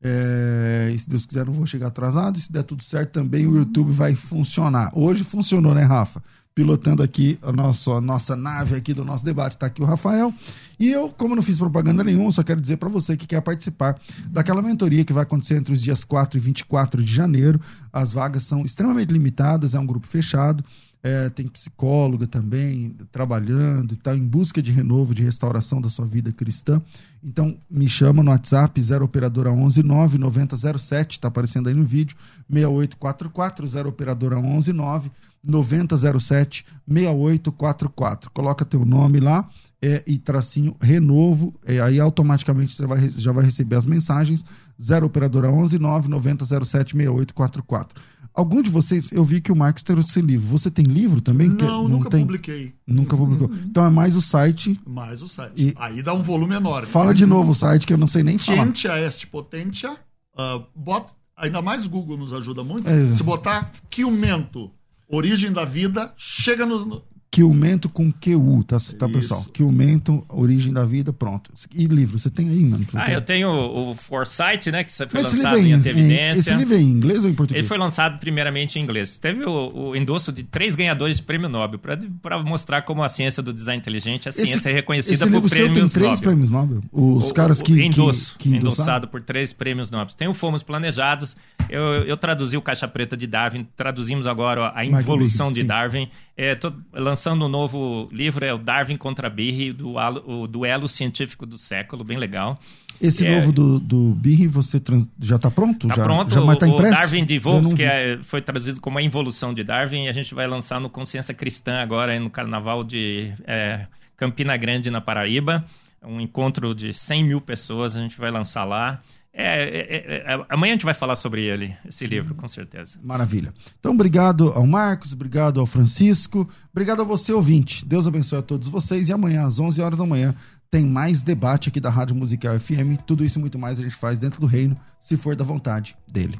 É, 0.03 0.91
e 0.93 0.99
se 0.99 1.09
Deus 1.09 1.25
quiser, 1.25 1.45
não 1.45 1.53
vou 1.53 1.65
chegar 1.65 1.87
atrasado. 1.87 2.37
E 2.37 2.41
se 2.41 2.51
der 2.51 2.63
tudo 2.63 2.83
certo, 2.83 3.13
também 3.13 3.47
o 3.47 3.55
YouTube 3.55 3.91
vai 3.91 4.13
funcionar. 4.13 4.91
Hoje 4.93 5.23
funcionou, 5.23 5.73
né, 5.73 5.83
Rafa? 5.83 6.21
Pilotando 6.55 7.03
aqui 7.03 7.37
a 7.41 7.51
nossa, 7.51 7.91
a 7.91 7.99
nossa 7.99 8.33
nave 8.33 8.77
aqui 8.77 8.93
do 8.93 9.03
nosso 9.03 9.25
debate. 9.25 9.57
Está 9.57 9.65
aqui 9.65 9.81
o 9.81 9.85
Rafael. 9.85 10.33
E 10.79 10.89
eu, 10.89 11.09
como 11.09 11.35
não 11.35 11.43
fiz 11.43 11.59
propaganda 11.59 12.01
nenhuma, 12.01 12.31
só 12.31 12.43
quero 12.43 12.61
dizer 12.61 12.77
para 12.77 12.87
você 12.87 13.17
que 13.17 13.27
quer 13.27 13.41
participar 13.41 13.99
daquela 14.27 14.61
mentoria 14.61 15.03
que 15.03 15.11
vai 15.11 15.23
acontecer 15.23 15.55
entre 15.55 15.73
os 15.73 15.81
dias 15.81 16.05
4 16.05 16.39
e 16.39 16.41
24 16.41 17.03
de 17.03 17.13
janeiro. 17.13 17.59
As 17.91 18.13
vagas 18.13 18.43
são 18.43 18.63
extremamente 18.63 19.11
limitadas, 19.11 19.75
é 19.75 19.79
um 19.79 19.85
grupo 19.85 20.07
fechado 20.07 20.63
é, 21.05 21.29
tem 21.29 21.47
psicóloga 21.47 22.25
também 22.25 22.95
trabalhando, 23.11 23.93
está 23.93 24.15
em 24.15 24.25
busca 24.25 24.59
de 24.59 24.71
renovo, 24.71 25.13
de 25.13 25.21
restauração 25.21 25.79
da 25.79 25.87
sua 25.87 26.07
vida 26.07 26.31
cristã. 26.31 26.81
Então, 27.23 27.55
me 27.69 27.87
chama 27.87 28.23
no 28.23 28.31
WhatsApp, 28.31 28.81
0 28.81 29.05
operadora 29.05 29.51
11 29.51 29.83
9 29.83 30.17
9007, 30.17 31.11
está 31.11 31.27
aparecendo 31.27 31.69
aí 31.69 31.75
no 31.75 31.85
vídeo, 31.85 32.17
6844, 32.49 33.67
0 33.67 33.89
operadora 33.89 34.39
11 34.39 34.73
9 34.73 35.11
9007 35.45 36.65
6844. 36.87 38.31
Coloca 38.31 38.65
teu 38.65 38.85
nome 38.85 39.19
lá 39.19 39.47
é, 39.81 40.03
e 40.07 40.17
tracinho 40.17 40.75
renovo, 40.81 41.53
é, 41.65 41.79
aí 41.79 41.99
automaticamente 41.99 42.73
você 42.73 42.87
vai, 42.87 43.09
já 43.09 43.31
vai 43.31 43.45
receber 43.45 43.75
as 43.75 43.85
mensagens, 43.85 44.43
0 44.81 45.05
operadora 45.05 45.49
11 45.49 45.77
9 45.77 46.09
9007 46.09 46.95
6844. 46.95 48.01
Algum 48.33 48.61
de 48.61 48.69
vocês, 48.69 49.13
eu 49.13 49.23
vi 49.23 49.39
que 49.39 49.51
o 49.51 49.55
Marcos 49.55 49.81
trouxe 49.81 50.19
livro. 50.19 50.45
Você 50.47 50.69
tem 50.69 50.83
livro 50.83 51.21
também? 51.21 51.47
Não, 51.47 51.55
que, 51.55 51.63
não 51.63 51.87
nunca 51.87 52.09
tem? 52.09 52.25
publiquei. 52.25 52.73
Nunca 52.85 53.15
publicou. 53.15 53.47
Uhum. 53.47 53.63
Então 53.69 53.85
é 53.85 53.89
mais 53.89 54.15
o 54.17 54.21
site. 54.21 54.77
Mais 54.85 55.21
o 55.21 55.27
site. 55.27 55.53
E 55.55 55.73
Aí 55.77 56.03
dá 56.03 56.13
um 56.13 56.21
volume 56.21 56.53
enorme. 56.53 56.85
Fala 56.85 57.13
de 57.13 57.25
novo 57.25 57.51
o 57.51 57.55
site 57.55 57.87
que 57.87 57.93
eu 57.93 57.97
não 57.97 58.07
sei 58.07 58.23
nem 58.23 58.37
falar. 58.37 58.57
Potentia 58.57 58.99
est 58.99 59.25
potentia. 59.27 59.93
Uh, 60.33 60.65
bota, 60.75 61.13
ainda 61.37 61.61
mais 61.61 61.87
Google 61.87 62.17
nos 62.17 62.33
ajuda 62.33 62.61
muito. 62.61 62.89
É, 62.89 63.13
Se 63.13 63.23
botar 63.23 63.71
Quilmento, 63.89 64.69
origem 65.07 65.51
da 65.51 65.65
vida, 65.65 66.13
chega 66.17 66.65
no, 66.65 67.03
Quilmento 67.35 67.89
com 67.89 68.13
QU, 68.13 68.63
tá, 68.63 68.77
tá 68.97 69.09
pessoal? 69.09 69.43
Quilmento, 69.51 70.25
Origem 70.29 70.71
da 70.71 70.85
Vida, 70.85 71.11
pronto. 71.11 71.51
E 71.73 71.85
livro, 71.85 72.17
você 72.17 72.29
tem 72.29 72.47
aí, 72.47 72.63
mano? 72.63 72.87
Ah, 72.93 73.07
tem? 73.07 73.13
eu 73.13 73.21
tenho 73.21 73.49
o 73.49 73.93
Foresight, 73.93 74.71
né, 74.71 74.85
que 74.85 74.91
foi 74.93 75.05
Mas 75.11 75.33
lançado 75.33 75.57
em 75.57 75.73
Evidência. 75.73 76.39
Esse 76.39 76.53
livro 76.53 76.75
é 76.75 76.79
em 76.79 76.89
inglês 76.89 77.25
ou 77.25 77.29
em 77.29 77.33
português? 77.33 77.59
Ele 77.59 77.67
foi 77.67 77.77
lançado 77.77 78.19
primeiramente 78.19 78.79
em 78.79 78.81
inglês. 78.81 79.19
Teve 79.19 79.43
o, 79.43 79.89
o 79.89 79.95
endosso 79.97 80.31
de 80.31 80.43
três 80.43 80.77
ganhadores 80.77 81.17
de 81.17 81.23
prêmio 81.23 81.49
Nobel, 81.49 81.77
para 82.21 82.41
mostrar 82.41 82.83
como 82.83 83.03
a 83.03 83.09
ciência 83.09 83.43
do 83.43 83.51
design 83.51 83.81
inteligente, 83.81 84.29
a 84.29 84.31
ciência 84.31 84.55
esse, 84.55 84.69
é 84.69 84.71
reconhecida 84.71 85.27
por 85.27 85.49
prêmios 85.49 85.91
tem 85.91 86.01
três 86.01 86.11
Nobel. 86.11 86.21
prêmios 86.21 86.49
Nobel? 86.49 86.83
Os 86.89 87.31
o, 87.31 87.33
caras 87.33 87.61
que... 87.61 87.73
Endosso, 87.83 88.37
que, 88.37 88.49
que 88.49 88.55
endossado 88.55 89.09
por 89.09 89.19
três 89.19 89.51
prêmios 89.51 89.91
Nobel. 89.91 90.15
Tem 90.15 90.29
o 90.29 90.33
Fomos 90.33 90.63
Planejados, 90.63 91.35
eu, 91.69 91.81
eu 92.05 92.15
traduzi 92.15 92.55
o 92.55 92.61
Caixa 92.61 92.87
Preta 92.87 93.17
de 93.17 93.27
Darwin, 93.27 93.67
traduzimos 93.75 94.25
agora 94.25 94.71
a 94.73 94.85
Involução 94.85 95.51
de 95.51 95.63
Darwin. 95.63 96.07
É, 96.37 96.53
tô 96.53 96.71
lançando 96.93 97.24
um 97.33 97.49
novo 97.49 98.07
livro, 98.11 98.45
é 98.45 98.53
o 98.53 98.57
Darwin 98.57 98.97
contra 98.97 99.29
Birri, 99.29 99.73
do, 99.73 99.95
o 100.25 100.47
duelo 100.47 100.87
científico 100.87 101.45
do 101.45 101.57
século, 101.57 102.03
bem 102.03 102.17
legal. 102.17 102.59
Esse 103.01 103.25
é, 103.25 103.35
novo 103.35 103.51
do, 103.51 103.79
do 103.79 104.13
Birri, 104.13 104.47
você 104.47 104.79
trans, 104.79 105.07
já 105.19 105.35
está 105.35 105.51
pronto? 105.51 105.87
Está 105.87 106.03
pronto, 106.03 106.33
já, 106.33 106.39
já 106.39 106.55
tá 106.55 106.67
o, 106.67 106.75
o 106.75 106.81
Darwin 106.81 107.25
de 107.25 107.37
Wolves, 107.37 107.73
que 107.73 107.83
é, 107.83 108.19
foi 108.23 108.41
traduzido 108.41 108.79
como 108.79 108.97
a 108.97 109.01
involução 109.01 109.53
de 109.53 109.63
Darwin, 109.63 110.05
e 110.05 110.07
a 110.07 110.13
gente 110.13 110.33
vai 110.33 110.47
lançar 110.47 110.79
no 110.79 110.89
Consciência 110.89 111.33
Cristã 111.33 111.81
agora, 111.81 112.17
no 112.19 112.29
Carnaval 112.29 112.83
de 112.83 113.33
é, 113.45 113.87
Campina 114.15 114.55
Grande, 114.55 114.89
na 114.89 115.01
Paraíba. 115.01 115.65
Um 116.03 116.21
encontro 116.21 116.73
de 116.75 116.93
100 116.93 117.23
mil 117.23 117.41
pessoas, 117.41 117.97
a 117.97 118.01
gente 118.01 118.17
vai 118.17 118.31
lançar 118.31 118.63
lá. 118.63 119.01
É, 119.37 119.63
é, 119.63 119.97
é, 119.97 120.33
é, 120.33 120.45
amanhã 120.49 120.71
a 120.71 120.75
gente 120.75 120.85
vai 120.85 120.93
falar 120.93 121.15
sobre 121.17 121.43
ele, 121.43 121.75
esse 121.85 122.07
livro, 122.07 122.33
com 122.33 122.47
certeza. 122.47 122.97
Maravilha. 123.03 123.53
Então, 123.77 123.91
obrigado 123.91 124.53
ao 124.53 124.65
Marcos, 124.65 125.11
obrigado 125.11 125.59
ao 125.59 125.65
Francisco, 125.65 126.49
obrigado 126.71 127.01
a 127.01 127.05
você, 127.05 127.33
ouvinte. 127.33 127.85
Deus 127.85 128.07
abençoe 128.07 128.39
a 128.39 128.41
todos 128.41 128.69
vocês. 128.69 129.09
E 129.09 129.13
amanhã, 129.13 129.45
às 129.45 129.59
11 129.59 129.81
horas 129.81 129.99
da 129.99 130.05
manhã, 130.05 130.33
tem 130.71 130.85
mais 130.85 131.21
debate 131.21 131.67
aqui 131.67 131.81
da 131.81 131.89
Rádio 131.89 132.15
Musical 132.15 132.57
FM. 132.57 132.97
Tudo 133.05 133.25
isso 133.25 133.37
e 133.37 133.41
muito 133.41 133.59
mais 133.59 133.77
a 133.77 133.83
gente 133.83 133.95
faz 133.95 134.17
dentro 134.17 134.39
do 134.39 134.47
reino, 134.47 134.79
se 135.01 135.17
for 135.17 135.35
da 135.35 135.43
vontade 135.43 135.97
dele. 136.07 136.39